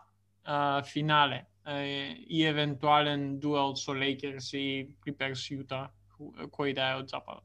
а, 0.43 0.83
финале 0.83 1.45
и 1.67 2.43
евентуален 2.43 3.39
дуел 3.39 3.75
со 3.75 3.93
Лейкерс 3.93 4.53
и 4.53 4.89
Клиперс 5.03 5.45
Јута, 5.51 5.89
кој 6.17 6.73
да 6.73 6.91
е 6.91 6.95
од 7.01 7.09
западот. 7.09 7.43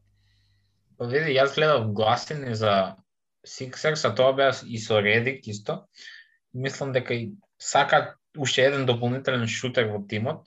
Па 0.97 1.09
види, 1.11 1.35
јас 1.37 1.55
гледав 1.55 1.91
гласини 1.93 2.55
за 2.57 2.97
Сиксерс, 3.45 4.05
а 4.09 4.15
тоа 4.17 4.33
беа 4.33 4.55
и 4.65 4.79
со 4.79 5.01
Редик 5.01 5.47
исто. 5.49 5.85
Мислам 6.55 6.93
дека 6.93 7.15
и 7.15 7.35
сакат 7.61 8.17
уште 8.37 8.65
еден 8.65 8.87
дополнителен 8.87 9.47
шутер 9.47 9.91
во 9.93 10.01
тимот. 10.09 10.47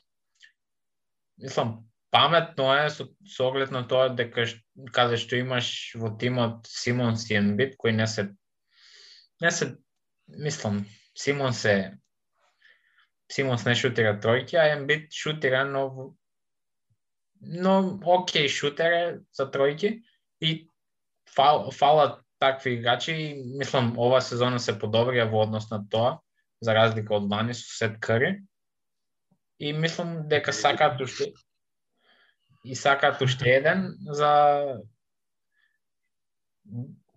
Мислам, 1.37 1.85
паметно 2.09 2.73
е 2.73 2.89
со, 2.89 3.07
со 3.25 3.47
оглед 3.47 3.71
на 3.71 3.85
тоа 3.87 4.09
дека 4.09 4.47
каде 4.91 5.17
што 5.21 5.37
имаш 5.37 5.93
во 5.95 6.09
тимот 6.17 6.65
Симон 6.67 7.15
и 7.29 7.33
Ембит, 7.33 7.77
кои 7.77 7.91
не 7.91 8.07
се 8.07 8.31
не 9.41 9.51
се 9.51 9.77
мислам, 10.27 10.85
Симон 11.13 11.53
се 11.53 11.97
Симонс 13.31 13.65
не 13.65 13.75
шутира 13.75 14.15
тројки, 14.17 14.57
а 14.57 14.71
Ембит 14.73 15.13
шутира, 15.13 15.65
но 15.65 16.15
но 17.41 17.99
окей 18.05 18.49
шутер 18.49 18.91
е 18.91 19.19
за 19.31 19.45
тројки 19.51 20.01
и 20.41 20.67
фал, 21.35 21.71
фала 21.71 22.21
такви 22.39 22.73
играчи 22.73 23.13
и 23.13 23.57
мислам 23.57 23.93
ова 23.97 24.21
сезона 24.21 24.59
се 24.59 24.75
подобрија 24.79 25.29
во 25.31 25.43
однос 25.43 25.69
на 25.71 25.79
тоа, 25.89 26.19
за 26.61 26.73
разлика 26.73 27.15
од 27.15 27.29
лани 27.31 27.53
со 27.53 27.67
Сет 27.77 27.99
Кари. 27.99 28.41
И 29.59 29.73
мислам 29.73 30.27
дека 30.27 30.53
сакаат 30.53 31.01
уште 31.01 31.33
и 32.65 32.75
сакаат 32.75 33.21
уште 33.21 33.55
еден 33.55 33.95
за 34.01 34.81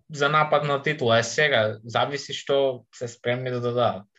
за 0.09 0.29
напад 0.29 0.63
на 0.63 0.81
титула. 0.83 1.19
Е 1.19 1.23
сега, 1.23 1.79
зависи 1.83 2.33
што 2.33 2.85
се 2.93 3.07
спремни 3.07 3.51
да 3.51 3.61
дадат. 3.61 4.12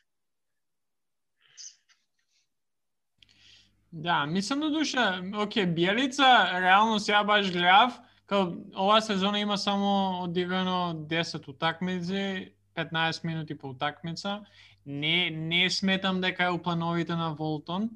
Да, 3.97 4.27
мислам 4.27 4.61
да 4.61 4.71
душа, 4.71 5.23
оке, 5.35 5.67
Белица 5.67 6.51
реално 6.61 7.01
сега 7.01 7.25
баш 7.25 7.53
гледав, 7.53 8.01
као 8.27 8.47
ова 8.77 9.01
сезона 9.01 9.39
има 9.41 9.59
само 9.59 10.23
одиграно 10.23 10.95
10 10.95 11.49
утакмици, 11.49 12.53
15 12.77 13.25
минути 13.25 13.59
по 13.59 13.69
утакмица. 13.69 14.41
Не, 14.87 15.31
не 15.31 15.71
сметам 15.71 16.21
дека 16.21 16.45
е 16.45 16.51
у 16.51 16.59
плановите 16.59 17.15
на 17.15 17.35
Волтон, 17.35 17.91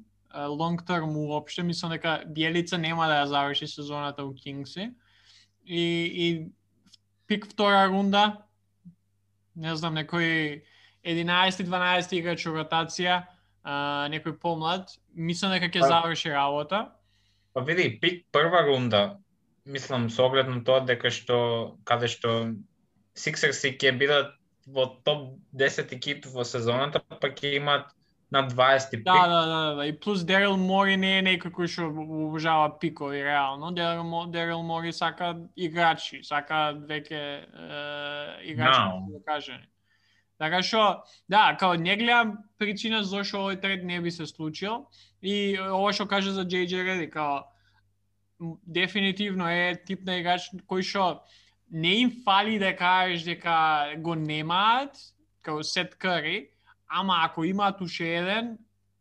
лонг 0.47 0.85
терм 0.85 1.17
уопште, 1.17 1.63
мислам 1.63 1.91
дека 1.91 2.23
Бjelица 2.27 2.77
нема 2.77 3.07
да 3.07 3.19
ја 3.19 3.25
заврши 3.25 3.67
сезоната 3.67 4.23
у 4.23 4.33
Кингси. 4.33 4.93
И, 5.65 5.83
и 6.15 6.47
пик 7.27 7.45
втора 7.45 7.89
рунда, 7.89 8.47
не 9.55 9.75
знам, 9.75 9.99
некој 9.99 10.63
11-12 11.03 12.15
играч 12.15 12.47
ротација, 12.47 13.25
а, 13.63 14.07
некој 14.09 14.39
помлад, 14.39 14.95
мислам 15.19 15.53
дека 15.55 15.69
ќе 15.69 15.87
заврши 15.87 16.31
работа. 16.33 16.85
Па 17.53 17.63
види, 17.65 17.91
пик 18.01 18.25
прва 18.31 18.63
рунда, 18.65 19.19
мислам 19.65 20.09
со 20.09 20.25
оглед 20.25 20.49
на 20.49 20.63
тоа 20.63 20.85
дека 20.87 21.11
што 21.11 21.77
каде 21.83 22.07
што 22.07 22.55
Сиксерси 23.19 23.73
ќе 23.75 23.91
бидат 23.99 24.35
во 24.69 24.85
топ 25.03 25.39
10 25.59 25.95
екип 25.97 26.27
во 26.31 26.45
сезоната, 26.47 27.01
па 27.01 27.31
ќе 27.33 27.57
имаат 27.57 27.89
на 28.31 28.45
20 28.47 28.91
пик. 28.91 29.03
Да, 29.03 29.27
да, 29.27 29.41
да, 29.45 29.75
да, 29.75 29.85
и 29.85 29.99
плюс 29.99 30.23
Дерил 30.23 30.55
Мори 30.57 30.95
не 30.97 31.17
е 31.17 31.25
некој 31.25 31.51
кој 31.51 31.67
што 31.67 31.89
обожава 31.89 32.69
пикови 32.79 33.23
реално. 33.25 33.71
Дерил, 33.73 34.29
Дерил 34.29 34.61
Мори 34.63 34.93
сака 34.93 35.33
играчи, 35.57 36.21
сака 36.23 36.77
веќе 36.77 37.19
е, 37.19 37.41
играчи, 38.53 38.85
no. 38.85 39.09
да 39.17 39.23
кажеме. 39.25 39.65
Така 40.39 40.61
што, 40.63 41.03
да, 41.27 41.51
као 41.59 41.75
не 41.75 41.97
гледам 41.99 42.37
причина 42.57 43.03
зашо 43.03 43.43
овој 43.43 43.59
тред 43.59 43.83
не 43.83 43.99
би 43.99 44.11
се 44.11 44.25
случил 44.25 44.87
и 45.21 45.59
ова 45.59 45.91
што 45.91 46.07
каже 46.07 46.31
за 46.31 46.45
JJ 46.47 46.85
Redick, 46.87 47.11
као 47.11 47.43
дефинитивно 48.63 49.49
е 49.51 49.75
тип 49.75 50.05
на 50.07 50.15
играч 50.21 50.47
кој 50.63 50.81
што 50.87 51.27
не 51.69 51.99
им 52.05 52.13
фали 52.23 52.55
да 52.59 52.71
кажеш 52.75 53.27
дека 53.27 53.91
го 53.99 54.15
немаат, 54.15 54.95
као 55.43 55.63
Сет 55.63 55.95
Кари, 55.95 56.49
ама 56.87 57.19
ако 57.23 57.43
имаат 57.43 57.81
уште 57.81 58.07
еден, 58.15 58.57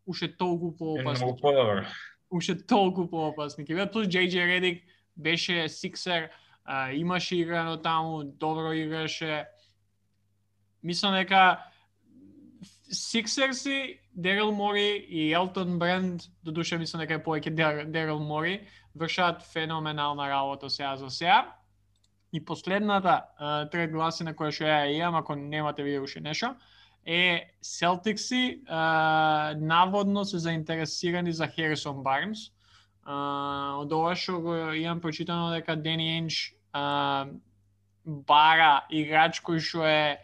уште 0.06 0.36
толку 0.36 0.76
поопасни. 0.76 1.32
Уште 2.30 2.66
толку 2.66 3.06
поопасни. 3.06 3.64
Бидат 3.64 3.92
плюс 3.92 4.06
JJ 4.06 4.34
Redick 4.34 4.82
беше 5.16 5.68
сиксер, 5.68 6.30
имаше 6.92 7.36
играно 7.36 7.76
таму, 7.76 8.24
добро 8.24 8.72
играше, 8.72 9.46
мислам 10.88 11.14
дека 11.14 11.60
Сиксерси, 12.90 14.00
Дерел 14.16 14.52
Мори 14.52 15.04
и 15.08 15.32
Елтон 15.32 15.78
Бренд, 15.78 16.22
до 16.44 16.52
душа 16.52 16.78
мислам 16.80 17.04
дека 17.04 17.18
е 17.18 17.24
повеќе 17.24 17.84
Дерел 17.92 18.20
Мори, 18.24 18.62
вршат 18.96 19.44
феноменална 19.52 20.28
работа 20.28 20.70
сега 20.70 20.96
за 20.96 21.10
сега. 21.10 21.54
И 22.32 22.44
последната 22.44 23.24
uh, 23.40 23.70
трет 23.72 23.92
гласина 23.92 24.34
која 24.36 24.52
што 24.52 24.64
ја 24.68 24.88
имам, 24.92 25.20
ако 25.20 25.36
немате 25.36 25.84
вие 25.84 26.00
уште 26.00 26.20
нешто, 26.20 26.54
е 27.06 27.52
Селтикси 27.62 28.64
uh, 28.68 29.54
наводно 29.56 30.24
се 30.24 30.38
заинтересирани 30.38 31.32
за 31.32 31.48
Херисон 31.48 32.02
Барнс. 32.02 32.52
Uh, 33.08 33.80
од 33.80 33.92
ова 33.92 34.12
што 34.16 34.40
го 34.44 34.56
имам 34.76 35.00
прочитано 35.00 35.48
дека 35.52 35.76
Дени 35.76 36.18
Енч 36.18 36.52
uh, 36.76 37.28
бара 38.04 38.84
играч 38.92 39.40
кој 39.40 39.60
што 39.64 39.84
е 39.88 40.18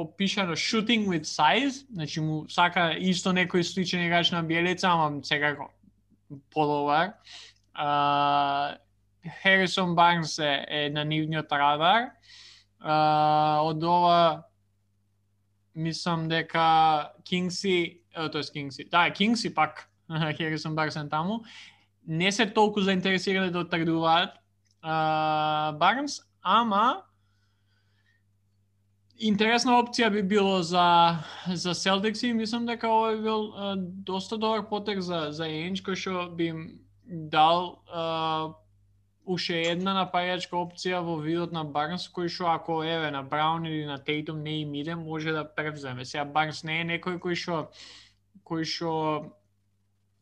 опишано 0.00 0.52
shooting 0.52 1.06
with 1.06 1.24
size, 1.24 1.86
значи 1.92 2.20
му 2.20 2.48
сака 2.48 2.94
исто 2.98 3.32
некој 3.32 3.62
сличен 3.62 4.06
играч 4.06 4.30
на 4.30 4.42
Биелица, 4.42 4.88
ама 4.88 5.24
секако 5.24 5.70
подобар. 6.50 7.12
Херисон 9.42 9.94
Барнс 9.94 10.38
е, 10.38 10.66
е 10.68 10.90
на 10.90 11.04
нивниот 11.04 11.52
радар. 11.52 12.10
А, 12.80 13.60
од 13.62 13.82
ова 13.84 14.42
мислам 15.74 16.28
дека 16.28 17.10
Кингси, 17.24 18.00
е 18.16 18.42
Кингси, 18.52 18.88
да, 18.90 19.10
Кингси 19.10 19.54
пак 19.54 19.90
Херисон 20.36 20.74
Барнс 20.74 20.96
е 20.96 21.08
таму. 21.08 21.44
не 22.06 22.32
се 22.32 22.46
толку 22.46 22.80
заинтересирани 22.80 23.50
да 23.50 23.68
тргуваат 23.68 24.30
Барнс, 25.78 26.20
ама 26.42 27.02
интересна 29.20 29.76
опција 29.80 30.08
би 30.12 30.22
било 30.22 30.62
за 30.62 31.20
за 31.52 31.74
Celtics 31.74 32.24
и 32.24 32.32
мислам 32.32 32.66
дека 32.66 32.88
ова 32.88 33.12
би 33.16 33.22
бил 33.22 33.52
а, 33.54 33.74
доста 33.78 34.38
добар 34.38 34.68
потек 34.68 35.00
за 35.00 35.28
за 35.30 35.48
Енч 35.48 35.82
кој 35.84 35.94
што 35.94 36.28
би 36.36 36.46
им 36.52 36.60
дал 37.04 37.82
а, 37.88 38.52
уште 39.26 39.60
една 39.70 39.94
напајачка 39.98 40.56
опција 40.56 41.02
во 41.04 41.18
видот 41.20 41.52
на 41.52 41.64
Барнс 41.64 42.08
кој 42.08 42.28
што 42.28 42.48
ако 42.52 42.82
еве 42.84 43.10
на 43.10 43.22
Браун 43.22 43.66
или 43.66 43.84
на 43.84 43.98
Тейтум 43.98 44.42
не 44.42 44.60
им 44.60 44.74
иде 44.74 44.94
може 44.94 45.32
да 45.32 45.44
превземе. 45.44 46.04
Сега 46.04 46.24
Барнс 46.24 46.64
не 46.64 46.80
е 46.80 46.88
некој 46.96 47.20
кој 47.20 47.36
што 47.36 47.68
кој 48.44 48.64
што 48.64 48.90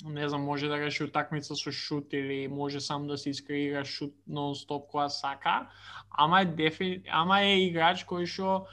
не 0.04 0.28
знам, 0.28 0.42
може 0.42 0.68
да 0.68 0.78
реши 0.78 1.04
утакмица 1.04 1.56
со 1.56 1.72
шут 1.72 2.12
или 2.12 2.48
може 2.48 2.80
сам 2.80 3.06
да 3.06 3.18
се 3.18 3.30
искреира 3.30 3.84
шут 3.84 4.14
нон-стоп 4.26 4.86
која 4.90 5.08
сака, 5.08 5.70
ама 6.10 6.42
е 6.42 6.44
дефи... 6.44 7.02
ама 7.10 7.40
е 7.42 7.66
играч 7.66 8.04
кој 8.06 8.26
што 8.26 8.66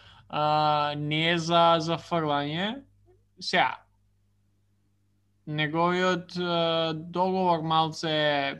не 0.97 1.31
е 1.31 1.37
за 1.37 1.77
за 1.79 1.97
фрлање. 1.97 2.83
Сега 3.39 3.85
неговиот 5.47 6.37
а, 6.37 6.93
договор 6.93 7.61
малце 7.61 8.09
е 8.09 8.59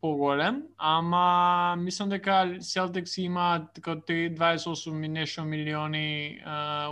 поголем, 0.00 0.62
ама 0.78 1.76
мислам 1.78 2.08
дека 2.08 2.30
Celtics 2.60 3.18
има 3.18 3.68
така 3.74 3.96
28 3.96 5.04
и 5.04 5.08
нешто 5.08 5.44
милиони 5.44 6.40
а, 6.44 6.90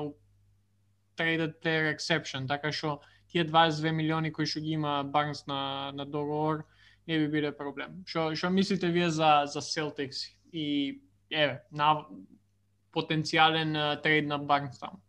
traded 1.17 1.62
player 1.62 1.95
exception, 1.95 2.49
така 2.49 2.73
што 2.73 3.01
тие 3.31 3.47
22 3.47 3.93
милиони 3.93 4.33
кои 4.33 4.47
што 4.47 4.61
ги 4.61 4.75
има 4.75 5.05
Барнс 5.05 5.47
на 5.47 5.93
на 5.95 6.07
договор 6.07 6.65
не 7.07 7.19
би 7.19 7.29
биле 7.29 7.53
проблем. 7.57 8.03
Што 8.07 8.35
што 8.35 8.51
мислите 8.51 8.91
вие 8.91 9.11
за 9.11 9.47
за 9.47 9.61
Celtics 9.61 10.35
и 10.53 11.01
еве 11.31 11.62
на 11.71 12.03
потенцијален 12.95 13.76
трейд 14.03 14.28
на 14.30 14.38
Барнс 14.38 14.78
таму? 14.78 15.01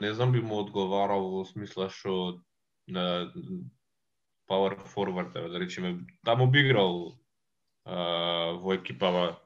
Не 0.00 0.12
знам 0.12 0.32
би 0.32 0.42
му 0.42 0.60
одговарал 0.60 1.30
во 1.32 1.44
смисла 1.48 1.88
што 1.88 2.42
на 2.86 3.32
power 4.50 4.76
forward, 4.94 5.32
да 5.32 5.58
речеме, 5.58 5.94
да 5.94 6.32
таму 6.32 6.50
би 6.50 6.66
играл 6.66 7.16
а, 7.84 8.52
во 8.60 8.74
екипава 8.76 9.38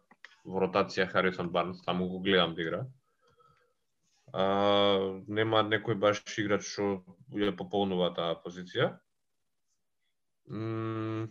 во 0.44 0.66
ротација 0.66 1.06
Харисон 1.06 1.50
Барнс, 1.50 1.84
таму 1.84 2.08
го 2.08 2.20
гледам 2.20 2.54
да 2.54 2.62
игра 2.62 2.86
а, 4.32 5.22
нема 5.28 5.62
некој 5.66 5.98
баш 6.00 6.22
играч 6.42 6.66
што 6.66 6.88
ја 7.34 7.52
пополнува 7.56 8.12
таа 8.16 8.38
позиција. 8.42 8.92
М 10.50 11.28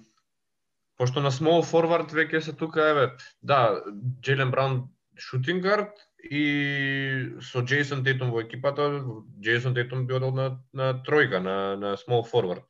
пошто 0.97 1.21
на 1.21 1.31
small 1.31 1.63
forward 1.65 2.11
веќе 2.13 2.39
се 2.39 2.53
тука 2.53 2.89
еве, 2.89 3.05
да, 3.41 3.81
Джелен 4.21 4.51
Браун 4.51 4.89
шутинг 5.17 5.63
гард 5.63 5.99
и 6.23 7.35
со 7.41 7.61
Джейсон 7.61 8.03
Тейтум 8.03 8.31
во 8.31 8.41
екипата, 8.41 9.03
Джейсон 9.39 9.75
Тейтум 9.75 10.07
би 10.07 10.13
одел 10.13 10.31
на, 10.31 10.59
на 10.73 10.93
тројка, 11.05 11.39
на, 11.39 11.75
на 11.75 11.95
small 11.97 12.25
forward. 12.27 12.63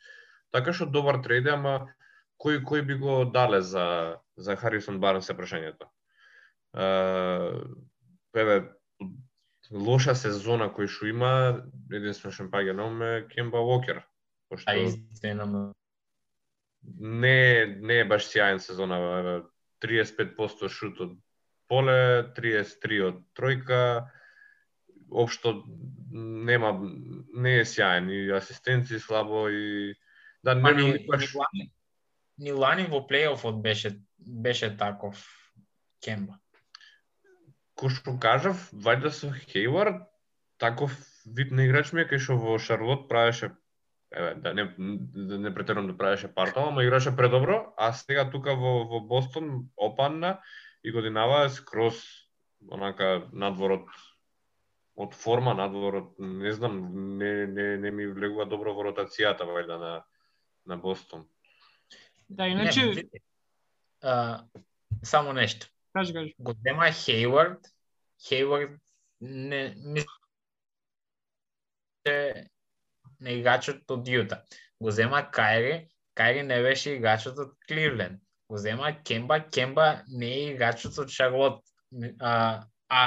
Така 0.52 0.74
што 0.74 0.86
добар 0.86 1.22
трейд 1.24 1.48
ама 1.52 1.88
кој 2.42 2.64
кој 2.64 2.86
би 2.86 3.00
го 3.00 3.24
дале 3.26 3.62
за 3.62 4.18
за 4.38 4.56
Харисон 4.56 5.00
Барнс 5.00 5.30
е 5.30 5.38
прашањето. 5.38 5.88
еве 8.36 8.56
лоша 9.72 10.16
сезона 10.16 10.68
кој 10.68 10.88
што 10.88 11.08
има, 11.08 11.64
единствено 11.92 12.32
што 12.32 12.44
е 12.52 13.28
Кемба 13.30 13.60
Уокер. 13.60 14.04
Пошто 14.50 14.72
а 14.72 14.76
истина 14.76 15.74
не 17.00 17.66
не 17.82 18.00
е 18.02 18.06
баш 18.06 18.28
сјаен 18.30 18.60
сезона, 18.60 18.98
35% 19.84 20.70
шут 20.70 21.02
од 21.02 21.16
поле, 21.70 22.32
33 22.38 23.02
од 23.08 23.22
тројка, 23.38 24.10
општо 25.10 25.56
нема 26.12 26.74
не 27.34 27.60
е 27.60 27.66
сјаен. 27.66 28.10
И 28.12 28.32
асистенци 28.34 29.00
слабо 29.00 29.48
и 29.50 29.96
да 30.44 30.56
не 30.56 30.74
ни, 30.74 30.92
ни, 30.94 31.06
баш... 31.08 31.34
ни 32.38 32.52
лани 32.52 32.88
во 32.90 33.06
плейофот 33.08 33.62
беше 33.62 33.98
беше 34.20 34.72
таков 34.78 35.22
Кемба. 36.04 36.40
Кој 37.76 37.92
што 37.92 38.16
кажав, 38.22 38.70
вајда 38.72 39.12
со 39.12 39.32
Хейвард, 39.52 40.06
таков 40.58 40.94
вид 41.26 41.52
на 41.52 41.66
играч 41.66 41.92
ми 41.94 42.06
е 42.06 42.10
кај 42.10 42.22
што 42.24 42.38
во 42.40 42.58
Шарлот 42.62 43.10
правеше 43.10 43.52
еве 44.16 44.36
да 44.36 44.54
не 44.54 44.74
да 44.78 45.38
не 45.40 45.54
претерам 45.54 45.88
да 45.88 45.98
правеше 45.98 46.34
партал, 46.34 46.68
ама 46.68 46.84
играше 46.84 47.16
предобро, 47.16 47.74
а 47.78 47.94
сега 47.94 48.30
тука 48.32 48.56
во 48.56 48.86
во 48.86 49.00
Бостон 49.00 49.70
опанна 49.78 50.40
и 50.84 50.92
годинава 50.92 51.46
е 51.46 51.50
скроз 51.50 51.96
онака 52.72 53.28
надворот 53.34 53.90
од 54.96 55.14
форма 55.14 55.54
надворот, 55.54 56.16
не 56.20 56.52
знам, 56.52 57.18
не 57.18 57.48
не 57.48 57.78
не 57.78 57.92
ми 57.92 58.08
влегува 58.08 58.46
добро 58.46 58.74
во 58.74 58.84
ротацијата 58.88 59.44
вајда 59.44 59.80
на 59.80 60.06
на 60.66 60.78
Бостон. 60.78 61.28
Да, 62.30 62.48
иначе 62.48 62.86
не, 62.86 63.04
а, 64.02 64.46
само 65.04 65.34
нешто. 65.34 65.68
Кажи, 65.94 66.14
кажи. 66.14 66.36
Го 66.40 66.54
зема 66.54 66.92
Хейвард. 66.92 67.60
Хейвард 68.28 68.80
не 69.22 69.74
мисля 69.78 70.08
на 73.20 73.36
играчот 73.40 73.92
од 73.92 74.08
Јута. 74.08 74.42
Го 74.82 74.92
зема 74.92 75.22
Кайри, 75.32 75.88
Кайри 76.16 76.44
не 76.44 76.62
беше 76.62 76.96
играчот 76.96 77.40
од 77.40 77.54
Кливленд. 77.68 78.22
Го 78.50 78.58
зема 78.58 78.92
Кемба, 79.04 79.40
Кемба 79.50 80.04
не 80.08 80.32
е 80.34 80.50
играчот 80.54 80.98
од 81.00 81.10
Шарлот. 81.10 81.62
А, 82.20 82.66
а, 82.90 83.02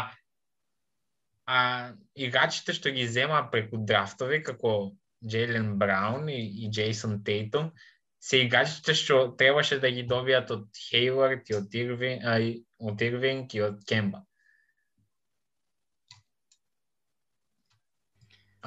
а 1.47 1.59
играчите 2.17 2.75
што 2.75 2.91
ги 2.91 3.07
зема 3.07 3.45
преку 3.53 3.79
драфтови, 3.91 4.43
како 4.43 4.93
Джейлен 5.25 5.79
Браун 5.79 6.29
и, 6.29 6.41
и 6.65 6.71
Джейсон 6.71 7.23
Тейтум, 7.25 7.73
се 8.21 8.43
играчите 8.45 8.95
што 8.95 9.21
требаше 9.39 9.79
да 9.83 9.91
ги 9.95 10.07
добијат 10.07 10.51
од 10.55 10.81
Хейвард 10.89 11.51
и 11.51 11.59
од 11.59 11.75
Ирвин, 11.75 12.25
а, 12.27 12.39
од 12.91 13.03
Ирвинг 13.03 13.55
и 13.55 13.63
од 13.63 13.85
Кемба. 13.89 14.25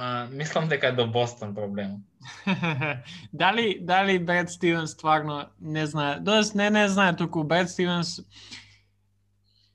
А, 0.04 0.28
мислам 0.32 0.68
дека 0.68 0.88
е 0.88 0.92
до 0.92 1.08
Бостон 1.08 1.56
проблем. 1.56 2.02
дали 3.34 3.78
дали 3.82 4.20
Бред 4.20 4.50
Стивенс 4.50 4.92
стварно 4.92 5.46
не 5.62 5.86
знае, 5.86 6.20
дост 6.20 6.56
не 6.56 6.70
не 6.70 6.88
знае 6.90 7.16
туку 7.16 7.44
Бред 7.44 7.70
Стивенс 7.70 8.20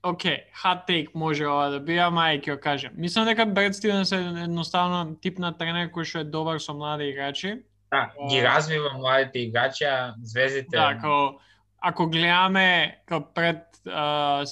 Океј, 0.03 0.43
hot 0.63 0.83
take 0.87 1.15
може 1.15 1.47
ова 1.47 1.69
да 1.69 1.79
биде, 1.79 1.99
ама 1.99 2.27
ќе 2.35 2.43
ја 2.43 2.59
кажем. 2.59 2.91
Мислам 2.95 3.25
дека 3.25 3.45
Бред 3.45 3.75
Стивенс 3.75 4.11
е 4.11 4.19
едноставно 4.43 5.15
тип 5.15 5.39
на 5.39 5.53
тренер 5.57 5.87
кој 5.95 6.03
што 6.03 6.19
е 6.19 6.27
добар 6.27 6.59
со 6.59 6.75
млади 6.75 7.07
играчи 7.07 7.63
Да, 7.91 8.11
ги 8.29 8.43
развива 8.43 8.91
младите 8.93 9.39
играчи, 9.39 9.83
а 9.83 10.13
звездите... 10.23 10.75
Да, 10.75 10.91
како, 10.99 11.39
ако 11.79 12.07
гледаме 12.11 12.99
како 13.05 13.31
пред 13.31 13.63
uh, 13.87 14.43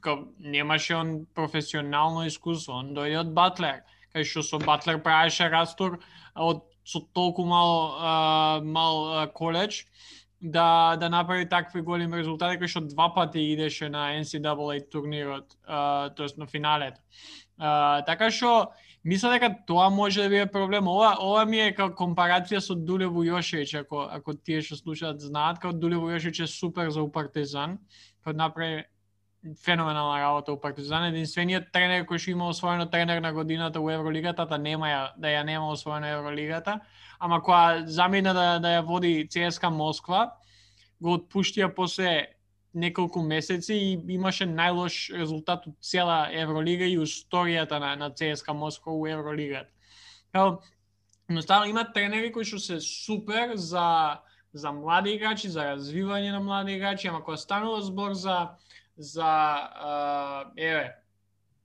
као, 0.00 0.26
немаше 0.38 0.94
он 0.94 1.26
професионално 1.34 2.26
искуство, 2.26 2.80
он 2.80 2.94
дојде 2.96 3.20
од 3.20 3.32
Батлер, 3.36 3.82
кај 4.14 4.24
што 4.24 4.42
со 4.42 4.58
Батлер 4.58 5.02
правеше 5.02 5.48
растур 5.48 5.98
од 6.34 6.64
со 6.84 7.00
толку 7.14 7.44
мал 7.44 7.96
а, 7.98 8.60
мал 8.64 9.04
а, 9.12 9.26
коледж 9.26 9.84
да 10.40 10.96
да 10.96 11.08
направи 11.08 11.48
такви 11.48 11.82
големи 11.82 12.16
резултати 12.16 12.58
кај 12.58 12.66
што 12.66 12.80
два 12.80 13.10
пати 13.14 13.40
идеше 13.52 13.88
на 13.88 14.10
NCAA 14.16 14.90
турнирот, 14.90 15.56
тоест 16.16 16.38
на 16.38 16.46
финалето. 16.46 17.00
А, 17.58 18.02
така 18.06 18.30
што 18.30 18.72
Мисля 19.04 19.30
дека 19.32 19.54
тоа 19.66 19.88
може 19.90 20.22
да 20.22 20.28
биде 20.28 20.46
проблем. 20.46 20.88
Ова, 20.88 21.16
ова 21.20 21.44
ми 21.48 21.60
е 21.60 21.72
како 21.72 21.94
компарација 21.96 22.60
со 22.60 22.74
Дулево 22.76 23.22
Вујошевиќ, 23.22 23.80
ако, 23.80 24.02
ако 24.12 24.34
тие 24.36 24.60
што 24.60 24.76
слушаат 24.76 25.22
знаат, 25.24 25.56
како 25.58 25.72
Дулево 25.72 26.10
Вујошевиќ 26.10 26.44
е 26.44 26.46
супер 26.52 26.90
за 26.92 27.06
Партизан, 27.12 27.78
кога 28.20 28.36
направи 28.36 28.84
феноменална 29.64 30.20
работа 30.20 30.52
у 30.52 30.60
Партизан, 30.60 31.06
единствениот 31.08 31.70
тренер 31.72 32.04
кој 32.08 32.20
што 32.20 32.32
има 32.34 32.48
освоено 32.52 32.86
тренер 32.90 33.22
на 33.24 33.32
годината 33.32 33.80
у 33.80 33.88
Евролигата, 33.90 34.46
та 34.46 34.58
нема 34.58 34.88
ја, 34.88 35.00
да 35.16 35.28
ја 35.32 35.44
нема 35.44 35.70
освоено 35.72 36.06
Евролигата, 36.06 36.80
ама 37.18 37.40
која 37.40 37.86
замина 37.86 38.34
да, 38.34 38.58
да 38.60 38.74
ја 38.76 38.84
води 38.84 39.28
ЦСКА 39.28 39.70
Москва, 39.70 40.36
го 41.00 41.16
отпуштија 41.16 41.72
после 41.74 42.36
неколку 42.74 43.22
месеци 43.22 43.74
и 43.74 44.14
имаше 44.14 44.44
најлош 44.46 45.16
резултат 45.16 45.66
од 45.66 45.74
цела 45.80 46.28
Евролига 46.30 46.84
и 46.84 46.98
историјата 46.98 47.80
на, 47.80 47.96
на 47.96 48.10
ЦСКА 48.10 48.52
Москва 48.54 48.92
у 48.92 49.06
Евролигата. 49.06 49.70
Као, 50.32 50.60
стало 51.40 51.64
има 51.64 51.84
тренери 51.92 52.32
кои 52.32 52.44
што 52.44 52.58
се 52.58 52.80
супер 52.80 53.56
за 53.56 54.20
за 54.52 54.72
млади 54.72 55.14
играчи, 55.14 55.48
за 55.48 55.62
развивање 55.74 56.32
на 56.34 56.40
млади 56.40 56.74
играчи, 56.74 57.08
ама 57.08 57.22
кога 57.22 57.36
станува 57.36 57.82
збор 57.82 58.14
за 58.18 58.50
за 59.00 60.52
еве 60.56 60.94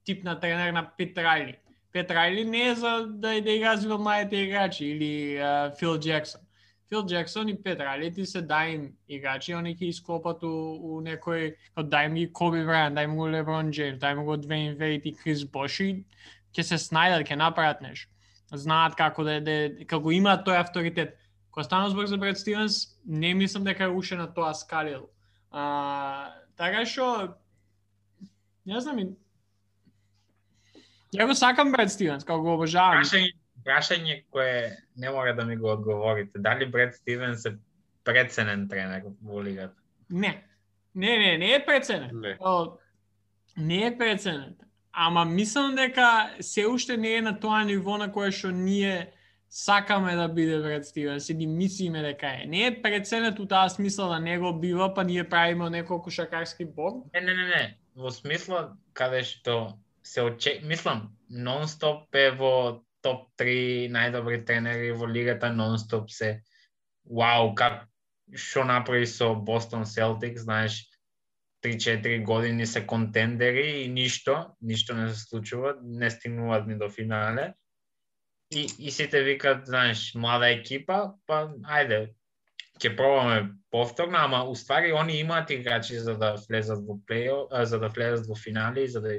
тип 0.04 0.24
на 0.24 0.40
тренер 0.40 0.72
на 0.72 0.90
Пет 0.96 1.18
Райли. 1.18 1.58
Пет 1.92 2.10
Райли 2.10 2.44
не 2.44 2.68
е 2.68 2.74
за 2.74 3.06
да, 3.06 3.28
да 3.28 3.40
ги 3.40 3.64
развива 3.64 3.98
младите 3.98 4.36
играчи 4.36 4.84
или 4.84 5.36
а, 5.36 5.72
Фил 5.78 5.98
Джексон. 5.98 6.40
Фил 6.88 7.06
Джексон 7.06 7.48
и 7.48 7.62
Пет 7.62 7.80
Райли 7.80 8.14
ти 8.14 8.26
се 8.26 8.42
дајм 8.42 8.92
играчи, 9.08 9.52
они 9.52 9.74
ќе 9.74 9.90
исклопат 9.90 10.42
у, 10.46 10.50
у 10.78 11.00
некој, 11.02 11.56
дајм 11.76 12.14
ги 12.14 12.28
Коби 12.32 12.62
Брайан, 12.64 12.94
дајм 12.94 13.16
го 13.18 13.26
Леброн 13.26 13.70
Джеймс, 13.70 13.98
дајм 13.98 14.24
го 14.24 14.36
Двейн 14.36 14.76
Вейт 14.78 15.06
и 15.06 15.12
Крис 15.12 15.44
Бош 15.44 15.80
и 15.80 16.04
ќе 16.54 16.62
се 16.62 16.78
снајдат, 16.78 17.26
ќе 17.26 17.36
направат 17.36 17.82
нешто. 17.82 18.12
Знаат 18.54 18.94
како 18.94 19.24
да, 19.26 19.40
да 19.42 19.56
како 19.90 20.14
имаат 20.14 20.46
тој 20.46 20.62
авторитет. 20.62 21.18
Кога 21.50 21.64
станува 21.64 21.90
збор 21.90 22.06
за 22.06 22.16
Бред 22.16 22.38
Стивенс, 22.38 22.94
не 23.04 23.34
мислам 23.34 23.64
дека 23.64 23.84
е 23.84 23.90
уште 23.90 24.16
на 24.16 24.28
тоа 24.32 24.54
скалил. 24.54 25.08
А, 25.50 26.30
така 26.56 26.84
што 26.84 27.36
не 28.66 28.80
знам 28.80 28.98
и 28.98 29.06
Ја 31.14 31.26
го 31.26 31.34
сакам 31.38 31.70
Бред 31.72 31.92
Стивенс, 31.92 32.24
како 32.26 32.42
го 32.42 32.54
обожавам. 32.56 33.00
Прашање, 33.00 33.30
прашање 33.64 34.16
кое 34.34 34.76
не 34.96 35.10
мора 35.10 35.32
да 35.36 35.44
ми 35.46 35.56
го 35.56 35.70
одговорите. 35.72 36.38
Дали 36.42 36.66
Бред 36.66 36.94
Стивенс 36.94 37.46
е 37.46 37.54
преценен 38.04 38.66
тренер 38.68 39.06
во 39.22 39.42
лигата? 39.42 39.74
Не. 40.10 40.34
Не, 40.94 41.18
не, 41.18 41.38
не 41.38 41.52
е 41.54 41.64
преценет. 41.64 42.12
Не. 42.12 42.36
О, 42.40 42.76
не 43.56 43.86
е 43.86 43.98
преценет. 43.98 44.60
Ама 44.92 45.24
мислам 45.24 45.74
дека 45.76 46.36
се 46.40 46.66
уште 46.66 46.96
не 46.96 47.14
е 47.16 47.22
на 47.22 47.38
тоа 47.40 47.64
ниво 47.64 47.96
на 47.98 48.12
кое 48.12 48.32
што 48.32 48.50
ние 48.50 49.12
сакаме 49.48 50.16
да 50.16 50.28
биде 50.28 50.58
Бред 50.60 50.86
Стивенс 50.86 51.26
да 51.26 51.34
ни 51.34 51.46
мислиме 51.46 52.02
дека 52.02 52.26
е. 52.26 52.46
Не 52.46 52.66
е 52.66 52.82
преценет 52.82 53.38
у 53.38 53.46
таа 53.46 53.68
смисла 53.68 54.08
да 54.08 54.20
не 54.20 54.38
го 54.38 54.52
бива, 54.52 54.94
па 54.94 55.04
ние 55.04 55.28
правиме 55.28 55.70
некој 55.70 56.02
кошакарски 56.02 56.64
бог. 56.64 57.06
Не, 57.14 57.20
не, 57.20 57.34
не, 57.34 57.46
не. 57.48 57.78
Во 57.96 58.10
смисла 58.10 58.76
каде 58.92 59.22
што 59.22 59.78
се 60.02 60.22
оче... 60.22 60.60
Мислам, 60.62 61.16
нон-стоп 61.30 62.14
е 62.14 62.30
во 62.30 62.82
топ 63.02 63.30
3 63.38 63.88
најдобри 63.94 64.44
тренери 64.46 64.92
во 64.92 65.06
лигата, 65.06 65.50
нон-стоп 65.50 66.10
се 66.10 66.42
вау, 67.06 67.54
как 67.54 67.86
што 68.34 68.64
направи 68.66 69.06
со 69.06 69.34
Бостон 69.34 69.86
Селтик, 69.86 70.38
знаеш, 70.38 70.82
3-4 71.64 72.22
години 72.24 72.66
се 72.66 72.86
контендери 72.86 73.82
и 73.82 73.88
ништо, 73.88 74.46
ништо 74.60 74.94
не 74.94 75.08
се 75.08 75.20
случува, 75.20 75.74
не 75.82 76.10
стигнуваат 76.10 76.66
ни 76.66 76.78
до 76.78 76.90
финале. 76.90 77.54
И, 78.50 78.66
и 78.78 78.90
сите 78.90 79.22
викат, 79.22 79.66
знаеш, 79.66 80.14
млада 80.14 80.52
екипа, 80.54 81.16
па 81.26 81.48
ајде, 81.66 82.14
ќе 82.78 82.92
пробаме 82.96 83.56
повторно, 83.74 84.20
ама 84.22 84.44
уствари 84.46 84.92
они 84.94 85.18
имаат 85.20 85.50
играчи 85.50 85.98
за 85.98 86.14
да 86.18 86.36
влезат 86.48 86.84
во 86.86 86.98
плейо, 87.06 87.48
за 87.50 87.80
да 87.82 87.88
влезат 87.88 88.26
во 88.26 88.36
финали, 88.36 88.86
за 88.88 89.00
да 89.00 89.18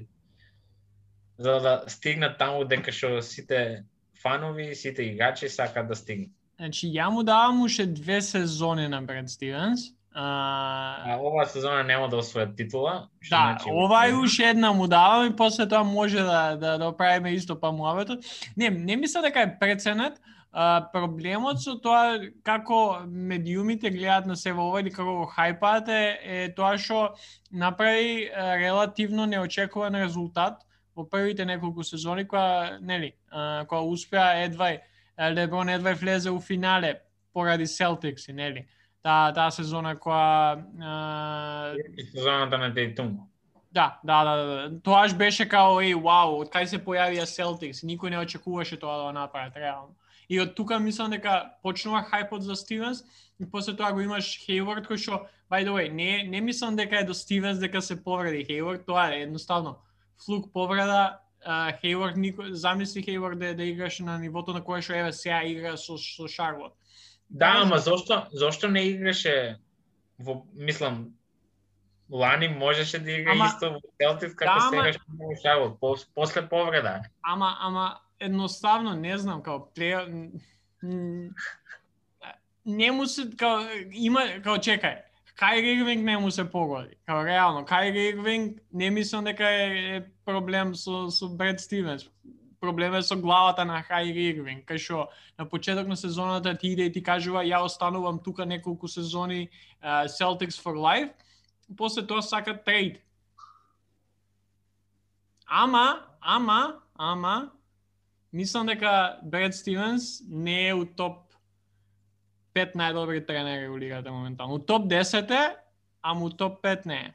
за 1.38 1.60
да 1.60 1.84
стигнат 1.88 2.38
таму 2.38 2.64
дека 2.66 2.92
што 2.92 3.22
сите 3.22 3.86
фанови, 4.22 4.76
сите 4.76 5.04
играчи 5.04 5.50
сакаат 5.50 5.88
да 5.88 5.96
стигнат. 5.96 6.32
Значи, 6.58 6.88
ја 6.88 7.12
му 7.14 7.24
давам 7.24 7.62
уште 7.62 7.86
две 7.86 8.22
сезони 8.22 8.88
на 8.88 9.02
Бред 9.02 9.30
Стивенс. 9.30 9.92
А, 10.20 11.14
А 11.14 11.18
оваа 11.22 11.46
сезона 11.46 11.84
нема 11.86 12.08
да 12.10 12.18
освојат 12.18 12.56
титула. 12.58 12.94
Да, 13.30 13.54
значи 13.54 13.70
ова 13.70 14.08
е 14.10 14.14
уште 14.18 14.50
една 14.50 14.72
му 14.74 14.88
давам 14.88 15.28
и 15.28 15.36
после 15.36 15.68
тоа 15.70 15.84
може 15.84 16.18
да 16.18 16.58
да 16.58 16.78
да 16.78 16.98
правиме 16.98 17.32
исто 17.38 17.60
па 17.60 17.72
муавето. 17.72 18.18
Не, 18.58 18.70
не 18.70 18.96
мислам 18.96 19.24
дека 19.24 19.42
е 19.42 19.60
преценет. 19.60 20.18
А, 20.52 20.90
проблемот 20.94 21.62
со 21.62 21.78
тоа 21.78 22.18
како 22.44 23.06
медиумите 23.06 23.92
гледаат 23.94 24.26
на 24.26 24.36
себе 24.36 24.58
ова 24.60 24.82
или 24.82 24.90
како 24.90 25.20
го 25.20 25.26
хајпаат 25.30 25.90
е, 25.94 26.06
е 26.24 26.54
тоа 26.56 26.78
што 26.82 27.14
направи 27.52 28.32
релативно 28.34 29.28
неочекуван 29.30 30.02
резултат 30.02 30.66
во 30.96 31.06
првите 31.06 31.46
неколку 31.46 31.84
сезони 31.84 32.26
кога 32.26 32.80
нели 32.82 33.14
а, 33.30 33.66
кога 33.70 33.82
успеа 33.86 34.48
едвај 34.50 34.82
Леброн 35.30 35.70
едвај 35.70 36.00
влезе 36.02 36.34
у 36.34 36.42
финале 36.42 37.02
поради 37.34 37.68
Селтикс, 37.68 38.28
нели? 38.34 38.66
Таа 39.08 39.32
таа 39.32 39.52
сезона 39.56 39.96
кога 39.96 40.60
а, 40.84 41.76
сезоната 42.12 42.58
на 42.58 42.74
Тейтум. 42.74 43.14
Да, 43.72 44.00
да, 44.04 44.24
да, 44.24 44.36
да. 44.36 44.82
Тоаш 44.84 45.14
беше 45.16 45.46
као, 45.48 45.78
еј, 45.80 45.96
вау, 46.02 46.42
од 46.42 46.50
кај 46.52 46.66
се 46.68 46.80
појавија 46.84 47.24
Celtics, 47.30 47.84
никој 47.88 48.12
не 48.12 48.20
очекуваше 48.20 48.80
тоа 48.82 48.98
да 48.98 49.04
го 49.08 49.12
направат 49.16 49.56
реално. 49.56 49.96
И 50.28 50.40
од 50.44 50.56
тука 50.56 50.80
мислам 50.80 51.14
дека 51.16 51.54
почнува 51.64 52.02
хајпот 52.10 52.44
за 52.44 52.56
Стивенс 52.60 53.06
и 53.40 53.48
после 53.48 53.78
тоа 53.80 53.94
го 53.96 54.04
имаш 54.04 54.34
Хейвард 54.44 54.90
кој 54.90 55.00
што 55.00 55.22
by 55.48 55.64
the 55.64 55.72
way, 55.72 55.88
не 55.88 56.24
не 56.24 56.42
мислам 56.42 56.76
дека 56.76 57.00
е 57.00 57.04
до 57.04 57.14
Стивенс 57.14 57.60
дека 57.60 57.82
се 57.82 58.04
повреди 58.04 58.44
Хейвард, 58.44 58.86
тоа 58.86 59.08
е 59.14 59.22
едноставно 59.22 59.78
флук 60.26 60.52
повреда, 60.54 61.20
а, 61.46 61.72
Хейвард 61.80 62.18
никој 62.18 62.52
замисли 62.52 63.04
Хейвард 63.04 63.40
да, 63.40 63.54
да 63.56 63.64
играше 63.64 64.04
на 64.04 64.20
нивото 64.20 64.54
на 64.54 64.64
кое 64.64 64.82
што 64.82 64.94
еве 64.94 65.14
сега 65.14 65.44
игра 65.44 65.78
со 65.78 65.98
со 65.98 66.28
Шарлот. 66.28 66.74
Да, 67.30 67.54
ама 67.64 67.78
зошто 67.78 68.28
зошто 68.32 68.68
не 68.68 68.90
играше 68.90 69.60
во 70.20 70.46
мислам 70.54 71.14
Лани 72.10 72.48
можеше 72.48 73.00
да 73.00 73.12
игра 73.12 73.32
Ама- 73.32 73.46
исто 73.46 73.72
во 73.74 73.80
Celtics 74.00 74.36
како 74.36 74.60
Да, 74.60 74.70
сега 74.70 74.94
што 74.94 75.60
му 75.60 75.78
пос, 75.80 76.06
после 76.16 76.48
повреда. 76.50 77.02
Ама, 77.22 77.58
ама, 77.60 78.00
едноставно, 78.20 78.96
не 78.96 79.18
знам, 79.18 79.44
као 79.44 79.74
плеер... 79.74 80.08
Не 82.66 82.92
му 82.92 83.06
се, 83.06 83.30
као, 83.38 83.64
има, 83.92 84.24
као, 84.44 84.58
чекај, 84.58 85.04
Кајри 85.38 85.78
Ирвинг 85.78 86.04
не 86.04 86.18
му 86.18 86.32
се 86.32 86.52
погоди. 86.52 86.96
Као, 87.06 87.26
реално, 87.26 87.66
Кајри 87.66 88.14
Ирвинг 88.14 88.60
не 88.74 88.90
мислам 88.90 89.24
дека 89.24 89.44
е, 89.44 89.96
е 89.98 90.04
проблем 90.26 90.76
со, 90.76 91.12
со 91.12 91.30
Бред 91.30 91.60
Стивенс. 91.60 92.10
Проблем 92.60 92.96
е 92.96 93.02
со 93.02 93.16
главата 93.16 93.66
на 93.66 93.84
Хайри 93.86 94.34
Ирвин, 94.34 94.64
кај 94.66 94.82
што 94.82 95.10
на 95.38 95.46
почеток 95.46 95.88
на 95.88 95.96
сезоната 95.96 96.58
ти 96.58 96.74
иде 96.74 96.90
и 96.90 96.92
ти 96.92 97.04
кажува 97.04 97.46
ја 97.46 97.62
останувам 97.62 98.18
тука 98.20 98.46
неколку 98.46 98.88
сезони 98.88 99.50
uh, 99.84 100.10
Celtics 100.10 100.58
for 100.58 100.74
life, 100.74 101.14
после 101.78 102.02
тоа 102.02 102.22
сака 102.22 102.58
трейд. 102.58 102.98
Ама, 105.46 106.02
ама, 106.22 106.82
ама, 106.98 107.52
мислам 108.34 108.66
дека 108.68 109.20
Бред 109.24 109.56
Стивенс 109.56 110.22
не 110.28 110.68
е 110.68 110.74
у 110.74 110.86
топ 110.86 111.28
5 112.56 112.74
најдобри 112.74 113.22
тренери 113.22 113.70
во 113.70 113.78
лигата 113.78 114.12
моментално. 114.12 114.58
У 114.58 114.60
топ 114.60 114.90
10 114.90 115.30
е, 115.32 115.56
ама 116.02 116.26
у 116.26 116.30
топ 116.30 116.58
5 116.66 116.86
не 116.86 117.00
е. 117.06 117.14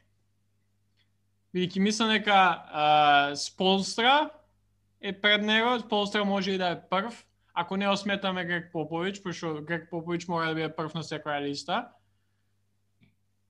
Бидејќи 1.53 1.79
мислам 1.83 2.09
дека 2.15 2.39
uh, 2.71 3.35
Сполстра 3.35 4.31
е 5.03 5.21
пред 5.21 5.41
него, 5.41 5.79
Сполстра 5.79 6.25
може 6.25 6.51
и 6.51 6.57
да 6.57 6.69
е 6.69 6.81
прв, 6.89 7.25
ако 7.53 7.77
не 7.77 7.89
осметаме 7.89 8.45
Грег 8.45 8.71
Попович, 8.71 9.21
пошто 9.23 9.61
Грег 9.61 9.89
Попович 9.89 10.27
мора 10.27 10.47
да 10.47 10.55
биде 10.55 10.75
прв 10.75 10.93
на 10.93 11.03
секоја 11.03 11.41
листа. 11.41 11.87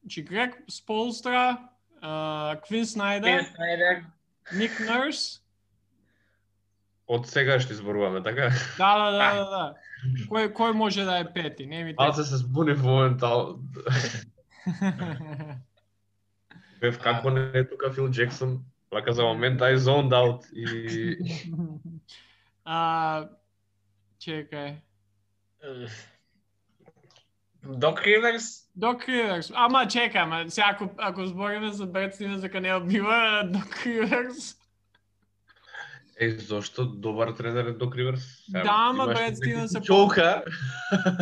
Значи 0.02 0.24
Грег 0.24 0.64
Сполстра, 0.70 1.58
Квин 2.68 2.86
Снайдер, 2.86 3.46
Ник 4.54 4.80
Нърс, 4.80 5.44
Од 7.08 7.28
сега 7.28 7.58
што 7.60 7.76
изборуваме, 7.76 8.22
така? 8.24 8.48
Да, 8.78 8.92
да, 8.98 9.12
да, 9.12 9.34
да, 9.36 9.46
да. 9.52 9.64
Кој 10.32 10.54
кој 10.56 10.72
може 10.72 11.04
да 11.04 11.18
е 11.20 11.26
пети, 11.34 11.66
не 11.68 11.84
ми 11.84 11.96
Аз 12.00 12.16
се 12.16 12.38
збуни 12.40 12.74
во 12.74 12.88
моментал. 12.88 13.60
Бев 16.82 17.00
како 17.00 17.30
не 17.30 17.52
е 17.54 17.68
тука 17.68 17.92
Фил 17.92 18.10
Джексон. 18.10 18.64
Лака 18.94 19.14
за 19.14 19.24
момент 19.24 19.62
I 19.62 19.76
zoned 19.76 20.14
out 20.14 20.54
и 20.54 21.18
а, 22.66 23.30
чекај. 24.20 24.76
Док 27.64 28.02
Риверс, 28.06 28.70
Док 28.76 29.08
Риверс. 29.08 29.52
Ама 29.56 29.86
чекај, 29.86 30.24
ама 30.24 30.50
сега 30.50 30.68
ако 30.72 30.90
ако 30.98 31.26
збориме 31.26 31.72
за 31.72 31.88
Стивенс 32.14 32.42
дека 32.42 32.62
не 32.62 32.76
обива 32.76 33.44
Док 33.54 33.86
Риверс. 33.86 34.56
Е, 36.20 36.30
зошто 36.30 36.86
добар 36.86 37.32
тренер 37.32 37.66
е 37.66 37.74
Док 37.74 37.96
Риверс? 37.96 38.46
Да, 38.50 38.62
ама 38.66 39.06
Бред 39.06 39.38
Стивенс 39.38 39.76
е 39.76 39.80
неколку 39.80 39.86
Чолка. 39.86 40.44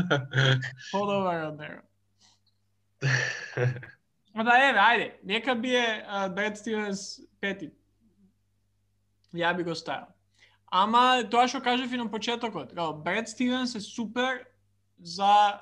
Подобар 0.91 1.43
од 1.43 1.57
него. 1.59 1.81
А 4.33 4.43
да, 4.43 4.55
еве, 4.69 4.79
ајде, 4.79 5.07
нека 5.23 5.55
бие 5.55 5.83
е 5.83 6.29
Бред 6.29 6.57
Стивенс 6.57 7.19
пети. 7.41 7.71
Ја 9.35 9.55
би 9.57 9.63
го 9.63 9.75
ставил. 9.75 10.07
Ама 10.71 11.23
тоа 11.31 11.49
што 11.51 11.59
кажав 11.61 11.91
и 11.91 11.99
на 11.99 12.07
почетокот, 12.11 12.71
као 12.75 12.93
Бред 12.93 13.27
Стивенс 13.29 13.75
е 13.75 13.81
супер 13.81 14.45
за 14.99 15.59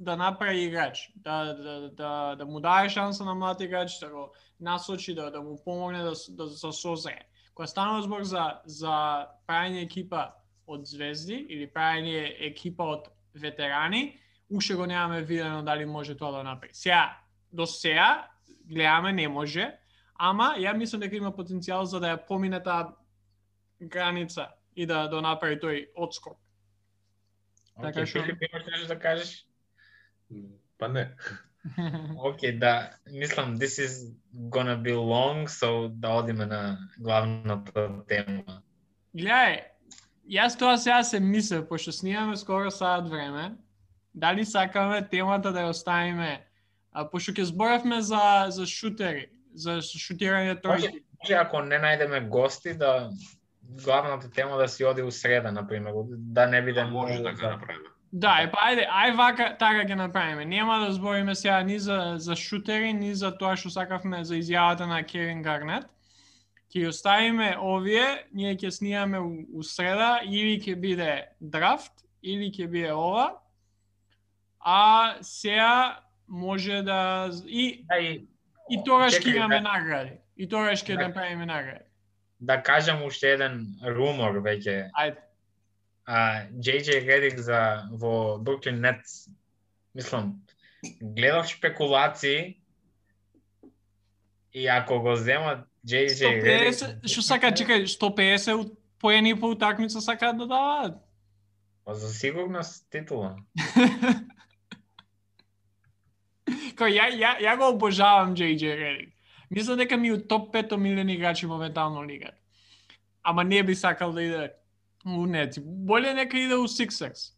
да 0.00 0.16
направи 0.16 0.64
играч, 0.64 1.12
да, 1.16 1.54
да, 1.54 1.90
да, 1.90 2.36
да 2.36 2.46
му 2.46 2.60
даде 2.60 2.88
шанса 2.88 3.24
на 3.24 3.34
млад 3.34 3.60
играч, 3.60 3.98
да 3.98 4.08
го 4.08 4.32
насочи, 4.60 5.14
да, 5.14 5.30
да 5.30 5.42
му 5.42 5.60
помогне 5.64 6.02
да, 6.02 6.12
да, 6.28 6.44
да 6.44 6.56
се 6.56 6.72
созре. 6.72 7.18
Кога 7.54 7.66
станува 7.66 8.02
збор 8.02 8.24
за, 8.24 8.60
за 8.64 9.26
правење 9.46 9.84
екипа 9.84 10.32
од 10.66 10.86
звезди 10.88 11.36
или 11.48 11.68
правење 11.68 12.32
екипа 12.48 12.84
од 12.96 13.10
ветерани, 13.34 14.16
уште 14.50 14.74
го 14.74 14.86
немаме 14.86 15.20
видено 15.22 15.62
дали 15.62 15.84
може 15.84 16.16
тоа 16.16 16.32
да 16.32 16.42
направи. 16.42 16.74
Сега, 16.74 17.21
до 17.52 17.66
сега, 17.66 18.28
гледаме, 18.66 19.12
не 19.12 19.28
може, 19.28 19.78
ама 20.18 20.54
ја 20.58 20.76
мислам 20.76 21.00
дека 21.00 21.16
има 21.16 21.32
потенцијал 21.32 21.82
за 21.82 22.00
да 22.00 22.16
ја 22.16 22.26
помине 22.26 22.62
таа 22.62 22.92
граница 23.80 24.48
и 24.76 24.86
да 24.86 25.08
да 25.08 25.20
направи 25.22 25.58
тој 25.60 25.88
одскок. 25.96 26.38
Така 27.80 28.00
Океј, 28.00 28.06
што- 28.06 28.22
Филип, 28.22 28.42
имаш 28.42 28.66
нешто 28.66 28.88
да 28.88 28.98
кажеш? 28.98 29.46
Па 30.78 30.88
не. 30.88 31.10
Океј, 32.28 32.58
да, 32.58 32.90
мислам, 33.10 33.56
this 33.58 33.78
is 33.78 34.12
gonna 34.34 34.76
be 34.82 34.92
long, 34.94 35.46
so 35.46 35.88
да 35.88 36.08
одиме 36.08 36.46
на 36.46 36.78
главната 36.98 38.04
тема. 38.08 38.62
Гледај, 39.16 39.62
јас 40.28 40.58
тоа 40.58 40.76
сега 40.78 41.02
се 41.02 41.20
мислев, 41.20 41.68
пошто 41.68 41.92
снимаме 41.92 42.36
скоро 42.36 42.70
саат 42.70 43.08
време, 43.08 43.54
дали 44.14 44.44
сакаме 44.44 45.08
темата 45.08 45.52
да 45.52 45.60
ја 45.60 45.70
оставиме, 45.70 46.46
а, 46.92 47.04
пошто 47.04 47.32
ќе 47.32 47.42
зборавме 47.42 48.02
за, 48.02 48.46
за 48.48 48.66
шутери, 48.66 49.26
за 49.54 49.78
шутирање 49.80 50.54
Може, 50.64 50.86
тројки. 50.86 51.02
може 51.22 51.34
ако 51.34 51.62
не 51.62 51.76
најдеме 51.76 52.28
гости 52.28 52.74
да 52.74 53.10
главната 53.62 54.30
тема 54.30 54.56
да 54.56 54.68
си 54.68 54.84
оди 54.84 55.02
у 55.02 55.10
среда, 55.10 55.52
например, 55.52 55.92
да 56.08 56.46
не 56.46 56.62
биде 56.62 56.84
Може 56.84 57.14
многу 57.14 57.24
така 57.24 57.36
за- 57.38 57.50
направиме. 57.50 57.88
Да, 58.14 58.38
е, 58.42 58.50
па 58.50 58.58
ајде, 58.60 58.84
ај 58.86 59.16
вака 59.16 59.56
така 59.58 59.84
ќе 59.84 59.94
направиме. 59.94 60.44
Нема 60.44 60.78
да 60.78 60.92
збориме 60.92 61.34
сега 61.34 61.62
ни 61.62 61.78
за, 61.78 62.14
за 62.16 62.36
шутери, 62.36 62.92
ни 62.92 63.14
за 63.14 63.30
тоа 63.32 63.56
што 63.56 63.70
сакавме 63.70 64.24
за 64.24 64.34
изјавата 64.34 64.80
на 64.80 65.02
Кевин 65.02 65.42
Гарнет. 65.42 65.86
Ќе 66.68 66.82
ја 66.82 66.88
оставиме 66.88 67.56
овие, 67.58 68.26
ние 68.32 68.52
ќе 68.54 68.68
снимаме 68.70 69.18
у, 69.18 69.32
у 69.54 69.62
среда, 69.62 70.20
или 70.24 70.60
ќе 70.60 70.76
биде 70.76 71.08
драфт, 71.40 71.92
или 72.22 72.52
ќе 72.52 72.68
биде 72.68 72.92
ова. 72.92 73.32
А 74.60 75.14
сега 75.22 76.00
може 76.32 76.82
да... 76.82 77.28
И, 77.46 77.84
Да, 77.84 77.98
и 77.98 78.24
и 78.70 78.78
тогаш 78.84 79.14
ќе 79.14 79.36
имаме 79.36 79.60
да. 79.60 79.60
награди. 79.62 80.16
И 80.36 80.48
тогаш 80.48 80.80
ќе 80.80 80.96
Да. 80.96 81.08
направиме 81.08 81.46
награди. 81.46 81.84
да 82.40 82.56
кажам 82.58 83.02
уште 83.04 83.32
еден 83.32 83.58
румор 83.86 84.40
веќе. 84.40 84.88
Ајде. 84.92 85.20
А, 86.04 86.16
JJ 86.58 87.04
Redick 87.06 87.36
за 87.38 87.60
во 87.92 88.38
Brooklyn 88.38 88.80
Nets. 88.80 89.28
Мислам, 89.94 90.32
гледав 91.02 91.46
шпекулации 91.46 92.56
и 94.52 94.66
ако 94.66 95.00
го 95.00 95.16
земат 95.16 95.66
JJ 95.86 96.42
150, 96.42 97.06
што 97.06 97.22
сака, 97.22 97.52
чекај, 97.52 97.84
150 97.86 98.54
у- 98.54 98.76
поени 98.98 99.34
по 99.34 99.46
утакмица 99.46 100.00
сакаат 100.00 100.38
да 100.38 100.46
даваат. 100.46 100.94
Па 101.84 101.94
за 101.94 102.08
сигурност 102.08 102.86
титула. 102.90 103.36
Као, 106.74 106.88
ја, 106.88 107.08
ја, 107.12 107.36
ја 107.40 107.56
го 107.58 107.68
обожавам 107.74 108.34
JJ 108.36 108.76
Redick. 108.78 109.12
Мислам 109.50 109.78
дека 109.78 109.96
ми 109.96 110.08
е 110.08 110.26
топ 110.26 110.54
5 110.54 110.76
милиони 110.76 111.14
играчи 111.14 111.46
моментално 111.46 112.04
лигат. 112.04 112.34
Ама 113.22 113.44
не 113.44 113.62
би 113.62 113.74
сакал 113.74 114.12
да 114.12 114.22
иде 114.22 114.52
у 115.06 115.26
Неци. 115.26 115.60
Боле 115.64 116.14
нека 116.14 116.38
иде 116.38 116.54
у 116.54 116.68
Sixers. 116.68 117.34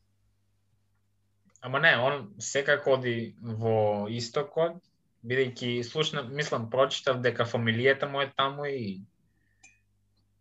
Ама 1.60 1.80
не, 1.80 1.96
он 1.96 2.34
секако 2.38 2.92
оди 2.92 3.34
во 3.40 4.06
истокот, 4.12 4.76
бидејќи 5.24 5.82
слушна, 5.82 6.22
мислам, 6.22 6.68
прочитав 6.70 7.22
дека 7.24 7.46
фамилијата 7.48 8.04
му 8.04 8.20
е 8.20 8.28
таму 8.36 8.64
и 8.68 9.00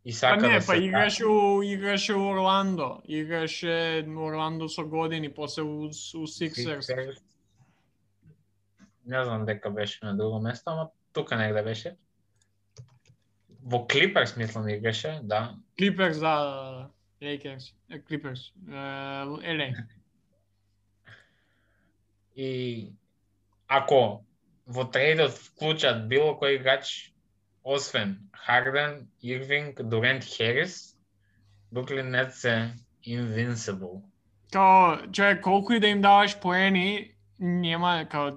и 0.05 0.11
Па 0.11 0.17
сака 0.17 0.47
не, 0.47 0.53
да 0.53 0.65
па 0.65 0.75
се 0.75 0.83
играше 0.83 1.25
у, 1.25 1.63
играше 1.63 2.13
у 2.13 2.27
Орландо. 2.27 3.01
Играше 3.07 4.05
у 4.07 4.19
Орландо 4.19 4.69
со 4.69 4.83
години, 4.83 5.29
после 5.29 5.63
у, 5.63 5.85
у 5.85 6.27
Sixers. 6.27 6.83
Sixers. 6.83 7.17
Не 9.05 9.23
знам 9.23 9.45
дека 9.45 9.71
беше 9.71 10.05
на 10.05 10.17
друго 10.17 10.39
место, 10.39 10.71
ама 10.71 10.89
тука 11.13 11.37
негде 11.37 11.63
беше. 11.63 11.95
Во 13.63 13.87
Клиперс, 13.87 14.35
мислам, 14.37 14.69
играше, 14.69 15.19
да. 15.23 15.55
Clippers, 15.79 16.19
да, 16.19 16.35
да, 16.43 16.71
да. 16.71 16.89
Lakers, 17.25 17.73
е, 17.89 18.01
Clippers, 18.01 18.51
е, 18.67 19.55
LA. 19.55 19.85
И 22.35 22.91
ако 23.67 24.25
во 24.67 24.85
трейдот 24.91 25.31
вклучат 25.31 26.07
било 26.09 26.33
кој 26.39 26.59
играч, 26.59 27.13
освен 27.63 28.17
Харден, 28.45 29.07
Ирвинг, 29.21 29.81
Дурент, 29.83 30.23
Херис, 30.23 30.97
Бруклин 31.71 32.11
Нетс 32.11 32.43
е 32.45 32.73
invincible. 33.07 34.01
Као, 34.51 35.11
човек, 35.11 35.41
колку 35.41 35.73
и 35.73 35.79
да 35.79 35.87
им 35.87 36.01
даваш 36.01 36.39
поени, 36.39 37.11
нема, 37.39 38.05
као, 38.09 38.31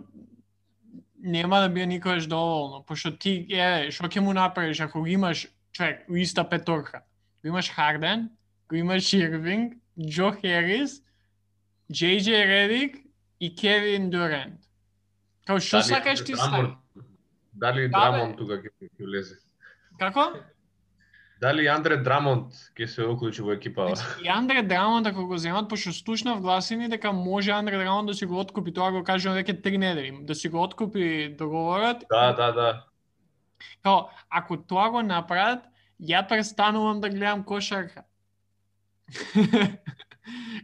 нема 1.26 1.60
да 1.60 1.68
биде 1.68 1.86
никогаш 1.86 2.26
доволно, 2.26 2.84
пошто 2.86 3.10
ти, 3.18 3.46
е, 3.50 3.90
што 3.90 4.06
ќе 4.06 4.20
му 4.20 4.32
направиш 4.32 4.80
ако 4.80 5.00
го 5.00 5.06
имаш, 5.06 5.46
човек, 5.72 6.04
у 6.08 6.16
иста 6.16 6.44
петорка. 6.48 7.02
Го 7.42 7.48
имаш 7.48 7.70
Харден, 7.70 8.30
го 8.68 8.76
имаш 8.76 9.12
Ирвинг, 9.12 9.74
Джо 10.00 10.32
Херис, 10.32 11.02
JJ 11.90 12.46
Редик 12.46 12.96
и 13.40 13.54
Кевин 13.54 14.10
Дурент. 14.10 14.60
Као, 15.46 15.58
што 15.60 15.82
сакаш 15.82 16.24
ти? 16.24 16.34
Драмон- 16.34 16.76
Дали 17.54 17.88
Да, 17.88 17.98
Драмон 18.00 18.36
тука 18.36 18.62
ќе 18.62 18.70
ќе 18.80 19.04
влезе? 19.04 19.36
Како? 19.98 20.32
Дали 21.40 21.66
Андре 21.68 21.96
Драмонт 22.00 22.54
ќе 22.72 22.86
се 22.88 23.04
уклучи 23.04 23.42
во 23.44 23.52
екипава? 23.52 23.94
Значи, 23.96 24.24
И 24.24 24.28
Андре 24.28 24.62
Драмонт 24.62 25.06
ако 25.06 25.26
го 25.26 25.36
земат, 25.38 25.68
пошто 25.68 25.92
слушнав 25.92 26.40
гласини 26.40 26.88
дека 26.88 27.12
може 27.12 27.50
Андре 27.50 27.76
Драмонт 27.76 28.06
да 28.06 28.14
си 28.14 28.26
го 28.26 28.40
откупи, 28.40 28.72
тоа 28.72 28.90
го 28.90 29.04
кажа 29.04 29.30
веќе 29.36 29.62
три 29.62 29.78
недели, 29.78 30.16
да 30.22 30.34
си 30.34 30.48
го 30.48 30.62
откупи 30.62 31.34
договорот 31.38 32.04
Да, 32.10 32.32
да, 32.32 32.52
да. 32.52 32.84
Као, 33.82 34.08
ако 34.30 34.56
тоа 34.56 34.90
го 34.90 35.02
направат, 35.02 35.64
ја 36.00 36.28
престанувам 36.28 37.00
да 37.00 37.08
гледам 37.10 37.44
кошарка. 37.44 38.02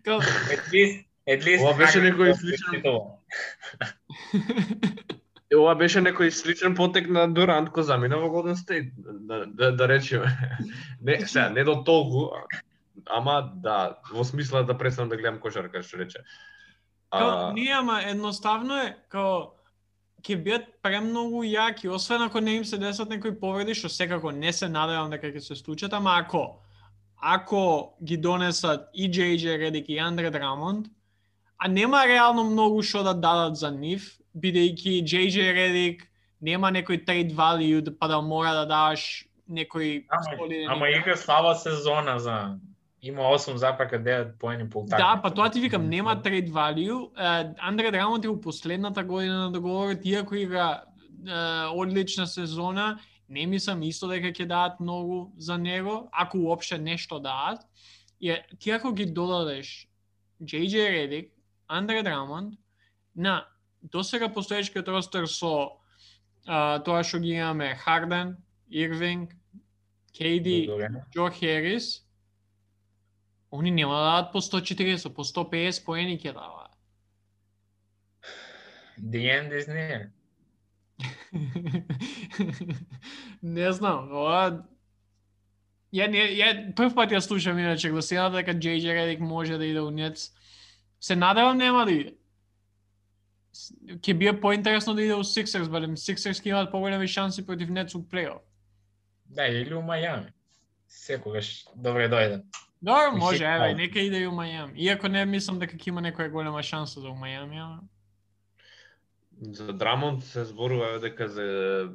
Као, 0.05 0.21
At 0.21 0.73
least, 0.73 1.05
at 1.29 1.45
least 1.45 1.63
Ова 1.63 1.77
беше 1.79 2.01
некој 2.01 2.33
сличен- 2.33 2.83
И 5.53 5.57
ова 5.57 5.75
беше 5.77 6.01
некој 6.01 6.31
сличен 6.33 6.73
потек 6.75 7.11
на 7.13 7.27
Дурант 7.29 7.69
кој 7.77 7.85
замина 7.85 8.17
во 8.17 8.31
Голден 8.33 8.57
Стейт, 8.57 8.95
да, 8.97 9.45
да, 9.47 9.73
да 9.77 9.89
речеме. 9.89 10.33
Не, 11.01 11.19
сега, 11.27 11.51
не 11.51 11.65
до 11.65 11.83
толку, 11.85 12.31
ама 13.07 13.53
да, 13.55 13.99
во 14.13 14.25
смисла 14.25 14.65
да 14.65 14.79
престанам 14.79 15.11
да 15.11 15.17
гледам 15.17 15.41
кошарка, 15.41 15.83
што 15.83 15.99
рече. 16.01 16.25
као, 17.13 17.53
не, 17.53 17.69
ама 17.69 18.01
едноставно 18.09 18.79
е, 18.81 18.97
као, 19.13 19.53
ќе 20.25 20.39
бидат 20.41 20.69
премногу 20.83 21.45
јаки, 21.45 21.91
освен 21.93 22.23
ако 22.23 22.41
не 22.41 22.57
им 22.57 22.65
се 22.65 22.79
десат 22.79 23.11
некои 23.11 23.35
повреди, 23.37 23.75
што 23.75 23.89
секако 23.93 24.31
не 24.33 24.53
се 24.53 24.69
надевам 24.69 25.11
дека 25.11 25.29
ќе 25.29 25.41
се 25.41 25.57
случат, 25.57 25.93
ама 25.93 26.17
ако 26.17 26.63
ако 27.23 27.95
ги 28.03 28.17
донесат 28.17 28.89
и 28.95 29.11
JJ 29.11 29.59
Redick 29.61 29.87
и 29.87 29.99
Андре 29.99 30.31
Драмонд, 30.31 30.89
а 31.63 31.69
нема 31.69 32.07
реално 32.07 32.45
многу 32.45 32.83
што 32.83 33.05
да 33.07 33.15
дадат 33.15 33.57
за 33.57 33.71
нив, 33.71 34.03
бидејќи 34.35 35.05
JJ 35.07 35.53
Редик 35.55 36.09
нема 36.43 36.73
некој 36.75 37.05
трейд 37.07 37.31
value 37.33 37.81
да- 37.81 37.95
па 37.95 38.09
да 38.09 38.21
мора 38.21 38.51
да 38.55 38.67
даваш 38.67 39.27
некој 39.47 40.05
Ама, 40.11 40.75
ама 40.75 40.91
игра 40.91 41.17
слаба 41.17 41.55
сезона 41.55 42.19
за 42.19 42.59
има 43.03 43.23
8,9 43.23 44.39
поени 44.39 44.71
по 44.71 44.79
утакмица. 44.79 44.97
Да, 44.97 45.21
па 45.23 45.31
тоа 45.31 45.51
ти 45.51 45.61
викам, 45.61 45.89
нема 45.89 46.23
трейд 46.23 46.51
value. 46.51 47.11
Андре 47.59 47.91
Драмонт 47.91 48.25
е 48.25 48.29
у 48.29 48.41
последната 48.41 49.05
година 49.05 49.39
на 49.39 49.53
договорот, 49.53 49.99
иако 50.05 50.35
игра 50.35 50.83
одлична 51.75 52.27
сезона, 52.27 52.99
не 53.29 53.47
мислам 53.47 53.83
исто 53.83 54.09
дека 54.09 54.33
ќе 54.35 54.47
дадат 54.47 54.81
многу 54.81 55.33
за 55.39 55.59
него, 55.59 56.09
ако 56.13 56.39
уопште 56.39 56.79
нешто 56.79 57.21
дадат. 57.21 57.61
И 58.21 58.31
е, 58.31 58.47
ти 58.59 58.71
ако 58.71 58.93
ги 58.93 59.07
додадеш 59.07 59.89
JJ 60.43 60.91
Редик, 60.91 61.33
Андре 61.73 62.03
Драмонт, 62.03 62.59
на 63.15 63.49
досега 63.83 64.29
постоечкиот 64.29 64.89
ростер 64.89 65.27
со 65.27 65.81
а, 66.47 66.79
тоа 66.85 67.03
што 67.03 67.19
ги 67.19 67.33
имаме 67.39 67.75
Харден, 67.81 68.37
Ирвинг, 68.69 69.33
Добре. 70.13 71.05
Джо 71.15 71.31
Херис, 71.31 72.05
они 73.51 73.71
нема 73.71 73.95
да 73.95 74.05
дадат 74.05 74.33
по 74.33 74.39
140, 74.39 75.15
по 75.15 75.25
150 75.25 75.85
поени 75.85 76.19
ќе 76.19 76.33
даваат. 76.33 76.77
The 79.01 79.25
end 79.33 79.53
is 79.53 79.67
near. 79.69 80.13
не 83.43 83.73
знам, 83.73 84.13
ова 84.13 84.69
Ја 85.93 86.07
не 86.09 86.21
ја 86.39 86.53
прв 86.77 86.95
пат 86.97 87.11
ја 87.13 87.21
слушам 87.21 87.59
иначе 87.59 87.91
гласината 87.93 88.39
дека 88.41 88.55
JJ 88.57 88.95
Редик 88.97 89.21
може 89.21 89.59
да 89.59 89.67
иде 89.67 89.81
у 89.81 89.91
Нец. 89.91 90.31
Се 91.03 91.17
надевам 91.17 91.59
нема 91.59 91.85
да 91.85 91.93
иде. 91.93 92.13
Ќе 93.99 94.15
биде 94.17 94.33
поинтересно 94.41 94.95
да 94.95 95.03
иде 95.03 95.15
у 95.19 95.25
Sixers, 95.27 95.69
барем 95.69 95.97
Sixers 95.99 96.39
ќе 96.39 96.53
имаат 96.55 96.71
поголеми 96.71 97.09
шанси 97.11 97.43
против 97.47 97.69
Нец 97.75 97.95
у 97.95 98.03
плейоф. 98.09 98.41
Да, 99.27 99.49
или 99.49 99.75
у 99.75 99.83
Мајами. 99.83 100.31
Секогаш 100.89 101.67
добре 101.75 102.07
дојде. 102.09 102.45
Добро, 102.81 103.17
може, 103.17 103.45
еве, 103.45 103.75
нека 103.75 103.99
иде 103.99 104.23
и 104.23 104.27
у 104.27 104.33
Мајами. 104.33 104.79
Иако 104.79 105.09
не 105.09 105.25
мислам 105.27 105.59
дека 105.59 105.77
ќе 105.77 105.89
има 105.91 106.01
некоја 106.07 106.31
голема 106.31 106.63
шанса 106.63 107.01
за 107.01 107.11
у 107.11 107.19
Мајами, 107.19 107.59
ама 107.59 107.83
За 109.43 109.73
Драмонт 109.73 110.25
се 110.25 110.45
зборува 110.45 111.01
дека 111.03 111.29
за 111.29 111.91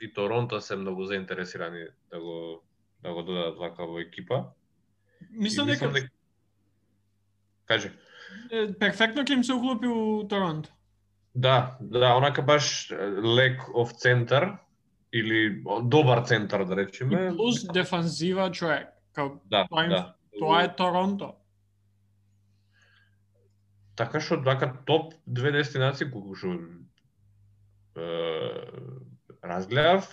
и 0.00 0.12
Торонто 0.12 0.60
се 0.60 0.76
многу 0.76 1.04
заинтересирани 1.04 1.86
да 2.10 2.20
го 2.20 2.62
да 3.02 3.12
го 3.14 3.22
додадат 3.22 3.58
вака 3.58 3.86
во 3.86 3.98
екипа. 4.00 4.44
Мислам 5.30 5.68
И 5.68 5.72
дека 5.72 6.08
Кажи. 7.66 7.88
е, 7.88 7.92
перфектно 8.78 9.22
ќе 9.22 9.32
им 9.32 9.44
се 9.44 9.52
уклопи 9.54 9.86
у 9.86 10.26
Торонто. 10.28 10.70
Да, 11.34 11.76
да, 11.80 12.16
онака 12.16 12.42
баш 12.42 12.90
лек 13.36 13.62
оф 13.74 13.92
центар 13.92 14.58
или 15.12 15.62
добар 15.82 16.22
центар 16.24 16.64
да 16.64 16.74
И 16.74 16.76
речеме. 16.76 17.28
плюс 17.36 17.66
дефанзива 17.72 18.50
човек. 18.50 18.88
Као, 19.12 19.28
Да, 19.50 19.66
тоа 19.68 19.88
да. 19.88 20.14
тоа 20.38 20.62
е 20.64 20.76
Торонто. 20.76 21.34
Така 23.96 24.20
што 24.20 24.40
вака 24.40 24.72
топ 24.86 25.14
две 25.26 25.52
дестинации 25.52 26.10
колку 26.10 26.34
што 26.34 26.56
разгледав, 29.44 30.08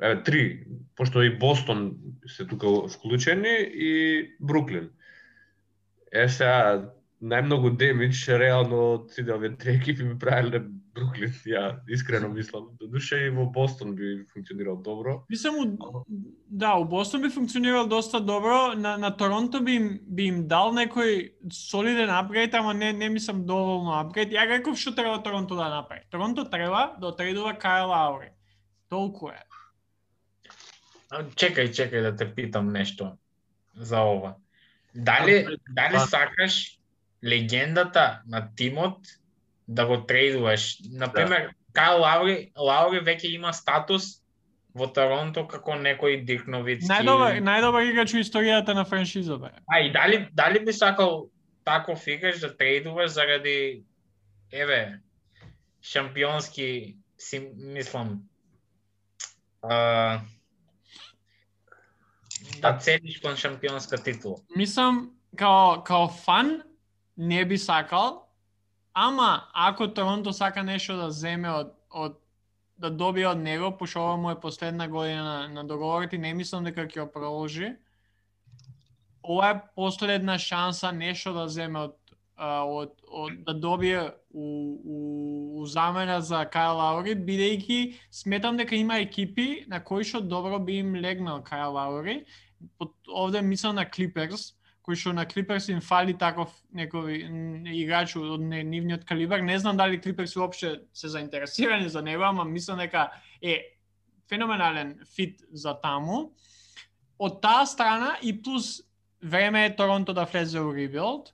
еве 0.00 0.22
три, 0.22 0.66
пошто 0.96 1.22
и 1.22 1.38
Бостон 1.38 1.96
се 2.26 2.46
тука 2.46 2.88
вклучени 2.88 3.56
и 3.72 3.90
Бруклин. 4.40 4.90
Е 6.12 6.28
сега 6.28 6.90
најмногу 7.22 7.70
демидж 7.78 8.26
реално 8.34 8.78
од 8.96 9.12
сите 9.14 9.32
овие 9.34 9.54
три 9.58 9.76
екипи 9.78 10.04
би 10.04 10.14
правиле 10.18 10.62
Бруклин, 10.92 11.32
ја 11.48 11.78
искрено 11.88 12.28
мислам. 12.28 12.66
Додуше 12.80 13.16
и 13.26 13.30
во 13.32 13.46
Бостон 13.46 13.94
би 13.96 14.26
функционирал 14.32 14.76
добро. 14.76 15.22
Мислам, 15.30 15.54
у, 15.56 16.04
да, 16.48 16.74
у 16.74 16.84
Бостон 16.84 17.22
би 17.22 17.30
функционирал 17.30 17.86
доста 17.88 18.20
добро, 18.20 18.74
на, 18.76 18.96
на 18.98 19.10
Торонто 19.16 19.60
би 19.60 19.76
им, 19.76 19.88
би 20.02 20.26
им 20.28 20.42
дал 20.48 20.74
некој 20.74 21.32
солиден 21.52 22.10
апгрейд, 22.10 22.54
ама 22.54 22.74
не, 22.74 22.92
не 22.92 23.08
мислам 23.08 23.46
доволно 23.46 24.00
апгрейд. 24.00 24.34
Ја 24.34 24.44
реков 24.50 24.76
што 24.76 24.92
треба 24.92 25.22
Торонто 25.22 25.56
да 25.56 25.70
направи. 25.70 26.02
Торонто 26.10 26.44
треба 26.44 26.96
да 27.00 27.14
отредува 27.14 27.54
Кайл 27.54 27.88
Лаури. 27.88 28.32
Толку 28.90 29.30
е. 29.30 29.40
А, 31.08 31.24
Чекај, 31.24 31.72
чекај 31.72 32.02
да 32.10 32.16
те 32.16 32.28
питам 32.34 32.68
нешто 32.68 33.16
за 33.74 34.02
ова. 34.02 34.36
Дали, 34.94 35.56
дали 35.72 35.98
сакаш 35.98 36.81
легендата 37.24 38.22
на 38.26 38.48
тимот 38.56 38.98
да 39.68 39.86
го 39.86 40.06
трейдуваш? 40.06 40.78
Например, 40.90 41.50
Кайл 41.72 42.00
Лаури, 42.00 42.52
Лаури 42.56 43.00
веќе 43.00 43.32
има 43.34 43.52
статус 43.52 44.22
во 44.74 44.88
Торонто 44.88 45.46
како 45.48 45.76
некој 45.76 46.22
Дирк 46.24 46.48
Новицки. 46.48 46.88
Најдобар, 46.88 47.40
најдобар 47.44 47.88
играч 47.88 48.14
во 48.16 48.24
историјата 48.24 48.74
на 48.74 48.84
франшизата. 48.84 49.52
А 49.66 49.80
и 49.80 49.92
дали 49.92 50.28
дали 50.32 50.64
би 50.64 50.72
сакал 50.72 51.30
таков 51.64 52.06
играч 52.06 52.40
да 52.40 52.56
трейдуваш 52.56 53.10
заради 53.10 53.84
еве 54.52 55.00
шампионски 55.82 56.96
си 57.18 57.50
мислам 57.56 58.22
а, 59.62 60.20
да 62.60 62.78
целиш 62.78 63.20
кон 63.20 63.36
шампионска 63.36 63.96
титула. 64.02 64.36
Мислам, 64.56 65.10
као, 65.36 65.82
као 65.84 66.08
фан, 66.08 66.62
не 67.16 67.44
би 67.44 67.58
сакал, 67.58 68.28
ама 68.94 69.48
ако 69.52 69.88
Торонто 69.88 70.32
сака 70.32 70.62
нешто 70.62 70.96
да 70.96 71.10
земе 71.10 71.50
од, 71.50 71.74
од 71.90 72.18
да 72.82 72.90
добие 72.90 73.28
од 73.28 73.38
него, 73.38 73.70
пошто 73.78 74.00
ова 74.02 74.16
му 74.16 74.30
е 74.30 74.40
последна 74.40 74.88
година 74.88 75.24
на, 75.24 75.48
на 75.48 75.64
договорот 75.64 76.12
и 76.12 76.18
не 76.18 76.34
мислам 76.34 76.64
дека 76.64 76.88
ќе 76.88 77.04
ја 77.04 77.10
продолжи. 77.12 77.74
Ова 79.22 79.50
е 79.50 79.60
последна 79.76 80.38
шанса 80.38 80.92
нешто 80.92 81.32
да 81.32 81.46
земе 81.48 81.86
од, 81.86 81.96
а, 82.36 82.64
од, 82.66 82.96
од 83.06 83.38
да 83.46 83.54
добие 83.54 84.00
у, 84.30 84.46
у, 84.82 84.98
у 85.62 85.66
замена 85.66 86.20
за 86.20 86.42
Кайл 86.50 86.80
Лаури, 86.80 87.14
бидејќи 87.14 87.78
сметам 88.10 88.58
дека 88.58 88.74
има 88.74 88.98
екипи 88.98 89.64
на 89.70 89.78
кои 89.84 90.04
што 90.04 90.20
добро 90.20 90.58
би 90.58 90.80
им 90.82 90.96
легнал 90.96 91.42
Кайл 91.44 91.78
Лаури. 91.78 92.24
Под, 92.78 92.94
овде 93.08 93.42
мислам 93.42 93.76
на 93.76 93.86
Клиперс, 93.90 94.54
кој 94.82 94.98
што 94.98 95.12
на 95.14 95.26
Клиперс 95.26 95.68
им 95.68 95.80
фали 95.80 96.14
таков 96.18 96.50
некој 96.74 97.22
играч 97.70 98.16
од 98.16 98.40
не- 98.40 98.64
нивниот 98.64 99.04
калибар. 99.04 99.42
Не 99.42 99.58
знам 99.58 99.76
дали 99.76 100.00
Клиперс 100.00 100.36
уопште 100.36 100.80
се 100.92 101.08
заинтересирани 101.08 101.88
за 101.88 102.02
него, 102.02 102.22
ама 102.22 102.44
мислам 102.44 102.78
дека 102.78 103.10
е 103.42 103.78
феноменален 104.28 104.98
фит 105.16 105.42
за 105.52 105.74
таму. 105.74 106.34
Од 107.18 107.40
таа 107.42 107.66
страна 107.66 108.16
и 108.22 108.34
плюс 108.42 108.82
време 109.22 109.66
е 109.66 109.76
Торонто 109.76 110.12
да 110.12 110.24
влезе 110.24 110.60
у 110.60 110.74
ребилд. 110.74 111.32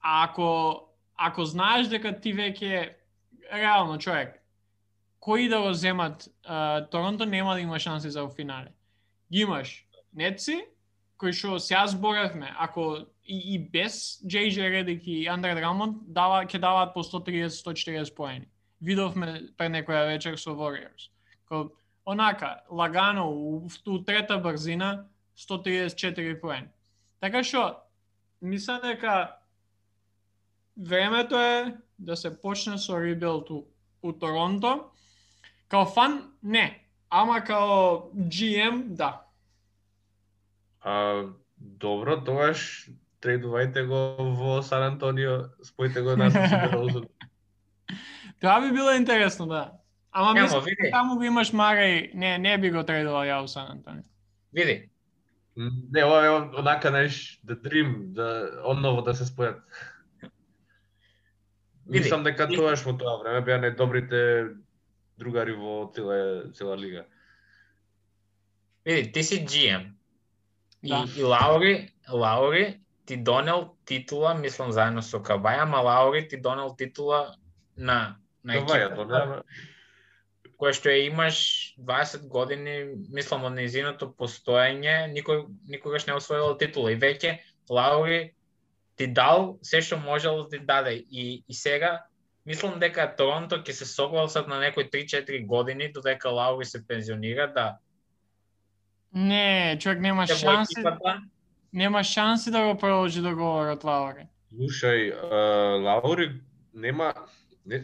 А 0.00 0.24
ако 0.24 0.82
ако 1.16 1.44
знаеш 1.44 1.88
дека 1.88 2.12
ти 2.20 2.34
веќе 2.34 2.94
реално 3.52 3.98
човек 3.98 4.42
кои 5.26 5.48
да 5.48 5.60
го 5.60 5.72
земат 5.72 6.28
uh, 6.48 6.90
Торонто 6.90 7.26
нема 7.26 7.54
да 7.54 7.60
има 7.60 7.78
шанси 7.78 8.10
за 8.10 8.28
финале. 8.28 8.68
Ги 9.32 9.38
имаш 9.38 9.86
Нетси, 10.14 10.64
кој 11.20 11.32
што 11.32 11.58
сега 11.58 11.86
зборевме, 11.88 12.52
ако 12.58 13.06
и, 13.24 13.54
и 13.54 13.58
без 13.58 14.20
JJ 14.24 14.68
Redick 14.74 15.04
и 15.04 15.26
Андре 15.28 15.54
Драмонд 15.54 16.04
дава 16.12 16.44
ќе 16.44 16.60
даваат 16.60 16.94
по 16.94 17.02
130-140 17.02 18.14
поени. 18.14 18.48
Видовме 18.80 19.48
пред 19.56 19.72
некоја 19.72 20.06
вечер 20.06 20.36
со 20.36 20.52
Warriors. 20.52 21.10
Ко, 21.48 21.72
онака, 22.04 22.62
лагано, 22.70 23.30
у, 23.30 23.68
у 23.86 23.98
трета 24.04 24.38
брзина, 24.38 25.08
134 25.36 26.40
поени. 26.40 26.68
Така 27.20 27.42
што, 27.42 27.82
мислам 28.40 28.80
дека 28.84 29.36
времето 30.76 31.40
е 31.40 31.76
да 31.98 32.16
се 32.16 32.30
почне 32.30 32.78
со 32.78 33.00
ребилд 33.00 33.50
у, 33.50 33.64
у 34.02 34.12
Торонто. 34.12 34.90
Као 35.68 35.86
фан, 35.86 36.32
не. 36.42 36.82
Ама 37.10 37.40
као 37.44 38.12
GM, 38.14 38.82
да. 38.94 39.25
А, 40.86 41.26
добро, 41.58 42.20
тогаш 42.22 42.86
трейдувајте 43.24 43.82
го 43.90 44.00
во 44.38 44.60
Сан 44.62 44.84
Антонио, 44.92 45.48
спојте 45.66 46.04
го 46.06 46.14
на 46.14 46.30
Сиберозот. 46.30 47.10
Тоа 48.40 48.60
би 48.62 48.70
било 48.70 48.94
интересно, 48.94 49.46
да. 49.50 49.62
Ама 50.12 50.40
мислам, 50.40 50.62
види. 50.64 50.90
таму 50.92 51.16
го 51.16 51.24
имаш 51.26 51.50
Марај, 51.50 52.14
не, 52.14 52.38
не 52.38 52.58
би 52.58 52.70
го 52.70 52.84
трейдувал 52.86 53.26
ја 53.26 53.42
у 53.42 53.48
Сан 53.50 53.72
Антонио. 53.72 54.06
Види, 54.52 54.90
Не, 55.56 56.04
ова 56.04 56.26
е 56.26 56.30
онака 56.60 56.90
неш, 56.90 57.40
the 57.46 57.56
dream, 57.56 58.12
да 58.12 58.60
одново 58.64 59.02
да 59.02 59.14
се 59.14 59.24
спојат. 59.24 59.62
Види, 61.86 62.04
Мислам 62.04 62.24
дека 62.24 62.46
тоаш 62.46 62.84
во 62.84 62.92
тоа 62.92 63.16
време 63.24 63.40
беа 63.40 63.56
најдобрите 63.58 64.20
другари 65.16 65.56
во 65.56 65.88
цела 65.96 66.52
цела 66.52 66.76
лига. 66.76 67.06
види, 68.84 69.12
ти 69.12 69.24
си 69.24 69.44
GM. 69.46 69.95
И, 70.86 70.88
Да. 70.88 71.04
и 71.16 71.22
Лаури, 71.22 71.90
Лаури 72.08 72.80
ти 73.06 73.16
донел 73.16 73.74
титула, 73.84 74.34
мислам 74.34 74.72
заедно 74.72 75.02
со 75.02 75.18
Кабаја, 75.18 75.62
ама 75.62 75.82
Лаури 75.82 76.28
ти 76.28 76.36
донел 76.36 76.74
титула 76.78 77.34
на 77.76 78.16
на 78.44 78.56
екипата, 78.56 78.94
донеа. 78.94 79.42
која 80.58 80.72
што 80.72 80.88
ја 80.88 81.06
имаш 81.10 81.74
20 81.78 82.28
години, 82.28 82.74
мислам 83.12 83.44
од 83.44 83.52
незиното 83.58 84.12
постоење, 84.14 85.12
никој 85.12 85.46
никогаш 85.68 86.06
не 86.06 86.14
освоила 86.14 86.56
титула 86.58 86.92
и 86.92 87.00
веќе 87.00 87.38
Лаури 87.70 88.32
ти 88.96 89.06
дал 89.06 89.58
се 89.62 89.82
што 89.82 89.98
можел 89.98 90.44
да 90.44 90.48
ти 90.48 90.58
даде 90.58 90.94
и 91.10 91.44
и 91.48 91.54
сега 91.54 92.06
мислам 92.46 92.78
дека 92.80 93.08
Торонто 93.16 93.60
ќе 93.62 93.72
се 93.72 93.86
согласат 93.86 94.48
на 94.48 94.60
некои 94.60 94.88
3-4 94.90 95.46
години 95.46 95.92
додека 95.92 96.30
Лаури 96.30 96.64
се 96.64 96.86
пензионира 96.86 97.52
да 97.52 97.76
Не, 99.16 99.78
човек 99.80 100.00
нема 100.00 100.26
шанси, 100.26 100.74
екипата 100.76 101.22
нема 101.72 102.04
шанси 102.04 102.50
да 102.50 102.66
го 102.66 102.78
продолжи 102.78 103.22
договорот 103.22 103.84
Лаури. 103.84 104.28
Слушај, 104.52 105.12
Лаури 105.80 106.40
нема 106.74 107.14
не, 107.66 107.80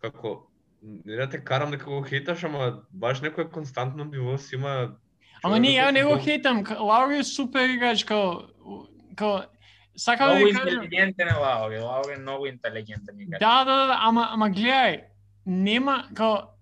како 0.00 0.50
не 0.82 1.16
да 1.16 1.28
те 1.28 1.40
карам 1.44 1.72
дека 1.72 1.88
го 1.88 2.02
хейташ, 2.04 2.44
ама 2.44 2.82
баш 2.92 3.24
некој 3.24 3.48
константно 3.48 4.04
ниво 4.04 4.36
си 4.38 4.60
има 4.60 4.96
Ама 5.42 5.56
не, 5.58 5.72
ја 5.72 5.88
кој 5.88 5.96
не 5.96 6.04
го 6.04 6.20
хейтам. 6.20 6.60
Лаури 6.68 7.20
е 7.20 7.24
супер 7.24 7.72
играч, 7.72 8.04
као, 8.04 8.44
као, 9.16 9.48
сакам 9.96 10.28
да 10.28 10.44
ви 10.44 10.52
кажам, 10.52 10.68
интелигентен 10.68 11.28
е 11.28 11.36
Лаури. 11.40 11.80
Лаури 11.80 12.14
е 12.16 12.20
многу 12.20 12.46
интелигентен 12.46 13.20
играч. 13.20 13.40
Да, 13.40 13.64
да, 13.64 13.86
да, 13.86 13.96
ама, 14.00 14.28
ама 14.32 14.50
гледај, 14.52 15.04
нема, 15.46 16.04
као, 16.14 16.52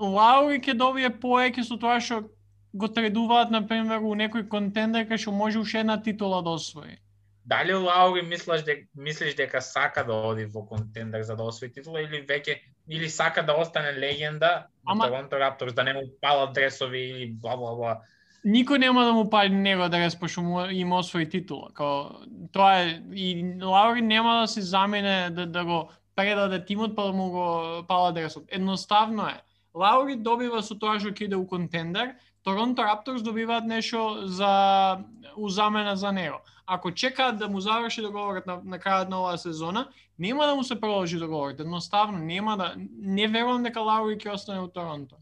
Лаури 0.00 0.60
ќе 0.60 0.76
добие 0.76 1.08
поеќе 1.08 1.64
со 1.64 1.80
тоа 1.80 1.96
што 2.04 2.35
го 2.76 2.88
тредуваат, 2.88 3.50
например, 3.50 4.04
у 4.04 4.14
некој 4.14 4.48
контендер 4.48 5.08
кај 5.08 5.20
што 5.22 5.32
може 5.32 5.58
уште 5.58 5.80
една 5.80 5.96
титула 6.02 6.42
да 6.42 6.56
освои. 6.60 6.98
Дали 7.46 7.74
Лаури 7.74 8.22
мислиш 8.22 8.64
дека 8.66 8.86
мислиш 8.94 9.34
дека 9.34 9.62
сака 9.62 10.04
да 10.04 10.12
оди 10.12 10.44
во 10.44 10.66
контендер 10.66 11.22
за 11.22 11.36
да 11.36 11.46
освои 11.46 11.70
титула 11.72 12.02
или 12.02 12.24
веќе 12.26 12.58
или 12.88 13.08
сака 13.08 13.42
да 13.42 13.54
остане 13.54 13.94
легенда 13.94 14.66
Ама- 14.84 15.04
на 15.04 15.10
Торонто 15.10 15.38
Рапторс 15.38 15.72
да 15.72 15.84
не 15.84 15.94
му 15.94 16.02
палат 16.20 16.54
дресови 16.54 16.98
или 16.98 17.26
бла 17.32 17.56
бла 17.56 17.74
бла. 17.74 18.00
Никој 18.46 18.78
нема 18.78 19.04
да 19.04 19.12
му 19.12 19.30
пали 19.30 19.50
него 19.50 19.88
да 19.88 19.98
респошто 19.98 20.42
му 20.42 20.60
има 20.70 20.98
освои 20.98 21.28
титула. 21.28 21.70
Као, 21.74 22.04
тоа 22.52 22.82
е, 22.82 23.02
и 23.14 23.56
Лаури 23.62 24.02
нема 24.02 24.40
да 24.40 24.46
се 24.46 24.60
замине 24.60 25.30
да, 25.30 25.46
да 25.46 25.64
го 25.64 25.90
предаде 26.16 26.64
тимот 26.64 26.96
па 26.96 27.06
да 27.06 27.12
му 27.12 27.30
го 27.30 27.82
пала 27.88 28.12
дресот. 28.12 28.44
Едноставно 28.48 29.26
е. 29.28 29.40
Лаури 29.74 30.16
добива 30.16 30.62
со 30.62 30.74
тоа 30.78 30.96
што 30.98 31.10
ќе 31.12 31.26
иде 31.26 31.36
у 31.36 31.46
контендер, 31.46 32.14
Торонто 32.46 32.82
Рапторс 32.82 33.22
добиваат 33.22 33.64
нешто 33.64 34.22
за 34.26 34.98
узамена 35.36 35.96
за 35.96 36.12
него. 36.12 36.36
Ако 36.66 36.92
чекаат 36.92 37.38
да 37.38 37.48
му 37.48 37.60
заврши 37.60 38.02
договорот 38.02 38.46
на, 38.46 38.60
на 38.64 38.78
крајот 38.78 39.08
на 39.08 39.18
оваа 39.20 39.38
сезона, 39.38 39.88
нема 40.18 40.46
да 40.46 40.54
му 40.54 40.62
се 40.64 40.80
продолжи 40.80 41.18
договорот. 41.18 41.60
Едноставно 41.60 42.18
нема 42.18 42.56
да 42.56 42.74
не 43.02 43.26
верувам 43.28 43.62
дека 43.66 43.80
Лаури 43.82 44.14
ќе 44.14 44.34
остане 44.34 44.60
у 44.62 44.68
Торонто. 44.68 45.16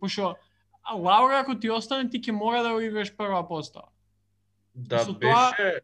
Пошто 0.00 0.34
Лаури 0.94 1.34
ако 1.34 1.54
ти 1.54 1.70
остане 1.70 2.10
ти 2.10 2.18
ќе 2.18 2.34
мора 2.34 2.62
да 2.62 2.72
го 2.74 2.80
играш 2.80 3.14
прва 3.16 3.46
постава. 3.48 3.86
Да 4.74 4.98
Со 4.98 5.14
беше 5.14 5.30
тоа- 5.30 5.80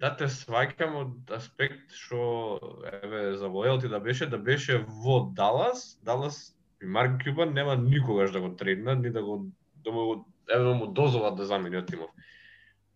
да 0.00 0.16
те 0.16 0.26
сваќам 0.26 0.98
од 1.04 1.30
аспект 1.38 1.94
што 1.94 2.58
еве 3.02 3.36
за 3.38 3.46
лојалти 3.46 3.86
да 3.86 4.00
беше 4.00 4.26
да 4.26 4.38
беше 4.38 4.82
во 5.04 5.30
Далас, 5.30 6.00
Далас 6.02 6.56
и 6.82 6.86
Марк 6.86 7.22
Кјубан 7.22 7.54
нема 7.54 7.76
никогаш 7.76 8.34
да 8.34 8.40
го 8.40 8.56
трейднат 8.56 8.98
ни 8.98 9.10
да 9.10 9.22
го 9.22 9.46
да 9.84 9.92
му 9.92 10.24
еве 10.48 10.64
да 10.64 10.74
му 10.74 10.86
дозволат 10.88 11.36
да 11.36 11.46
замени 11.46 11.76
од 11.76 11.86
тимов. 11.86 12.10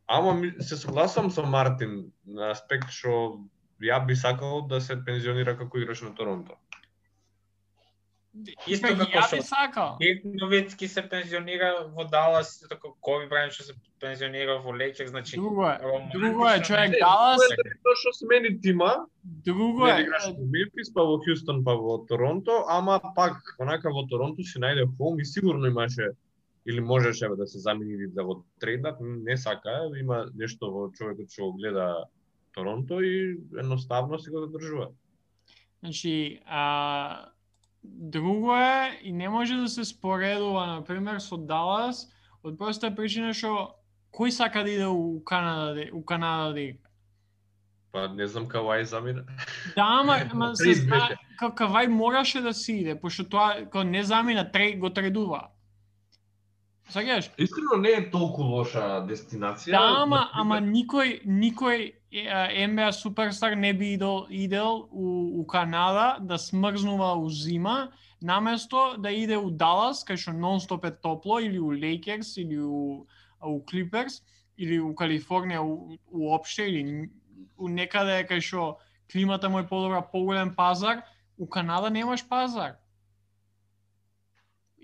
Ама 0.07 0.35
ми- 0.35 0.53
се 0.61 0.77
согласувам 0.77 1.31
со 1.31 1.43
Мартин 1.43 2.13
на 2.27 2.51
аспект 2.51 2.91
што 2.91 3.41
ја 3.81 4.05
би 4.07 4.17
сакал 4.17 4.63
да 4.63 4.81
се 4.81 4.97
пензионира 4.97 5.57
како 5.57 5.79
играч 5.79 6.03
на 6.03 6.15
Торонто. 6.15 6.55
Исто 8.67 8.91
како 8.91 9.07
ја 9.13 9.21
што 9.23 9.37
би 9.37 9.43
сакал. 9.43 9.91
Дирк 10.01 10.25
Новицки 10.25 10.89
се 10.89 11.03
пензионира 11.05 11.69
во 11.89 12.03
Далас, 12.05 12.49
исто 12.57 12.75
како 12.75 12.97
Коби 13.01 13.29
Брайант 13.29 13.53
што 13.53 13.63
се 13.63 13.75
пензионира 14.01 14.57
во 14.59 14.75
Лейкерс, 14.75 15.11
значи 15.11 15.37
Друго 15.37 15.63
е. 15.65 15.79
романтично 15.79 16.19
Друго 16.21 16.49
е, 16.49 16.63
човек, 16.63 16.91
Не, 16.91 16.99
Далас, 16.99 17.41
тоа 17.85 17.95
што 17.95 18.13
смени 18.13 18.61
тима, 18.61 19.07
друго 19.23 19.87
не 19.87 19.93
е. 19.93 20.03
играш 20.03 20.27
во 20.27 20.47
Мемфис, 20.47 20.91
па 20.91 21.05
во 21.05 21.15
Хјустон, 21.19 21.63
па 21.65 21.77
во 21.77 21.99
Торонто, 22.09 22.65
ама 22.69 22.99
пак 23.15 23.55
онака 23.61 23.91
во 23.91 24.03
Торонто 24.05 24.43
си 24.43 24.59
најде 24.59 24.89
холм 24.99 25.21
и 25.21 25.25
сигурно 25.25 25.71
имаше 25.71 26.11
или 26.67 26.81
можеше 26.81 27.29
да 27.29 27.47
се 27.47 27.59
замени 27.59 27.93
или 27.93 28.07
да 28.07 28.25
го 28.25 28.45
трейдат, 28.61 28.97
не 29.01 29.37
сака, 29.37 29.91
има 30.01 30.27
нешто 30.35 30.71
во 30.73 30.91
човекот 30.93 31.31
што 31.31 31.51
го 31.51 31.59
гледа 31.59 32.05
Торонто 32.55 33.01
и 33.03 33.37
едноставно 33.59 34.19
си 34.19 34.31
го 34.31 34.41
задржува. 34.41 34.89
Значи, 35.83 36.41
а, 36.47 37.27
друго 37.85 38.57
е 38.57 39.01
и 39.03 39.13
не 39.13 39.29
може 39.29 39.57
да 39.57 39.69
се 39.69 39.85
споредува, 39.85 40.67
на 40.67 40.85
пример, 40.85 41.21
со 41.21 41.37
Далас, 41.37 42.09
од 42.45 42.57
проста 42.59 42.95
причина 42.95 43.35
што 43.35 43.75
кој 44.15 44.31
сака 44.31 44.65
да 44.65 44.71
иде 44.71 44.87
у 44.87 45.21
Канада, 45.25 45.75
да- 45.75 45.91
у 45.93 46.05
Канада 46.05 46.55
да 46.55 46.61
игра? 46.61 46.89
Па 47.93 48.09
не 48.09 48.27
знам 48.27 48.49
Кавај 48.49 48.83
замина. 48.83 49.25
Да, 49.77 50.01
ама, 50.01 50.17
ама 50.33 50.57
се 50.57 50.73
како 51.39 51.53
Кавај 51.65 51.89
мораше 51.89 52.41
да 52.41 52.55
си 52.55 52.81
иде, 52.81 52.95
пошто 53.01 53.29
тоа 53.29 53.65
кога 53.65 53.85
не 53.85 54.03
замина, 54.05 54.51
трей 54.51 54.79
го 54.79 54.91
тредува. 54.91 55.51
Саѓаш? 56.93 57.31
Искрено 57.41 57.79
не 57.81 57.95
е 57.97 58.03
толку 58.13 58.45
лоша 58.45 59.01
дестинација. 59.09 59.73
Да, 59.73 59.85
ама, 60.03 60.29
ама 60.33 60.61
никој, 60.61 61.23
никој 61.25 61.95
NBA 62.13 62.93
суперстар 62.93 63.57
не 63.57 63.73
би 63.73 63.95
идел, 63.95 64.27
идел 64.29 64.89
у, 64.91 65.41
у 65.41 65.45
Канада 65.47 66.17
да 66.21 66.39
смрзнува 66.39 67.15
у 67.15 67.31
зима, 67.31 67.91
наместо 68.21 68.95
да 68.99 69.11
иде 69.11 69.37
у 69.37 69.51
Далас, 69.51 70.05
кај 70.05 70.21
што 70.21 70.37
нон-стоп 70.37 70.85
е 70.85 70.93
топло, 70.93 71.41
или 71.41 71.59
у 71.59 71.73
Лейкерс, 71.73 72.37
или 72.37 72.61
у, 72.61 73.07
у 73.41 73.61
Клиперс, 73.61 74.23
или 74.57 74.79
у 74.79 74.93
Калифорнија 74.95 75.65
у, 75.65 75.99
уопште, 76.13 76.69
или 76.69 77.11
у 77.57 77.69
некаде 77.69 78.23
кај 78.29 78.41
што 78.41 78.79
климата 79.11 79.49
му 79.49 79.59
е 79.59 79.67
подобра, 79.67 80.03
поголем 80.03 80.55
пазар, 80.55 81.03
у 81.39 81.47
Канада 81.47 81.91
немаш 81.91 82.29
пазар. 82.29 82.77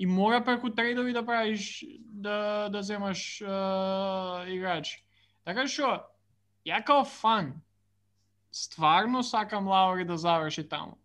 И 0.01 0.07
мора 0.07 0.41
преку 0.45 0.71
трейдови 0.71 1.13
да 1.13 1.27
правиш 1.27 1.85
да 2.01 2.69
да 2.73 2.83
земаш 2.83 3.43
uh, 3.45 4.49
играчи. 4.49 5.05
Така 5.45 5.67
што 5.69 5.91
ја 6.65 6.79
као 6.81 7.05
фан 7.05 7.51
стварно 8.51 9.21
сакам 9.23 9.69
Лаури 9.69 10.07
да 10.09 10.17
заврши 10.17 10.65
таму. 10.69 10.97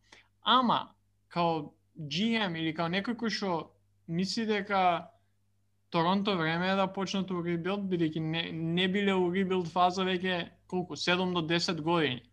Ама 0.42 0.96
као 1.28 1.76
GM 2.00 2.56
или 2.56 2.72
као 2.72 2.88
некој 2.88 3.20
кој 3.20 3.36
што 3.36 3.52
мисли 4.08 4.48
дека 4.48 5.12
Торонто 5.92 6.38
време 6.40 6.72
е 6.72 6.80
да 6.80 6.88
почнат 6.88 7.36
у 7.36 7.44
ребилд, 7.44 7.84
бидејќи 7.92 8.24
не, 8.24 8.48
не 8.52 8.88
биле 8.88 9.12
у 9.12 9.28
ребилд 9.28 9.68
фаза 9.76 10.08
веќе 10.08 10.40
колку 10.72 10.96
7 10.96 11.36
до 11.36 11.44
10 11.44 11.82
години. 11.82 12.24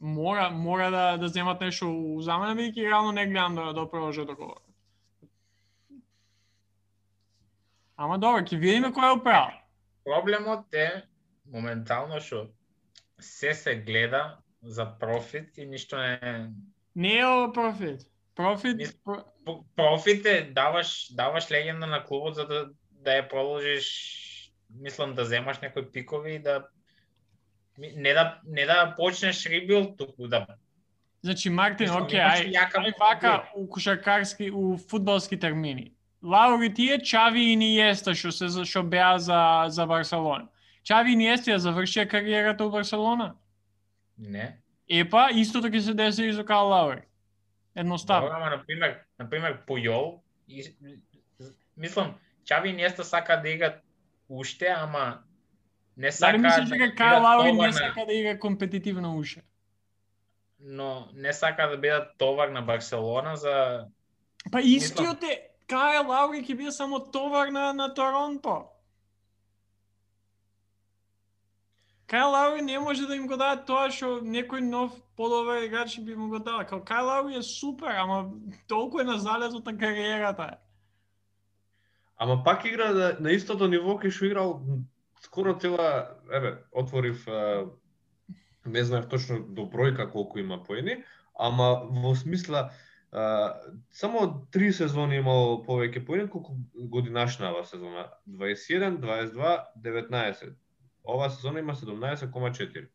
Мора 0.00 0.50
мора 0.50 0.90
да 0.90 1.06
да 1.22 1.28
земат 1.28 1.60
нешто 1.60 1.86
у 1.86 2.20
замена 2.20 2.58
бидејќи 2.58 2.90
реално 2.90 3.12
не 3.12 3.30
гледам 3.30 3.54
да 3.62 3.72
да 3.72 3.90
продолжат 3.90 4.26
договор. 4.26 4.63
Ама 7.96 8.18
добро, 8.18 8.42
ќе 8.42 8.58
видиме 8.58 8.90
кој 8.94 9.12
е 9.12 9.16
управ. 9.20 9.52
Проблемот 10.04 10.74
е 10.74 11.04
моментално 11.50 12.18
што 12.20 12.48
се 13.20 13.54
се 13.54 13.76
гледа 13.86 14.38
за 14.62 14.86
профит 14.98 15.58
и 15.58 15.66
ништо 15.66 15.96
не 15.96 16.50
Не 16.94 17.18
е 17.18 17.26
ова 17.26 17.52
профит. 17.52 18.00
Профит, 18.34 18.98
профит 19.76 20.26
е 20.26 20.50
даваш 20.50 21.14
даваш 21.14 21.50
легенда 21.50 21.86
на 21.86 22.04
клубот 22.04 22.34
за 22.34 22.46
да 22.46 22.70
да 22.90 23.10
ја 23.20 23.28
продолжиш 23.30 23.86
мислам 24.70 25.14
да 25.14 25.24
земаш 25.24 25.60
некои 25.60 25.90
пикови 25.92 26.34
и 26.34 26.38
да 26.38 26.66
не 27.78 28.12
да 28.12 28.40
не 28.44 28.66
да 28.66 28.94
почнеш 28.96 29.46
ребилд 29.46 29.96
туку 29.98 30.28
да 30.28 30.46
Значи, 31.24 31.48
Мартин, 31.50 31.88
окей, 31.90 32.20
ај, 32.20 32.52
ај 32.52 32.98
вака 33.00 33.48
у 33.56 33.66
кошаркарски, 33.66 34.50
у 34.50 34.76
фудбалски 34.76 35.38
термини. 35.40 35.94
Лаури 36.24 36.74
тие 36.74 36.98
Чави 37.02 37.52
и 37.52 37.56
Ниеста 37.56 38.14
што 38.14 38.32
се 38.32 38.48
за- 38.48 38.64
што 38.64 38.82
беа 38.82 39.18
за 39.18 39.64
за 39.68 39.86
Барселона. 39.86 40.48
Чави 40.82 41.12
и 41.12 41.16
Ниеста 41.16 41.50
ја 41.50 41.56
завршија 41.58 42.08
кариерата 42.08 42.64
у 42.66 42.70
Барселона. 42.70 43.34
не. 44.18 44.56
Епа, 44.88 45.28
истото 45.32 45.68
ќе 45.68 45.80
се 45.80 45.94
деси 45.94 46.24
и 46.24 46.32
со 46.32 46.44
Као 46.44 46.68
Лаури. 46.68 47.02
Едноставно. 47.74 48.28
Добро, 48.28 48.36
ама 48.36 48.50
на 48.50 48.64
пример, 48.64 48.98
на 49.18 49.30
пример 49.30 49.58
Пујол 49.66 50.20
и 50.48 50.62
мислам 51.76 52.14
Чави 52.44 52.72
Неста 52.72 53.04
сака 53.04 53.36
да 53.36 53.48
игра 53.48 53.80
уште, 54.28 54.66
ама 54.68 55.18
не 55.96 56.12
сака 56.12 56.32
Дали 56.32 56.42
мислиш 56.42 56.68
да 56.68 56.76
дека 56.76 56.94
Као 56.94 57.22
Лаури 57.22 57.52
не 57.52 57.72
сака 57.72 58.04
да 58.06 58.12
игра 58.12 58.38
компетитивно 58.38 59.16
уше? 59.16 59.42
но 60.60 61.08
не 61.14 61.32
сака 61.32 61.68
да 61.68 61.76
бидат 61.76 62.18
товар 62.18 62.48
на 62.48 62.62
Барселона 62.62 63.36
за 63.36 63.84
Па 64.52 64.60
истиот 64.60 65.22
е, 65.22 65.48
Кај 65.68 66.04
Лаури 66.04 66.44
ќе 66.44 66.56
биде 66.56 66.72
само 66.72 67.00
товар 67.00 67.48
на, 67.52 67.72
на 67.72 67.88
Торонто. 67.94 68.68
Кај 72.08 72.24
Лаури 72.32 72.62
не 72.62 72.78
може 72.78 73.06
да 73.06 73.16
им 73.16 73.26
го 73.26 73.36
даде 73.40 73.64
тоа 73.64 73.88
што 73.90 74.20
некој 74.20 74.60
нов 74.60 74.92
подобар 75.16 75.64
играч 75.64 75.96
би 76.04 76.14
му 76.14 76.28
го 76.28 76.38
дал. 76.38 76.60
Као 76.68 76.84
Кај 76.84 77.02
Лаури 77.02 77.38
е 77.40 77.42
супер, 77.42 77.96
ама 77.96 78.30
толку 78.68 79.00
е 79.00 79.04
на 79.04 79.18
залезот 79.18 79.64
на 79.64 79.78
кариерата. 79.78 80.58
Ама 82.16 82.44
пак 82.44 82.64
игра 82.64 82.92
на, 82.92 83.16
на 83.20 83.32
истото 83.32 83.68
ниво 83.68 83.96
кај 83.96 84.12
што 84.12 84.26
играл 84.26 84.60
скоро 85.24 85.56
цела, 85.58 86.20
еве, 86.30 86.58
отворив 86.72 87.24
не 88.64 88.84
знаев 88.84 89.08
точно 89.08 89.40
до 89.40 89.64
бројка 89.64 90.10
колку 90.12 90.38
има 90.38 90.62
поени, 90.62 91.04
ама 91.34 91.88
во 91.88 92.14
смисла 92.14 92.70
а, 93.14 93.54
само 93.92 94.46
три 94.50 94.72
сезони 94.72 95.20
имал 95.22 95.62
повеќе 95.66 96.02
поени 96.06 96.26
колку 96.30 96.56
годинашна 96.74 97.52
ова 97.52 97.64
сезона. 97.64 98.08
21, 98.28 98.98
22, 98.98 99.64
19. 99.78 100.52
Ова 101.04 101.30
сезона 101.30 101.58
има 101.58 101.74
17,4. 101.74 102.88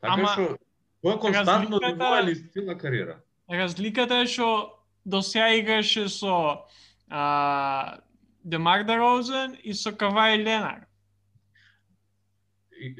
Така 0.00 0.14
Ама, 0.14 0.28
што 0.34 0.58
тоа 1.02 1.14
е 1.14 1.20
константно 1.22 1.78
ниво 1.78 2.12
или 2.18 2.34
цела 2.50 2.78
кариера. 2.78 3.20
Разликата 3.50 4.22
е 4.24 4.26
што 4.26 4.82
до 5.06 5.22
сега 5.22 5.54
играше 5.54 6.08
со 6.08 6.66
а, 7.08 7.98
Демар 8.44 8.84
Дерозен 8.84 9.56
и 9.62 9.74
со 9.74 9.92
Кавај 9.92 10.42
Ленар. 10.42 10.86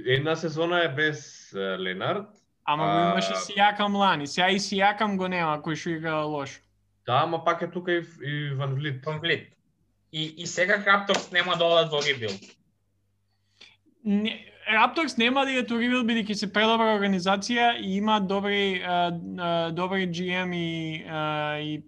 Една 0.06 0.36
сезона 0.36 0.84
е 0.84 0.94
без 0.94 1.50
Ленард, 1.54 2.28
Ама 2.70 2.84
го 2.86 2.98
имаше 3.10 3.34
Сијакам 3.46 3.96
лани. 3.96 4.26
Сега 4.26 4.50
и 4.50 4.58
Сијакам 4.62 5.16
го 5.16 5.28
нема, 5.28 5.58
кој 5.64 5.74
што 5.74 5.96
игра 5.96 6.20
лошо. 6.22 6.60
Да, 7.06 7.22
ама 7.24 7.42
пак 7.44 7.62
е 7.62 7.70
тука 7.70 7.92
и, 7.92 8.04
и 8.22 8.54
Ван 8.54 8.74
Влит. 8.74 9.04
конфликт. 9.04 9.52
И, 10.12 10.34
и 10.42 10.46
сега 10.46 10.84
Рапторс 10.86 11.30
нема 11.32 11.56
да 11.56 11.64
одат 11.64 11.92
во 11.92 12.00
ребилд. 12.02 12.40
Не, 14.04 14.50
Raptors 14.70 15.18
нема 15.18 15.44
да 15.44 15.52
иде 15.52 15.66
ребилд 15.66 16.06
бидејќи 16.06 16.34
се 16.34 16.48
предобра 16.52 16.94
организација 16.94 17.72
и 17.80 17.96
има 17.98 18.20
добри 18.20 18.82
а, 18.82 19.10
а, 19.10 19.70
добри 19.74 20.06
GM 20.06 20.54
и 20.54 21.02
а, 21.08 21.58
и 21.58 21.80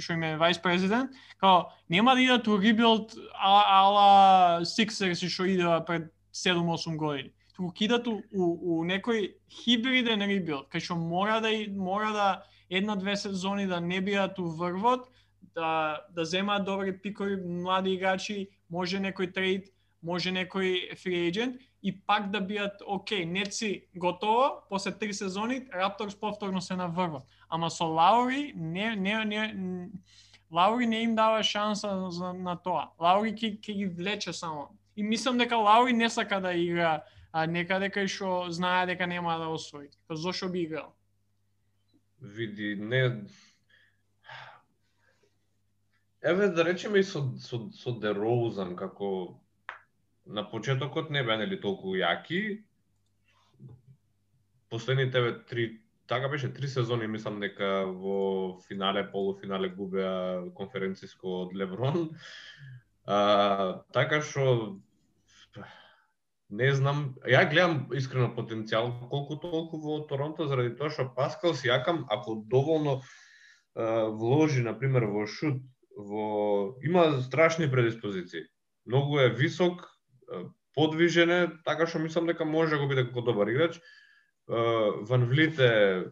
што 0.00 0.16
име 0.16 0.36
вајс 0.40 0.60
президент, 0.62 1.12
као 1.40 1.68
нема 1.88 2.14
да 2.14 2.22
идат 2.22 2.48
у 2.48 2.56
ребилд 2.60 3.12
ала 3.36 4.60
Sixers 4.64 5.24
што 5.28 5.48
идеа 5.48 5.80
пред 5.84 6.12
7-8 6.32 6.96
години. 6.96 7.32
Туку 7.60 7.74
ќе 7.76 7.84
идат 7.84 8.06
у, 8.08 8.14
у, 8.32 8.44
у 8.72 8.84
некој 8.88 9.34
хибриден 9.52 10.24
ребилд, 10.24 10.70
кај 10.72 10.80
што 10.80 10.94
мора 10.96 11.42
да 11.44 11.50
и- 11.52 11.68
мора 11.68 12.12
да 12.12 12.28
една-две 12.70 13.16
сезони 13.16 13.66
да 13.66 13.80
не 13.80 14.00
бидат 14.00 14.38
у 14.38 14.46
врвот, 14.48 15.10
да 15.54 16.00
да 16.16 16.24
земаат 16.24 16.64
добри 16.64 16.96
пикови 16.96 17.36
млади 17.36 17.92
играчи, 17.92 18.48
може 18.70 18.96
некој 18.96 19.34
трейд, 19.34 19.68
може 20.02 20.32
некој 20.32 20.96
фри 20.96 21.28
агент 21.28 21.60
и 21.82 21.92
пак 21.92 22.30
да 22.30 22.40
биат 22.40 22.80
окей, 22.86 23.26
Неци 23.26 23.88
готово, 23.94 24.64
после 24.70 24.92
три 24.92 25.12
сезони 25.12 25.66
Рапторс 25.74 26.14
повторно 26.14 26.60
се 26.60 26.76
наврват. 26.76 27.28
Ама 27.50 27.70
со 27.70 27.84
Лаури 27.84 28.52
не 28.56 28.96
не 28.96 29.24
не 29.24 29.90
Лаури 30.50 30.86
не 30.86 31.02
им 31.02 31.14
дава 31.14 31.42
шанса 31.42 32.08
за, 32.08 32.32
на 32.32 32.56
тоа. 32.56 32.88
Лаури 32.98 33.34
ќе 33.36 33.72
ги 33.72 33.86
влече 33.86 34.32
само. 34.32 34.70
И 34.96 35.02
мислам 35.02 35.38
дека 35.38 35.56
Лаури 35.56 35.92
не 35.92 36.08
сака 36.08 36.40
да 36.40 36.54
игра 36.54 37.04
а, 37.32 37.46
некаде 37.46 37.90
кај 37.90 38.08
што 38.10 38.50
знае 38.50 38.86
дека 38.92 39.06
нема 39.06 39.38
да 39.38 39.48
освои. 39.48 39.90
Па 40.06 40.16
зошто 40.16 40.48
би 40.48 40.64
играл? 40.66 40.94
Види, 42.20 42.76
не... 42.76 43.26
Еве 46.22 46.48
да 46.48 46.64
речеме 46.64 47.00
и 47.00 47.02
со, 47.02 47.22
со, 47.38 47.70
со 47.72 47.92
Дерозан, 48.00 48.76
како 48.76 49.40
на 50.26 50.44
почетокот 50.44 51.10
не 51.10 51.22
беа 51.24 51.38
нели 51.40 51.56
толку 51.60 51.94
јаки. 51.96 52.60
Последните 54.68 55.18
еве 55.18 55.38
три 55.48 55.80
така 56.10 56.28
беше 56.28 56.52
три 56.52 56.68
сезони 56.68 57.06
мислам 57.06 57.40
дека 57.40 57.86
во 57.86 58.58
финале, 58.66 59.04
полуфинале 59.12 59.68
губеа 59.70 60.42
конференциско 60.58 61.44
од 61.46 61.54
Леброн. 61.54 62.10
А, 63.06 63.82
така 63.94 64.18
што 64.20 64.80
не 66.50 66.72
знам, 66.74 67.14
ја 67.26 67.44
гледам 67.50 67.88
искрено 67.94 68.32
потенцијал 68.34 68.92
колку 69.10 69.38
толку 69.38 69.78
во 69.78 70.00
Торонто 70.10 70.48
заради 70.50 70.74
тоа 70.76 70.90
што 70.90 71.10
Паскал 71.14 71.54
Сијакам 71.54 72.04
ако 72.10 72.42
доволно 72.46 73.00
а, 73.74 74.08
вложи 74.10 74.62
на 74.62 74.74
пример 74.78 75.06
во 75.06 75.26
шут, 75.26 75.62
во 75.96 76.74
има 76.82 77.20
страшни 77.22 77.70
предиспозиции. 77.70 78.46
Многу 78.86 79.18
е 79.18 79.30
висок, 79.30 79.86
подвижен 80.74 81.30
е, 81.30 81.40
така 81.64 81.86
што 81.86 82.02
мислам 82.02 82.26
дека 82.26 82.44
може 82.44 82.76
да 82.76 82.82
го 82.82 82.88
биде 82.90 83.06
како 83.06 83.22
добар 83.26 83.50
играч. 83.50 83.80
Ван 84.50 85.26
Влит 85.30 85.58
е 85.58 86.04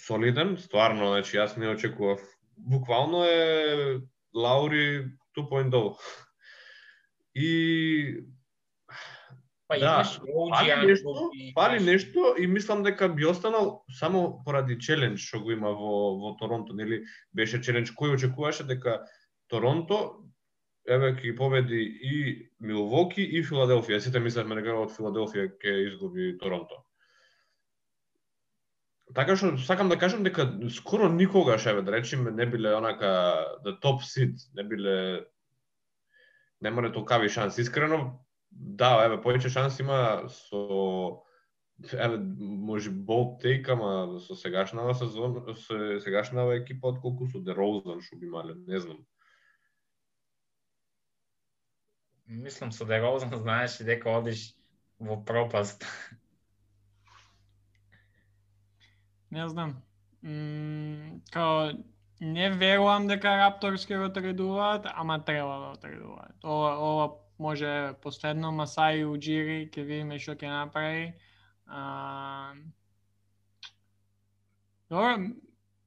солиден, 0.00 0.56
стварно, 0.56 1.12
значи 1.12 1.36
јас 1.36 1.56
не 1.60 1.68
очекував. 1.68 2.20
Буквално 2.56 3.24
е 3.24 4.00
Лаури 4.34 5.10
2.0. 5.36 5.96
И 7.34 8.24
Па 9.70 9.78
да, 9.78 9.90
имаш 9.94 10.16
OG 10.26 10.86
нешто, 10.86 11.30
и 11.34 11.52
фали 11.54 11.78
нешто 11.78 12.34
и 12.38 12.46
мислам 12.46 12.82
дека 12.82 13.08
би 13.08 13.26
останал 13.26 13.84
само 13.98 14.42
поради 14.44 14.74
челендж 14.82 15.22
што 15.22 15.38
го 15.44 15.52
има 15.54 15.70
во 15.70 15.92
во 16.18 16.32
Торонто, 16.40 16.74
нели 16.74 17.04
беше 17.32 17.60
челендж 17.62 17.92
кој 17.94 18.16
очекуваше 18.16 18.66
дека 18.66 18.96
Торонто 19.46 20.26
еве 20.90 21.12
ќе 21.14 21.36
победи 21.38 21.78
и 21.86 22.14
Милвоки 22.58 23.22
и 23.22 23.44
Филаделфија. 23.46 24.00
Сите 24.02 24.18
мислевме 24.18 24.58
дека 24.58 24.74
од 24.74 24.90
Филаделфија 24.96 25.52
ќе 25.62 25.74
изгуби 25.86 26.32
Торонто. 26.40 26.82
Така 29.14 29.36
што 29.38 29.52
сакам 29.58 29.88
да 29.90 29.98
кажам 29.98 30.26
дека 30.26 30.48
скоро 30.70 31.08
никогаш 31.14 31.66
еве 31.66 31.82
да 31.86 31.92
речеме 31.92 32.30
не 32.34 32.46
биле 32.46 32.74
онака 32.74 33.46
the 33.62 33.76
top 33.78 34.02
seed, 34.02 34.34
не 34.54 34.64
биле 34.64 34.96
немале 36.60 36.90
толкави 36.92 37.28
шанс. 37.28 37.58
Искрено, 37.58 38.18
да, 38.50 39.04
еве 39.06 39.18
повеќе 39.22 39.48
шанс 39.52 39.78
има 39.80 40.28
со 40.28 41.24
еве 41.92 42.18
може 42.18 42.90
болт 42.90 43.40
тейк, 43.42 43.68
ама 43.68 44.20
со 44.20 44.36
сегашнава 44.36 44.94
сезон, 44.94 45.40
со 45.54 46.00
сегашнава 46.00 46.58
екипа 46.58 46.92
отколку 46.92 47.26
со 47.26 47.40
Дерозан 47.40 48.00
што 48.00 48.16
би 48.16 48.26
имале, 48.26 48.54
не 48.54 48.80
знам. 48.80 49.06
Мислам 52.26 52.72
со 52.72 52.84
Дерозан 52.84 53.34
знаеш 53.44 53.80
и 53.80 53.84
дека 53.84 54.18
одиш 54.18 54.54
во 54.98 55.16
пропаст. 55.16 55.86
Не 59.30 59.48
знам. 59.48 59.82
М, 60.22 61.22
као 61.32 61.72
не 62.20 62.50
верувам 62.50 63.06
дека 63.08 63.36
Рапторс 63.38 63.86
ќе 63.88 64.02
го 64.02 64.08
тредуваат, 64.12 64.86
ама 64.92 65.22
треба 65.24 65.54
да 65.60 65.68
го 65.70 65.76
тредуваат. 65.80 66.34
Ова, 66.44 66.72
ова 66.76 67.06
може 67.40 67.94
последно 68.02 68.52
Масаи 68.52 69.04
Уджири, 69.04 69.64
ќе 69.72 69.84
видиме 69.88 70.18
што 70.20 70.36
ќе 70.36 70.52
направи. 70.52 71.06
А... 71.66 72.52
Добро, 74.90 75.16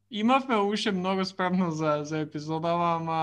имавме 0.09 0.57
уште 0.57 0.91
многу 0.91 1.25
справно 1.25 1.69
за, 1.71 2.01
за 2.09 2.23
епизодава, 2.25 2.95
ама 2.97 3.21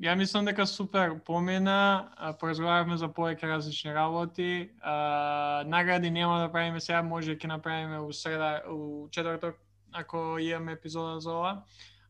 ја 0.00 0.16
мислам 0.16 0.44
дека 0.44 0.66
супер 0.66 1.16
помина, 1.24 2.12
поразговаравме 2.40 2.96
за 3.00 3.08
повеќе 3.08 3.48
различни 3.48 3.96
работи. 3.96 4.70
А, 4.80 5.64
награди 5.66 6.10
нема 6.10 6.38
да 6.40 6.52
правиме 6.52 6.80
сега, 6.80 7.02
може 7.02 7.36
ќе 7.36 7.48
направиме 7.48 8.00
у 8.00 8.12
среда, 8.12 8.62
у 8.68 9.08
четврток, 9.08 9.56
ако 9.92 10.36
имаме 10.40 10.72
епизода 10.72 11.20
за 11.20 11.32
ова, 11.32 11.62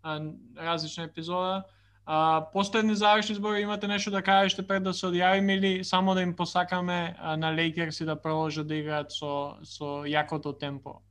а, 0.02 0.20
различна 0.58 1.04
епизода. 1.04 1.64
А, 2.06 2.46
последни 2.52 2.94
завршни 2.94 3.34
збори 3.34 3.60
имате 3.60 3.88
нешто 3.88 4.10
да 4.10 4.22
кажете 4.22 4.66
пред 4.66 4.82
да 4.82 4.94
се 4.94 5.06
одјавиме 5.06 5.52
или 5.58 5.84
само 5.84 6.14
да 6.14 6.22
им 6.22 6.36
посакаме 6.36 7.14
а, 7.18 7.36
на 7.36 7.54
Лейкерс 7.54 8.00
и 8.00 8.04
да 8.04 8.16
продолжат 8.16 8.66
да 8.66 8.74
играат 8.74 9.12
со 9.12 9.56
со 9.64 10.04
јакото 10.04 10.58
темпо. 10.58 11.02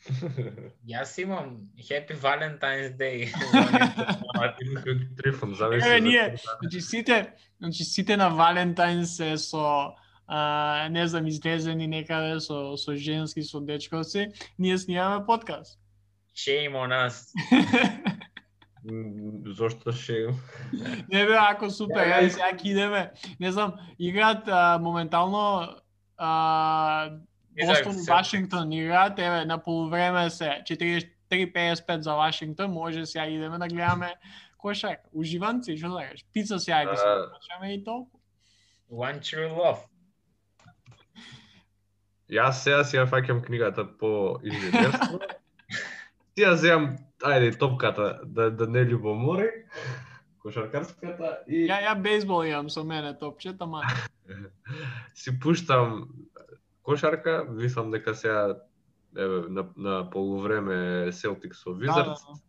Јас 0.88 1.18
имам 1.20 1.68
Happy 1.76 2.16
Valentine's 2.16 2.96
Day. 2.96 3.28
Трифон, 5.16 5.54
зависи. 5.54 5.86
Еве 5.86 6.00
ние, 6.00 6.36
значи 6.60 6.80
сите, 6.80 7.32
значи 7.60 7.84
сите 7.84 8.16
на 8.16 8.28
Валентайн 8.28 9.06
се 9.06 9.36
со 9.38 9.94
а, 10.32 10.88
не 10.90 11.08
знам, 11.08 11.26
излезени 11.26 11.86
некаде 11.86 12.40
со, 12.40 12.76
со 12.76 12.96
женски, 12.96 13.42
со 13.42 13.60
дечковци, 13.60 14.30
ние 14.58 14.78
снимаме 14.78 15.26
подкаст. 15.26 15.78
Shame 16.36 16.74
on 16.74 16.92
us. 16.92 17.34
Зошто 19.46 19.92
ше? 19.92 20.26
не 21.12 21.26
бе, 21.26 21.36
ако 21.36 21.70
супер, 21.70 22.06
Ја, 22.08 22.22
ја, 22.24 22.28
сега 22.32 22.52
ќе 22.56 22.64
идеме. 22.64 23.02
Не 23.40 23.52
знам, 23.52 23.74
играат 23.98 24.48
а, 24.48 24.78
моментално 24.80 25.68
а, 26.16 27.10
Бостон 27.60 27.98
и 27.98 28.06
Вашингтон 28.08 28.72
играат, 28.72 29.18
еве, 29.18 29.44
на 29.44 29.58
полувреме 29.58 30.30
се 30.30 30.62
43-55 31.30 31.98
за 32.00 32.14
Вашингтон, 32.14 32.72
може 32.72 33.06
сега 33.06 33.26
идеме 33.26 33.58
да 33.58 33.68
гледаме 33.68 34.14
кошак. 34.58 35.00
Уживанци, 35.12 35.76
што 35.76 35.92
да 35.92 36.08
кажеш? 36.08 36.24
Пица 36.32 36.60
сега 36.60 36.84
ќе 36.88 36.96
се 36.96 37.12
почнеме 37.32 37.74
и 37.74 37.84
толку. 37.84 38.20
One 38.90 39.20
True 39.20 39.52
Love. 39.52 39.84
Јас 42.30 42.62
сега 42.64 42.84
си 42.84 42.96
ја 42.96 43.08
фаќам 43.10 43.44
книгата 43.44 43.84
по 43.84 44.38
инженерство. 44.44 45.20
Си 46.40 46.46
ја 46.46 46.54
земам, 46.56 46.84
ајде, 47.20 47.50
топката, 47.60 48.20
да, 48.24 48.46
да 48.50 48.64
не 48.66 48.80
љубомори, 48.88 49.50
кошаркарската 50.40 51.42
и 51.44 51.66
Ја 51.68 51.76
ја 51.84 51.92
бейсбол 52.00 52.46
имам 52.48 52.70
со 52.72 52.80
мене 52.84 53.12
топчет, 53.12 53.60
ама 53.60 53.82
си 55.14 55.34
пуштам 55.40 56.08
кошарка, 56.82 57.44
мислам 57.44 57.90
дека 57.90 58.14
сега 58.14 58.56
еве 59.16 59.42
на, 59.52 59.66
на 59.76 60.10
полувреме 60.10 61.12
Селтик 61.12 61.54
со 61.54 61.74
да, 61.74 61.76
да, 61.76 61.92
Wizards. 61.92 62.24
да. 62.24 62.40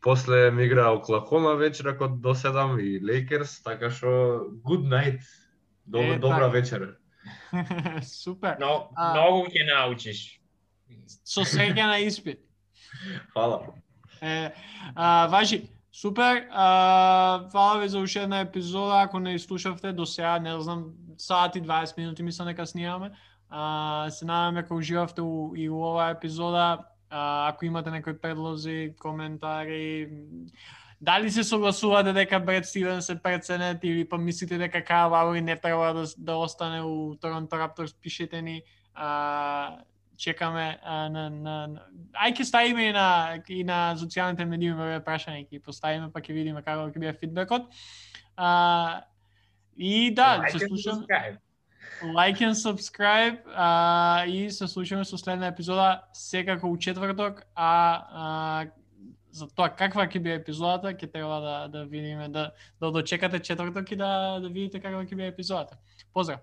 После 0.00 0.50
ми 0.50 0.64
игра 0.64 0.90
Оклахома 0.90 1.54
вечеракот 1.54 2.20
до 2.20 2.34
7 2.34 2.80
и 2.82 2.98
Лейкерс, 3.06 3.62
така 3.62 3.90
што 3.90 4.50
good 4.66 4.82
night. 4.90 5.22
Добра, 5.86 6.14
Е, 6.14 6.18
добра 6.18 6.36
така. 6.36 6.48
вечер. 6.48 6.96
Супер. 8.02 8.56
Но, 8.60 8.90
А. 8.96 9.14
многу 9.14 9.46
ќе 9.46 9.62
научиш. 9.74 10.40
Со 11.24 11.46
среќа 11.46 11.86
на 11.86 11.98
испит. 12.02 12.49
Фала. 13.32 13.60
Е, 14.22 14.52
а, 14.94 15.26
важи, 15.26 15.70
супер. 15.92 16.46
А, 16.50 17.48
фала 17.48 17.80
ви 17.80 17.88
за 17.88 17.98
уште 17.98 18.22
една 18.22 18.40
епизода. 18.40 19.00
Ако 19.00 19.18
не 19.18 19.38
слушавте 19.38 19.92
до 19.92 20.06
сега, 20.06 20.38
не 20.38 20.60
знам, 20.60 20.84
сат 21.18 21.56
и 21.56 21.62
20 21.62 21.98
минути 21.98 22.22
мислам 22.22 22.48
дека 22.48 22.66
снимаме. 22.66 23.10
А, 23.48 24.10
се 24.10 24.24
надаме 24.24 24.62
дека 24.62 24.74
уживавте 24.74 25.22
у, 25.22 25.52
и 25.56 25.70
у 25.70 25.76
оваа 25.76 26.10
епизода. 26.10 26.78
А, 27.10 27.48
ако 27.48 27.64
имате 27.64 27.90
некои 27.90 28.20
предлози, 28.20 28.94
коментари, 29.00 30.08
дали 31.00 31.30
се 31.30 31.44
согласувате 31.44 32.12
дека 32.12 32.40
Бред 32.40 32.66
Стивен 32.66 33.02
се 33.02 33.22
преценет 33.22 33.78
или 33.82 34.08
па 34.08 34.18
мислите 34.18 34.58
дека 34.58 34.84
Кайл 34.84 35.10
Лаури 35.10 35.40
не 35.40 35.56
треба 35.56 35.94
да, 35.94 36.04
да 36.18 36.34
остане 36.34 36.82
у 36.82 37.14
Торонто 37.14 37.58
Рапторс, 37.58 37.94
пишете 37.94 38.42
ни. 38.42 38.62
А, 38.94 39.76
чекаме 40.20 40.78
а, 40.82 41.08
на, 41.08 41.28
на, 41.30 41.54
на... 41.66 41.84
Ај 42.20 42.36
ќе 42.36 42.44
ставиме 42.44 42.88
и 42.90 42.92
на, 42.92 43.06
и 43.48 43.62
на 43.64 43.78
социјалните 43.96 44.44
медии 44.44 44.72
ве 44.76 44.98
прашање, 45.04 45.46
ќе 45.48 45.62
поставиме 45.64 46.10
па 46.12 46.20
ќе 46.20 46.36
видиме 46.36 46.62
како 46.66 46.90
ќе 46.90 47.00
биде 47.00 47.14
фидбекот. 47.22 47.70
А, 48.36 48.50
и 49.76 50.10
да, 50.14 50.36
Like 50.44 50.58
се 50.58 50.68
subscribe. 50.68 51.38
like 52.02 52.40
and 52.40 52.54
subscribe 52.54 53.38
а, 53.54 54.24
и 54.26 54.50
се 54.50 54.68
слушаме 54.68 55.04
со 55.04 55.18
следна 55.18 55.46
епизода 55.46 56.02
секако 56.12 56.68
у 56.68 56.76
четврток, 56.76 57.42
а, 57.54 57.72
а 58.12 58.66
за 59.32 59.46
тоа 59.54 59.70
каква 59.72 60.04
ќе 60.06 60.20
биде 60.20 60.36
епизодата, 60.42 60.92
ќе 60.92 61.12
треба 61.12 61.40
да 61.40 61.56
да 61.68 61.84
видиме 61.86 62.28
да 62.28 62.50
да 62.80 62.92
дочекате 62.92 63.40
четврток 63.40 63.90
и 63.90 63.96
да 63.96 64.40
да 64.40 64.48
видите 64.48 64.80
каква 64.80 65.04
ќе 65.04 65.16
биде 65.16 65.32
епизодата. 65.32 65.80
Поздрав. 66.12 66.40